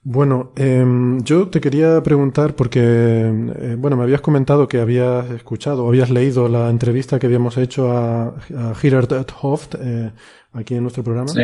[0.02, 5.86] Bueno, em, yo te quería preguntar porque, eh, bueno, me habías comentado que habías escuchado,
[5.86, 10.10] habías leído la entrevista que habíamos hecho a, a Gerard Hoft eh,
[10.52, 11.28] aquí en nuestro programa.
[11.28, 11.42] Sí.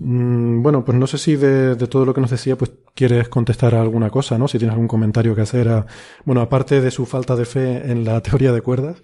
[0.00, 3.28] Mm, bueno, pues no sé si de, de, todo lo que nos decía, pues quieres
[3.28, 4.48] contestar a alguna cosa, ¿no?
[4.48, 5.86] Si tienes algún comentario que hacer a,
[6.24, 8.96] bueno, aparte de su falta de fe en la teoría de cuerdas,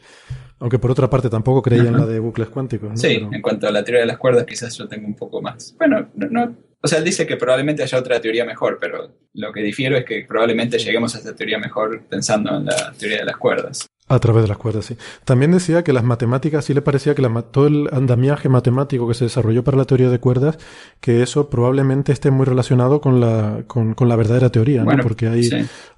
[0.60, 2.90] aunque por otra parte tampoco creía en la de bucles cuánticos.
[2.90, 2.96] ¿no?
[2.96, 5.74] Sí, en cuanto a la teoría de las cuerdas, quizás yo tengo un poco más.
[5.78, 9.62] Bueno, no, o sea, él dice que probablemente haya otra teoría mejor, pero lo que
[9.62, 13.36] difiero es que probablemente lleguemos a esta teoría mejor pensando en la teoría de las
[13.36, 13.88] cuerdas.
[14.10, 14.96] A través de las cuerdas, sí.
[15.24, 19.24] También decía que las matemáticas, sí le parecía que todo el andamiaje matemático que se
[19.24, 20.58] desarrolló para la teoría de cuerdas,
[21.00, 25.02] que eso probablemente esté muy relacionado con la, con, la verdadera teoría, ¿no?
[25.02, 25.48] Porque hay,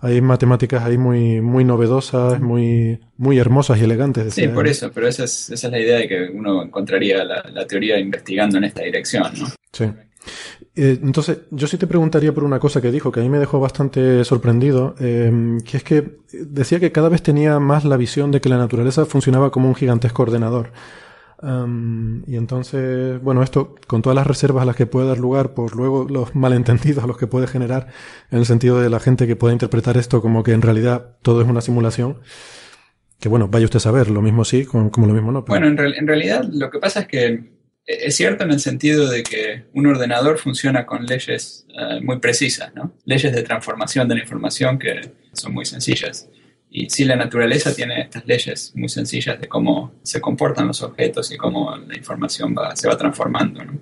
[0.00, 4.34] hay matemáticas ahí muy, muy novedosas, muy, muy hermosas y elegantes.
[4.34, 7.44] Sí, por eso, pero esa es, esa es la idea de que uno encontraría la,
[7.52, 9.46] la teoría investigando en esta dirección, ¿no?
[9.72, 9.86] Sí.
[10.76, 13.38] Eh, entonces, yo sí te preguntaría por una cosa que dijo, que a mí me
[13.38, 18.30] dejó bastante sorprendido, em, que es que decía que cada vez tenía más la visión
[18.30, 20.70] de que la naturaleza funcionaba como un gigantesco ordenador.
[21.42, 25.54] Em, y entonces, bueno, esto con todas las reservas a las que puede dar lugar,
[25.54, 27.88] pues luego los malentendidos a los que puede generar,
[28.30, 31.42] en el sentido de la gente que puede interpretar esto como que en realidad todo
[31.42, 32.18] es una simulación.
[33.18, 35.42] Que bueno, vaya usted a saber, lo mismo sí, como, lo mismo no.
[35.42, 39.22] Bueno, en, en realidad lo que pasa es que es cierto en el sentido de
[39.22, 42.94] que un ordenador funciona con leyes eh, muy precisas, ¿no?
[43.04, 46.28] Leyes de transformación de la información que son muy sencillas.
[46.70, 51.32] Y sí, la naturaleza tiene estas leyes muy sencillas de cómo se comportan los objetos
[51.32, 53.78] y cómo la información se va transformando, ¿no?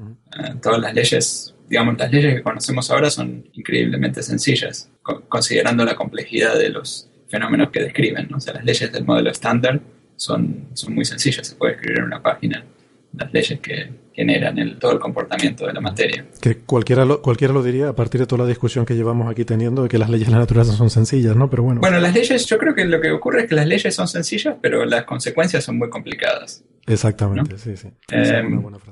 [0.00, 4.90] Eh, todas las leyes, digamos, las leyes que conocemos ahora son increíblemente sencillas,
[5.28, 8.36] considerando la complejidad de los fenómenos que describen, ¿no?
[8.36, 9.80] O sea, las leyes del modelo estándar
[10.16, 12.64] son, son muy sencillas, se puede escribir en una página
[13.12, 16.26] las leyes que generan el, todo el comportamiento de la materia.
[16.40, 19.44] Que cualquiera lo, cualquiera lo diría a partir de toda la discusión que llevamos aquí
[19.44, 21.48] teniendo de que las leyes de la naturaleza son sencillas, ¿no?
[21.48, 21.80] Pero bueno.
[21.80, 24.56] Bueno, las leyes, yo creo que lo que ocurre es que las leyes son sencillas,
[24.60, 26.64] pero las consecuencias son muy complicadas.
[26.86, 27.88] Exactamente, sí, sí.
[28.12, 28.42] Eh,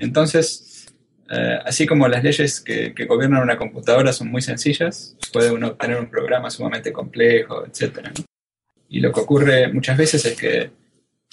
[0.01, 0.86] entonces,
[1.31, 5.73] eh, así como las leyes que, que, gobiernan una computadora son muy sencillas, puede uno
[5.73, 8.09] tener un programa sumamente complejo, etc.
[8.89, 10.70] Y lo que ocurre muchas veces es que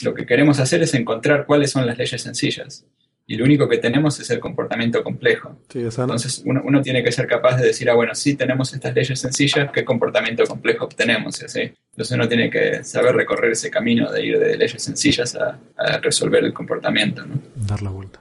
[0.02, 2.86] lo que queremos hacer es encontrar cuáles son las leyes sencillas.
[3.28, 5.58] Y lo único que tenemos es el comportamiento complejo.
[5.74, 9.72] Entonces uno, tiene que ser capaz de decir, ah, bueno, sí tenemos estas leyes sencillas,
[9.72, 11.42] ¿qué comportamiento complejo obtenemos?
[11.42, 15.58] Entonces uno tiene que saber recorrer ese camino de ir de leyes sencillas a,
[16.04, 17.26] resolver el comportamiento.
[17.26, 17.40] ¿no?
[17.56, 18.20] Dar la vuelta.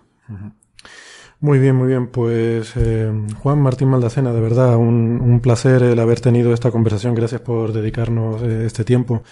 [1.41, 2.07] Muy bien, muy bien.
[2.07, 7.15] Pues eh, Juan Martín Maldacena, de verdad, un, placer el haber tenido esta conversación.
[7.15, 9.23] Gracias por dedicarnos eh, este tiempo.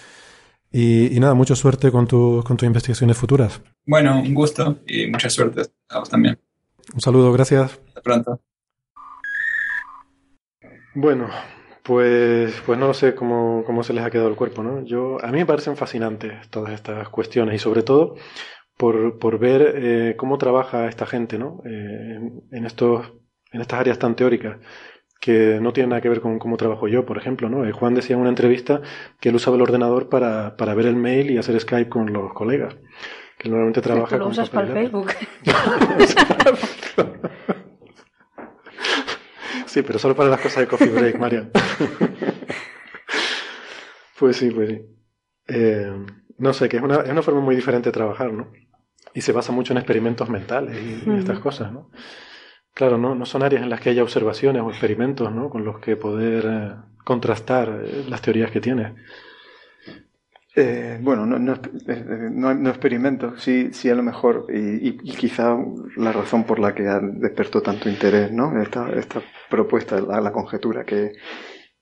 [0.75, 3.61] Y, nada, mucha suerte con, con tus investigaciones futuras.
[3.85, 6.39] Bueno, un gusto y mucha suerte a vos también.
[6.95, 7.79] Un saludo, gracias.
[7.89, 8.41] Hasta pronto.
[10.95, 11.29] Bueno,
[11.83, 14.83] pues, pues no sé cómo, cómo, se les ha quedado el cuerpo, ¿no?
[14.83, 18.15] Yo, a mí me parecen fascinantes todas estas cuestiones y sobre todo
[18.75, 21.61] por, por ver eh, cómo trabaja esta gente, ¿no?
[21.65, 22.19] Eh,
[22.51, 23.13] en, estos,
[23.51, 24.57] en estas áreas tan teóricas
[25.23, 27.65] que no tiene nada que ver con cómo trabajo yo, por ejemplo, ¿no?
[27.65, 28.81] Eh, Juan decía en una entrevista
[29.21, 32.33] que él usaba el ordenador para, para ver el mail y hacer Skype con los
[32.33, 32.75] colegas.
[33.37, 35.13] Que normalmente trabaja lo usas para el Facebook.
[39.65, 41.51] sí, pero solo para las cosas de coffee break, Marian.
[44.19, 44.81] pues sí, pues sí.
[45.47, 46.05] Eh,
[46.37, 48.51] no sé, que es una, es una forma muy diferente de trabajar, ¿no?
[49.13, 51.91] Y se basa mucho en experimentos mentales y, y estas cosas, ¿no?
[52.73, 53.13] Claro, ¿no?
[53.13, 55.49] no son áreas en las que haya observaciones o experimentos ¿no?
[55.49, 58.95] con los que poder eh, contrastar eh, las teorías que tiene.
[60.55, 65.57] Eh, bueno, no, no, no, experimento, sí, sí a lo mejor, y, quizá
[65.97, 68.61] la razón por la que despertó tanto interés, ¿no?
[68.61, 71.13] Esta, esta propuesta, la, la conjetura que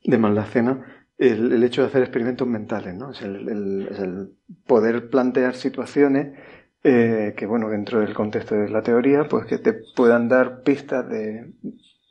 [0.06, 3.12] de Maldacena, el, el, hecho de hacer experimentos mentales, ¿no?
[3.12, 6.30] Es el, es el poder plantear situaciones
[6.84, 11.08] eh, que bueno, dentro del contexto de la teoría, pues que te puedan dar pistas
[11.10, 11.54] de,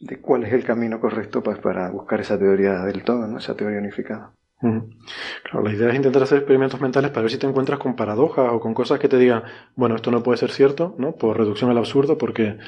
[0.00, 3.38] de cuál es el camino correcto pues, para buscar esa teoría del todo, ¿no?
[3.38, 4.32] esa teoría unificada.
[4.60, 8.52] Claro, la idea es intentar hacer experimentos mentales para ver si te encuentras con paradojas
[8.52, 9.42] o con cosas que te digan,
[9.74, 11.14] bueno, esto no puede ser cierto, ¿no?
[11.14, 12.58] Por reducción al absurdo, porque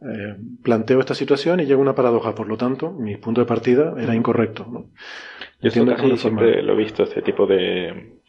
[0.00, 3.94] eh, planteo esta situación y llega una paradoja, por lo tanto, mi punto de partida
[3.98, 4.90] era incorrecto, ¿no?
[5.60, 8.20] Yo siempre lo he visto, este tipo de,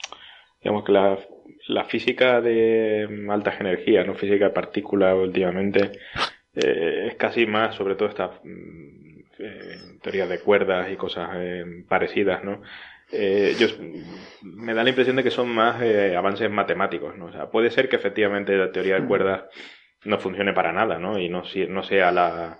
[0.61, 1.18] digamos que la
[1.68, 5.91] la física de altas energías, no física de partículas últimamente,
[6.56, 11.84] eh, es casi más, sobre todo estas mm, eh, teorías de cuerdas y cosas eh,
[11.88, 12.61] parecidas, ¿no?
[13.10, 13.68] yo,
[14.41, 15.81] me da la impresión de que son más
[16.14, 17.27] avances matemáticos, ¿no?
[17.27, 19.45] O sea, puede ser que efectivamente la teoría de cuerdas
[20.03, 21.18] no funcione para nada, ¿no?
[21.18, 22.60] Y no, no sea la,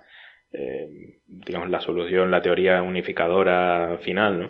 [1.26, 4.48] digamos, la solución, la teoría unificadora final, ¿no?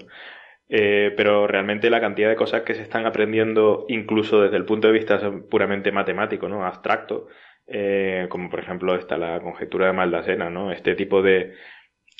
[0.70, 4.88] Eh, pero realmente la cantidad de cosas que se están aprendiendo, incluso desde el punto
[4.88, 5.18] de vista
[5.50, 6.64] puramente matemático, ¿no?
[6.64, 7.28] abstracto,
[7.66, 10.72] eh, como por ejemplo esta la conjetura de Maldacena, ¿no?
[10.72, 11.54] Este tipo de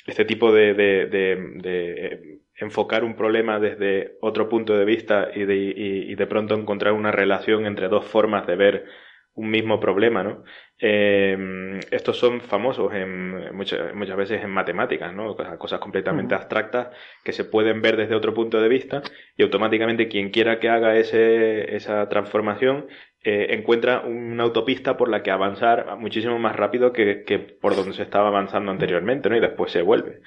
[0.07, 5.45] este tipo de, de, de, eh, enfocar un problema desde otro punto de vista y
[5.45, 8.85] de, y, de pronto encontrar una relación entre dos formas de ver
[9.35, 10.43] un mismo problema, ¿no?
[10.81, 15.35] Eh, estos son famosos en, muchas, muchas veces en matemáticas, ¿no?
[15.57, 16.89] Cosas completamente abstractas
[17.23, 19.01] que se pueden ver desde otro punto de vista
[19.35, 22.87] y automáticamente quien quiera que haga ese, esa transformación
[23.23, 27.93] eh, encuentra una autopista por la que avanzar muchísimo más rápido que, que por donde
[27.93, 29.35] se estaba avanzando anteriormente, ¿no?
[29.35, 30.21] Y después se vuelve.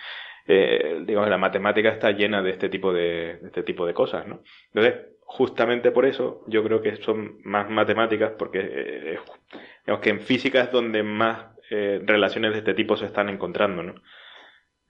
[0.47, 4.27] Eh, digamos, la matemática está llena de este tipo de, de este tipo de cosas,
[4.27, 4.43] ¿no?
[4.75, 9.19] Entonces, justamente por eso yo creo que son más matemáticas porque eh,
[9.87, 13.83] digamos que en física es donde más eh, relaciones de este tipo se están encontrando,
[13.83, 13.95] ¿no?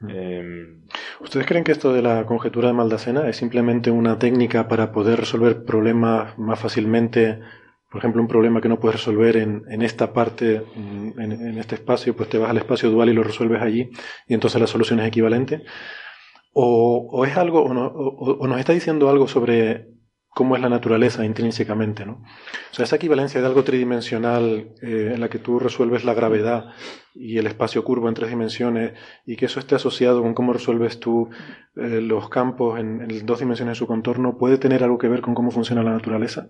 [0.01, 0.10] Mm.
[0.10, 0.82] Em,
[1.20, 5.20] ¿Ustedes creen que esto de la conjetura de Maldacena es simplemente una técnica para poder
[5.20, 7.39] resolver problemas más fácilmente?
[7.89, 11.77] Por ejemplo, un problema que no puedes resolver en, en esta parte, mm, en, este
[11.77, 13.90] espacio, pues te vas al espacio dual y lo resuelves allí
[14.27, 15.62] y entonces la solución es equivalente.
[16.52, 19.93] O, o es algo, o, no, o nos está diciendo algo sobre
[20.35, 22.23] cómo es la naturaleza intrínsecamente, ¿no?
[22.71, 26.71] O sea, esa equivalencia de algo tridimensional eh, en la que tú resuelves la gravedad
[27.15, 28.93] y el espacio curvo en tres dimensiones
[29.27, 31.29] y que eso esté asociado con cómo resuelves tú
[31.77, 35.35] eh, los campos en, dos dimensiones de su contorno, ¿puede tener algo que ver con
[35.35, 36.49] cómo funciona la naturaleza?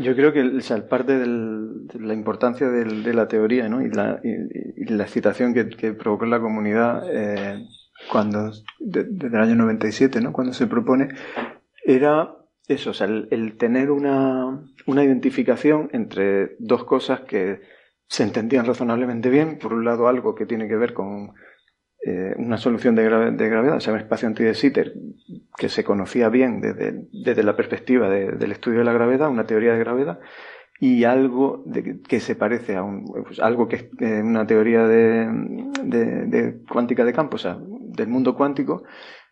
[0.00, 3.82] Yo creo que o sea, parte de la importancia de la teoría ¿no?
[3.82, 7.66] y, la, y, la excitación que, provocó en la comunidad eh,
[8.12, 10.32] cuando, desde el año 97, ¿no?
[10.32, 11.08] cuando se propone,
[11.84, 17.60] era eso, o sea, el, tener una, una, identificación entre dos cosas que
[18.08, 19.58] se entendían razonablemente bien.
[19.58, 21.34] Por un lado, algo que tiene que ver con
[22.06, 24.92] eh, una solución de, de, gravedad, o sea, un espacio anti de Sitter,
[25.56, 29.72] que se conocía bien desde, desde la perspectiva del estudio de la gravedad, una teoría
[29.72, 30.20] de gravedad,
[30.80, 34.86] y algo de, que se parece a un, pues, algo que es eh, una teoría
[34.86, 35.28] de,
[35.82, 38.84] de, cuántica de campo, o sea, del mundo cuántico,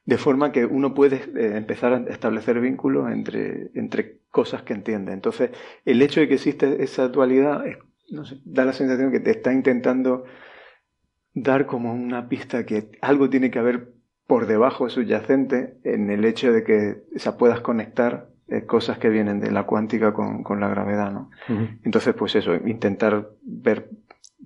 [0.04, 5.12] de forma que uno puede eh, empezar a establecer vínculos entre, entre cosas que entiende.
[5.12, 5.50] Entonces,
[5.84, 7.64] el hecho de que existe esa dualidad
[8.44, 10.24] da la sensación que te está intentando
[11.34, 13.92] dar como una pista que algo tiene que haber
[14.26, 19.40] por debajo subyacente en el hecho de que se puedas conectar eh, cosas que vienen
[19.40, 21.30] de la cuántica con, con la gravedad, ¿no?
[21.84, 23.88] Entonces, pues eso, intentar ver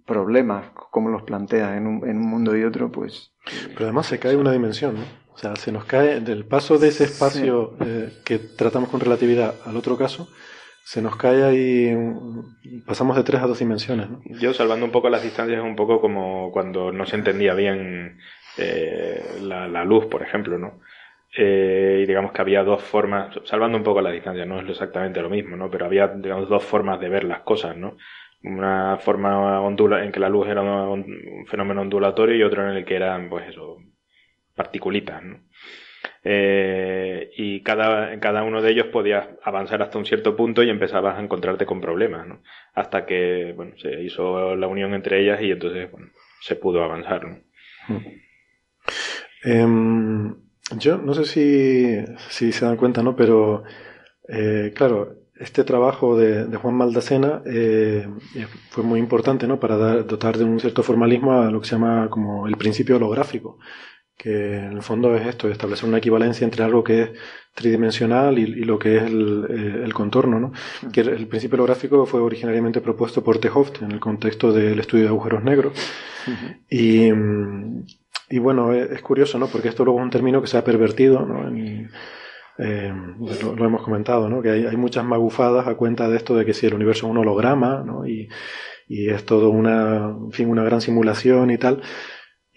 [0.04, 3.32] problemas, cómo los plantea en un, en un mundo y otro, pues...
[3.74, 5.25] Pero además se cae una dimensión, ¿no?
[5.36, 9.54] O sea, se nos cae del paso de ese espacio eh, que tratamos con relatividad
[9.66, 10.30] al otro caso,
[10.82, 11.94] se nos cae ahí,
[12.86, 14.08] pasamos de tres a dos dimensiones.
[14.08, 14.22] ¿no?
[14.24, 18.18] Yo, salvando un poco las distancias, es un poco como cuando no se entendía bien
[18.56, 20.80] eh, la, luz, por ejemplo, ¿no?
[21.36, 25.20] Eh, y digamos que había dos formas, salvando un poco las distancias, no es exactamente
[25.20, 25.70] lo mismo, ¿no?
[25.70, 27.98] Pero había, digamos, dos formas de ver las cosas, ¿no?
[28.42, 32.74] Una forma ondula en que la luz era un, un fenómeno ondulatorio y otro en
[32.74, 33.76] el que eran, pues eso,
[34.56, 35.38] particulitas, ¿no?
[36.24, 41.18] Eh, y cada, cada uno de ellos podías avanzar hasta un cierto punto y empezabas
[41.18, 42.42] a encontrarte con problemas, ¿no?
[42.74, 46.08] Hasta que, bueno, se hizo la unión entre ellas y entonces, bueno,
[46.40, 47.38] se pudo avanzar, ¿no?
[49.44, 50.34] Em,
[50.78, 53.14] yo no sé si, si, se dan cuenta, ¿no?
[53.14, 53.62] Pero,
[54.28, 58.08] eh, claro, este trabajo de, Juan Maldacena eh,
[58.70, 59.60] fue muy importante, ¿no?
[59.60, 63.58] Para dotar de un cierto formalismo a lo que se llama como el principio holográfico
[64.16, 67.10] que en el fondo es esto, establecer una equivalencia entre algo que es
[67.54, 70.52] tridimensional y, lo que es el, eh, el contorno, ¿no?
[70.92, 75.10] Que el principio holográfico fue originariamente propuesto por Tehoft en el contexto del estudio de
[75.10, 75.72] agujeros negros.
[76.70, 77.08] y,
[78.30, 79.46] y, bueno, es, curioso, ¿no?
[79.48, 81.50] Porque esto luego es un término que se ha pervertido, ¿no?
[82.58, 84.40] Eh, lo, hemos comentado, ¿no?
[84.40, 87.10] Que hay, hay, muchas magufadas a cuenta de esto de que si el universo es
[87.10, 88.06] un holograma, ¿no?
[88.06, 88.28] Y,
[88.88, 91.82] y es todo una, en fin, una gran simulación y tal.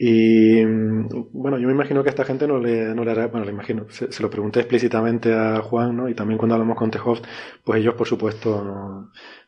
[0.02, 3.46] Y bueno, yo me imagino que a esta gente no le, no le hará, bueno,
[3.46, 6.08] le imagino, se, lo pregunté explícitamente a Juan, ¿no?
[6.08, 7.26] Y también cuando hablamos con Tejoft,
[7.66, 8.64] pues ellos, por supuesto,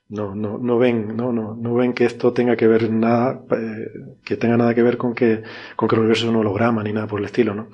[0.09, 3.87] no, no, no, ven, no, no, no ven que esto tenga que ver nada, eh,
[4.25, 5.41] que tenga nada que ver con que,
[5.77, 7.69] con que el universo es un holograma ni nada por el estilo, ¿no?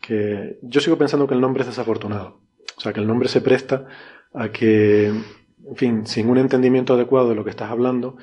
[0.00, 2.40] Que yo sigo pensando que el nombre es desafortunado.
[2.78, 3.84] O sea, que el nombre se presta
[4.32, 8.16] a que, en fin, sin un entendimiento adecuado de lo que estás hablando,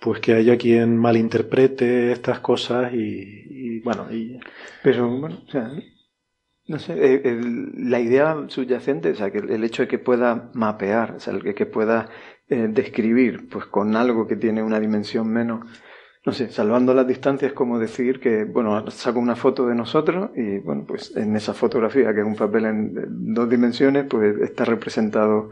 [0.00, 4.38] pues que haya quien malinterprete estas cosas y, bueno, y...
[4.82, 5.70] Pero bueno, o sea,
[6.68, 7.40] no sé, eh,
[7.76, 11.54] la idea subyacente, o sea, que el hecho de que pueda mapear, o sea, el
[11.54, 12.08] que, pueda
[12.48, 15.66] eh, describir, pues con algo que tiene una dimensión menos,
[16.24, 20.58] no sé, salvando las distancias, como decir que, bueno, saco una foto de nosotros y,
[20.58, 25.50] bueno, pues en esa fotografía, que es un papel en dos dimensiones, pues está representado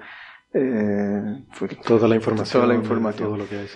[0.53, 2.63] eh, pues, toda la información.
[2.63, 3.29] Toda la información.
[3.29, 3.69] Todo lo que hay,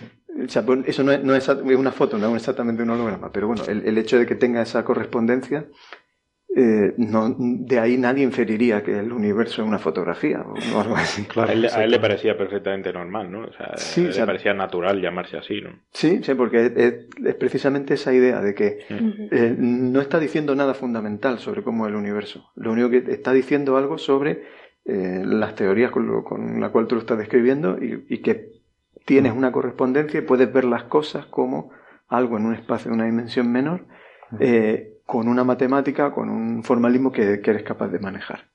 [0.44, 0.62] eso
[1.04, 4.26] no es, no una foto, no es exactamente un holograma, pero bueno, el, hecho de
[4.26, 5.66] que tenga esa correspondencia
[6.56, 11.24] eh, no, de ahí nadie inferiría que el universo es una fotografía o algo así.
[11.28, 13.42] Claro, a, él, le parecía perfectamente normal, ¿no?
[13.44, 15.78] O sea, sí, le parecía natural llamarse así, ¿no?
[15.92, 21.38] Sí, sí, porque es, precisamente esa idea de que eh, no está diciendo nada fundamental
[21.38, 22.50] sobre cómo es el universo.
[22.56, 24.42] Lo único que está diciendo algo sobre
[24.86, 28.57] eh, las teorías con, con, la cual tú lo estás describiendo y, y que
[29.08, 31.70] tienes una correspondencia y puedes ver las cosas como
[32.08, 33.86] algo en un espacio de una dimensión menor
[34.38, 38.50] eh, con una matemática, con un formalismo que, eres capaz de manejar.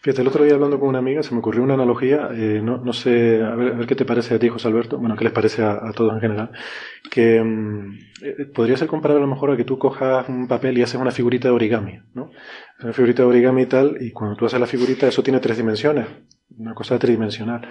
[0.00, 2.78] Fíjate, el otro día hablando con una amiga se me ocurrió una analogía, eh, no,
[2.78, 5.64] no, sé, a ver, qué te parece a ti, José Alberto, bueno, qué les parece
[5.64, 6.52] a, todos en general,
[7.10, 10.78] que mm, eh, podría ser comparable a lo mejor a que tú cojas un papel
[10.78, 12.30] y haces una figurita de origami, ¿no?
[12.82, 15.58] Una figurita de origami y tal, y cuando tú haces la figurita eso tiene tres
[15.58, 16.06] dimensiones,
[16.56, 17.68] una cosa tridimensional.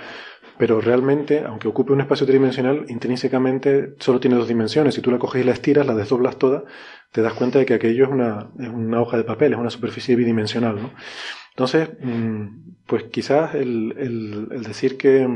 [0.61, 4.93] Pero realmente, aunque ocupe un espacio tridimensional, intrínsecamente solo tiene dos dimensiones.
[4.93, 6.65] Si tú la coges y la estiras, la desdoblas toda,
[7.11, 9.71] te das cuenta de que aquello es una, es una hoja de papel, es una
[9.71, 10.91] superficie bidimensional, ¿no?
[11.49, 15.27] Entonces, mm, pues quizás el, el, decir que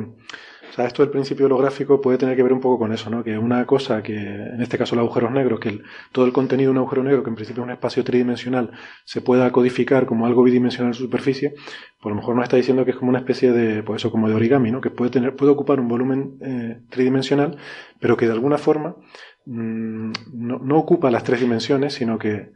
[0.75, 3.23] sea, esto del principio holográfico puede tener que ver un poco con eso, ¿no?
[3.23, 5.81] Que una cosa que, en este caso los agujeros negros, que
[6.11, 8.71] todo el contenido de un agujero negro, que en principio es un espacio tridimensional,
[9.05, 11.53] se pueda codificar como algo bidimensional en su superficie,
[12.01, 14.11] pues a lo mejor nos está diciendo que es como una especie de, pues eso,
[14.11, 14.81] como de origami, ¿no?
[14.81, 17.57] Que puede tener, puede ocupar un volumen eh, tridimensional,
[18.01, 18.97] pero que de alguna forma
[19.45, 22.51] mm, no, no, ocupa las tres dimensiones, sino que,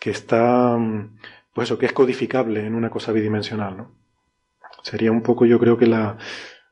[0.00, 1.18] que está, mm,
[1.52, 3.98] pues eso, que es codificable en una cosa bidimensional, ¿no?
[4.82, 6.16] Sería un poco, yo creo que la,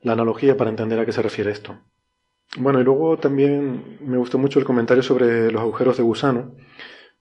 [0.01, 1.79] la analogía para entender a qué se refiere esto.
[2.57, 6.55] Bueno, y luego también me gustó mucho el comentario sobre los agujeros de gusano,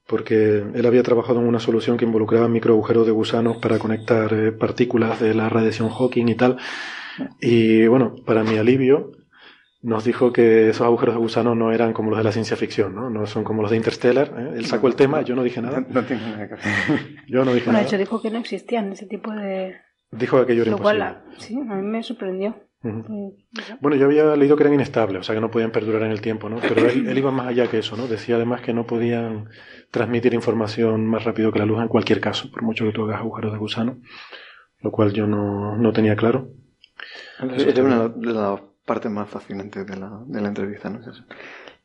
[0.07, 4.53] porque él había trabajado en una solución que involucraba microagujeros de gusanos para conectar eh,
[4.53, 6.59] partículas de la radiación Hawking y tal.
[7.41, 9.13] Y bueno, para mi alivio,
[9.83, 12.95] nos dijo que esos agujeros de gusano no eran como los de la ciencia ficción,
[12.95, 13.11] ¿no?
[13.11, 14.35] No son como los de Interstellar.
[14.37, 14.55] ¿eh?
[14.57, 15.85] Él sacó el tema, yo no dije nada.
[15.89, 16.63] No, tengo nada que ver.
[17.29, 17.81] yo no dije nada.
[17.81, 19.77] De hecho, dijo que no existían ese tipo de...
[20.11, 21.15] Dijo que aquello era imposible.
[21.39, 22.55] sí, a mí me sorprendió.
[23.81, 26.21] Bueno, yo había leído que eran inestables, o sea que no podían perdurar en el
[26.21, 26.59] tiempo, ¿no?
[26.61, 28.07] Pero él, iba más allá que eso, ¿no?
[28.07, 29.49] Decía además que no podían
[29.91, 33.21] transmitir información más rápido que la luz en cualquier caso, por mucho que tú hagas
[33.21, 33.99] agujeros de gusano,
[34.81, 36.51] lo cual yo no, no tenía claro.
[37.41, 41.01] Era una de las partes más fascinantes de la, de la entrevista, ¿no?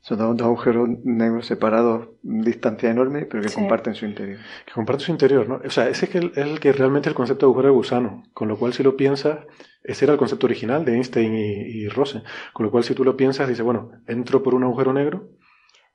[0.02, 4.40] Son dos, agujeros negros separados, distancia enorme, pero que comparten su interior.
[4.66, 5.62] Que comparten su interior, ¿no?
[5.64, 8.24] O sea, ese es, el, el que realmente es el concepto de agujero de gusano.
[8.34, 9.40] Con lo cual, si lo piensas,
[9.84, 12.24] ese era el concepto original de Einstein y, y Rosen.
[12.54, 15.30] Con lo cual, si tú lo piensas, dices, bueno, entro por un agujero negro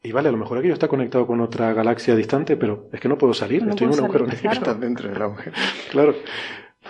[0.07, 3.09] y vale, a lo mejor aquello está conectado con otra galaxia distante, pero es que
[3.09, 4.53] no puedo salir, estoy en un agujero negro.
[4.53, 5.53] Estás dentro del agujero.
[5.91, 6.15] claro.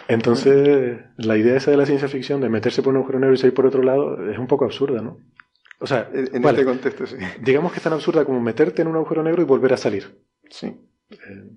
[0.08, 3.38] Entonces, la idea esa de la ciencia ficción de meterse por un agujero negro y
[3.38, 5.16] salir por otro lado es un poco absurda, ¿no?
[5.78, 7.16] O sea, en este contexto sí.
[7.40, 10.22] Digamos que es tan absurda como meterte en un agujero negro y volver a salir.
[10.48, 10.74] Sí.
[11.10, 11.50] Eh,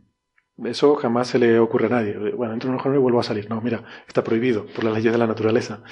[0.65, 2.17] eso jamás se le ocurre a nadie.
[2.33, 3.49] Bueno, entro en un agujero negro y vuelvo a salir.
[3.49, 5.83] No, mira, está prohibido por las leyes de la naturaleza.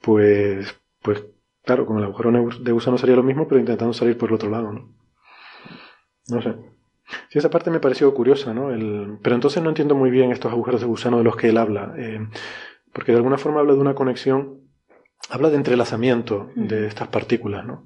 [0.00, 1.24] Pues, pues,
[1.64, 4.50] claro, con el agujero de gusano sería lo mismo, pero intentando salir por el otro
[4.50, 4.94] lado, ¿no?
[6.28, 6.54] No sé.
[7.28, 8.70] Sí, esa parte me pareció curiosa, ¿no?
[8.70, 9.18] El...
[9.22, 11.94] Pero entonces no entiendo muy bien estos agujeros de gusano de los que él habla.
[11.98, 12.20] Eh,
[12.92, 14.61] porque de alguna forma habla de una conexión
[15.30, 17.84] habla de entrelazamiento de estas partículas, ¿no?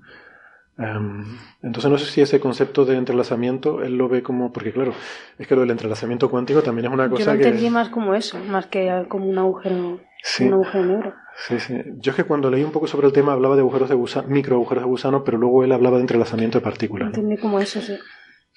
[0.78, 1.24] Em,
[1.62, 4.92] entonces no sé si ese concepto de entrelazamiento él lo ve como porque claro
[5.38, 8.14] es que lo del entrelazamiento cuántico también es una cosa yo lo entendí más como
[8.14, 12.50] eso más que como un agujero un agujero negro sí sí yo es que cuando
[12.50, 15.24] leí un poco sobre el tema hablaba de agujeros de gusano micro agujeros de gusano
[15.24, 17.96] pero luego él hablaba de entrelazamiento de partículas entendí como eso sí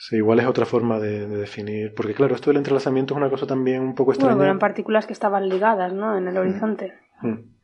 [0.02, 1.94] Sí, igual es otra forma de, definir.
[1.94, 4.34] Porque claro, esto del entrelazamiento es una cosa también un poco extraña.
[4.34, 6.18] Bueno, eran partículas que estaban ligadas, ¿no?
[6.18, 6.94] En el horizonte.
[7.22, 7.59] Mm.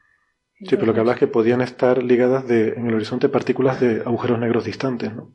[0.68, 3.80] Sí, pero lo que habla es que podían estar ligadas de, en el horizonte partículas
[3.80, 5.34] de agujeros negros distantes, ¿no?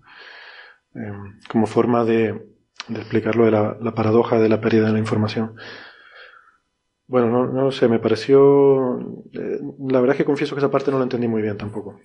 [0.94, 2.32] Em, como forma de,
[2.88, 5.54] de explicarlo de la, paradoja de la pérdida de la información.
[7.06, 8.98] Bueno, no, no sé, me pareció...
[9.32, 12.00] Eh, la verdad es que confieso que esa parte no la entendí muy bien tampoco.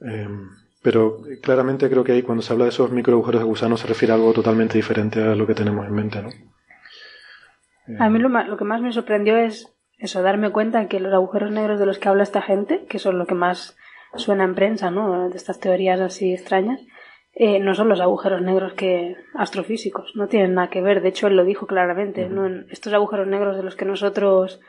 [0.00, 0.50] Em,
[0.82, 3.86] pero claramente creo que ahí cuando se habla de esos micro agujeros de gusano se
[3.86, 6.28] refiere a algo totalmente diferente a lo que tenemos en mente, ¿no?
[7.98, 11.50] a mí lo, lo que más me sorprendió es eso, darme cuenta que los agujeros
[11.50, 13.76] negros de los que habla esta gente, que son lo que más
[14.14, 15.28] suena en prensa, ¿no?
[15.28, 16.80] De estas teorías así extrañas,
[17.34, 21.02] eh, no son los agujeros negros que astrofísicos, no tienen nada que ver.
[21.02, 22.46] De hecho, él lo dijo claramente, ¿no?
[22.70, 24.60] estos agujeros negros de los que nosotros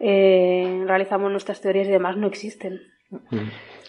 [0.00, 2.80] eh, realizamos nuestras teorías y demás no existen.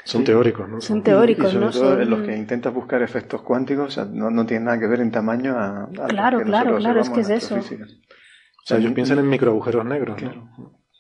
[0.04, 0.82] Son teóricos, ¿no?
[0.82, 1.72] Son teóricos, y, ¿no?
[1.72, 5.12] Todo en los que intentas buscar efectos cuánticos, no, no tienen nada que ver en
[5.12, 7.56] tamaño a, Claro, claro, claro, es que es eso.
[7.56, 10.48] O sea, ellos piensan en microagujeros negros, claro.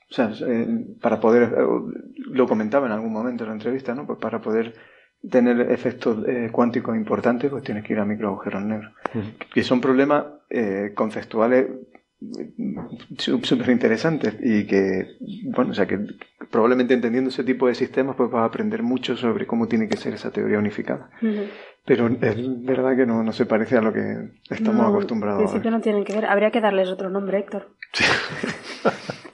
[0.10, 1.66] O sea, eh, para poder, eh,
[2.30, 4.06] lo comentaba en algún momento en la entrevista, ¿no?
[4.06, 4.74] Pues para poder
[5.30, 8.94] tener efectos eh, cuánticos importantes, pues tienes que ir a microagujeros negros.
[9.54, 11.68] Que son problemas eh, conceptuales
[13.18, 15.18] súper interesantes y que,
[15.54, 16.00] bueno, o sea que
[16.50, 19.98] probablemente entendiendo ese tipo de sistemas pues vas a aprender mucho sobre cómo tiene que
[19.98, 21.12] ser esa teoría unificada.
[21.86, 25.42] Pero es verdad que no, no, se parece a lo que estamos acostumbrados.
[25.42, 26.26] En principio no tienen que ver.
[26.26, 27.70] Habría que darles otro nombre, Héctor.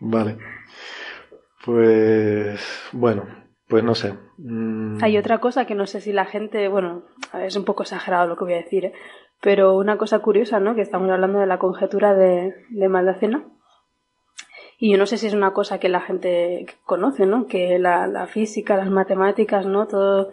[0.00, 0.38] vale.
[1.64, 2.60] Pues
[2.92, 3.26] bueno,
[3.68, 4.14] pues no sé.
[4.38, 5.02] Mm.
[5.02, 7.04] Hay otra cosa que no sé si la gente, bueno,
[7.40, 8.92] es un poco exagerado lo que voy a decir, ¿eh?
[9.40, 10.74] pero una cosa curiosa, ¿no?
[10.74, 13.44] Que estamos hablando de la conjetura de, de Maldacena.
[14.78, 17.46] Y yo no sé si es una cosa que la gente conoce, ¿no?
[17.46, 19.86] Que la, la física, las matemáticas, ¿no?
[19.86, 20.32] Todo,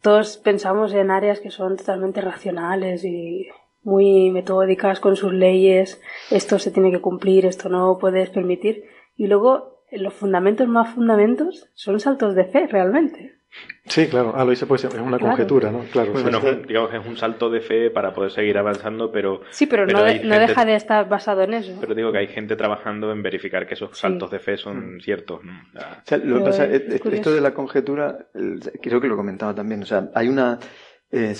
[0.00, 3.48] todos pensamos en áreas que son totalmente racionales y
[3.82, 6.00] muy metódicas con sus leyes.
[6.30, 8.84] Esto se tiene que cumplir, esto no puedes permitir.
[9.16, 13.42] Y luego los fundamentos más fundamentos son saltos de fe, realmente.
[13.84, 14.32] Sí, claro.
[14.34, 15.80] Ah, lo hice pues es una conjetura, ¿no?
[15.92, 16.12] Claro.
[16.12, 19.42] Bueno, digamos es un salto de fe para poder seguir avanzando, pero...
[19.50, 21.76] Sí, pero, no, deja de estar basado en eso.
[21.80, 25.00] Pero digo que hay gente trabajando en verificar que esos saltos de fe son mm.
[25.00, 25.52] ciertos, ¿no?
[26.24, 28.26] lo que esto de la conjetura,
[28.80, 30.58] creo que lo comentaba también, o sea, hay una...
[31.12, 31.34] Eh,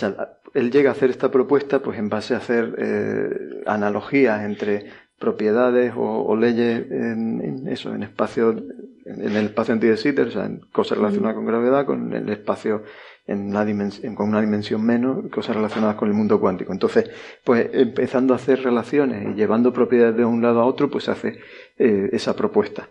[0.54, 5.94] él llega a hacer esta propuesta pues en base a hacer eh, analogías entre propiedades
[5.96, 10.60] o, leyes en, eso, en espacio, en, el espacio anti de Sitter, o sea, en
[10.72, 12.82] cosas relacionadas con gravedad, con el espacio
[13.26, 16.72] en una dimensión, con una dimensión menos, cosas relacionadas con el mundo cuántico.
[16.72, 17.08] Entonces,
[17.44, 21.38] pues empezando a hacer relaciones y llevando propiedades de un lado a otro, pues hace
[21.78, 22.88] eh, esa propuesta.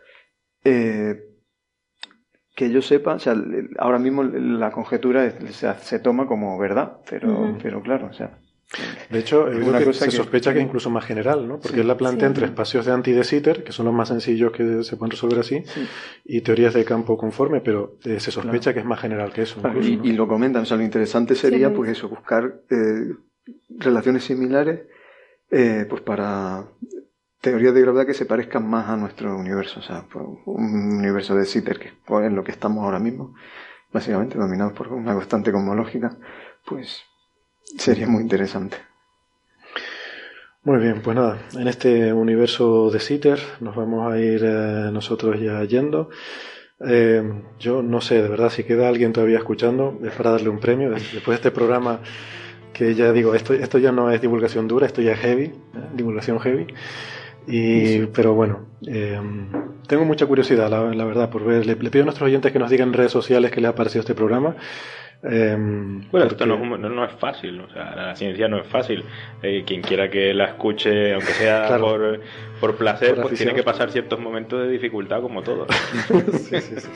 [0.63, 1.30] Eh,
[2.61, 3.35] que yo sepa, o sea,
[3.79, 5.33] ahora mismo la conjetura
[5.81, 8.37] se, toma como verdad, pero, pero claro, o sea,
[9.09, 9.47] de hecho,
[9.93, 11.59] se sospecha que es incluso más general, ¿no?
[11.59, 14.51] Porque él la plantea entre espacios de anti de Sitter, que son los más sencillos
[14.51, 15.63] que se pueden resolver así,
[16.23, 19.59] y teorías de campo conforme, pero eh, se sospecha que es más general que eso.
[19.81, 23.15] y, lo comentan, o sea, lo interesante sería, pues eso, buscar eh,
[23.79, 24.81] relaciones similares,
[25.49, 26.67] eh, pues para
[27.41, 31.35] teorías de gravedad que se parezcan más a nuestro universo, o sea, pues, un universo
[31.35, 33.33] de Sitter, que es en lo que estamos ahora mismo,
[33.91, 36.17] básicamente dominados por una constante cosmológica,
[36.65, 37.03] pues
[37.77, 38.77] Sería muy interesante.
[40.63, 45.39] Muy bien, pues nada, en este universo de Sitter nos vamos a ir eh, nosotros
[45.39, 46.09] ya yendo.
[46.85, 47.23] Eh,
[47.59, 50.91] yo no sé, de verdad, si queda alguien todavía escuchando, es para darle un premio.
[50.91, 52.01] Después de este programa,
[52.73, 55.53] que ya digo, esto, esto ya no es divulgación dura, esto ya es heavy, ¿eh?
[55.93, 56.67] divulgación heavy.
[57.47, 58.67] Y, Pero bueno,
[59.87, 61.65] tengo mucha curiosidad, la, verdad, por ver.
[61.65, 63.75] Le, le, pido a nuestros oyentes que nos digan en redes sociales qué les ha
[63.75, 64.55] parecido este programa.
[65.23, 69.03] Em, bueno, esto no, es fácil, o sea, la ciencia no es fácil.
[69.43, 72.21] Eh, quien quiera que la escuche, aunque sea por,
[72.59, 75.67] por, placer, pues tiene que pasar ciertos momentos de dificultad como todo.
[76.31, 76.89] sí, sí, sí.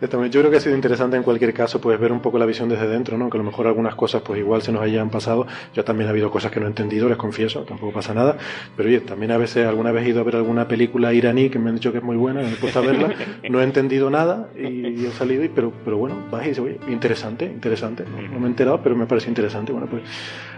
[0.00, 2.68] Yo creo que ha sido interesante en cualquier caso pues ver un poco la visión
[2.68, 3.30] desde dentro, ¿no?
[3.30, 5.46] Que a lo mejor algunas cosas pues igual se nos hayan pasado.
[5.74, 8.36] Yo también ha habido cosas que no he entendido, les confieso, tampoco pasa nada.
[8.76, 11.58] Pero oye, también a veces, alguna vez he ido a ver alguna película iraní que
[11.58, 13.14] me han dicho que es muy buena, me he puesto a verla,
[13.48, 16.78] no he entendido nada y, he salido, y, pero, pero bueno, vas y dices, oye,
[16.88, 18.04] interesante, interesante.
[18.04, 19.72] No, me he enterado, pero me parece interesante.
[19.72, 20.02] Bueno, pues,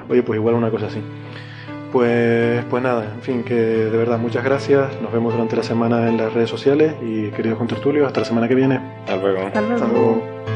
[0.09, 1.01] oye, pues igual una cosa así.
[1.93, 5.01] Pues, pues nada, en fin, que de verdad muchas gracias.
[5.01, 8.49] Nos vemos durante la semana en las redes sociales y queridos contertulios, hasta la semana
[8.49, 8.81] que viene.
[9.01, 9.47] Hasta luego.
[9.47, 10.56] Hasta luego.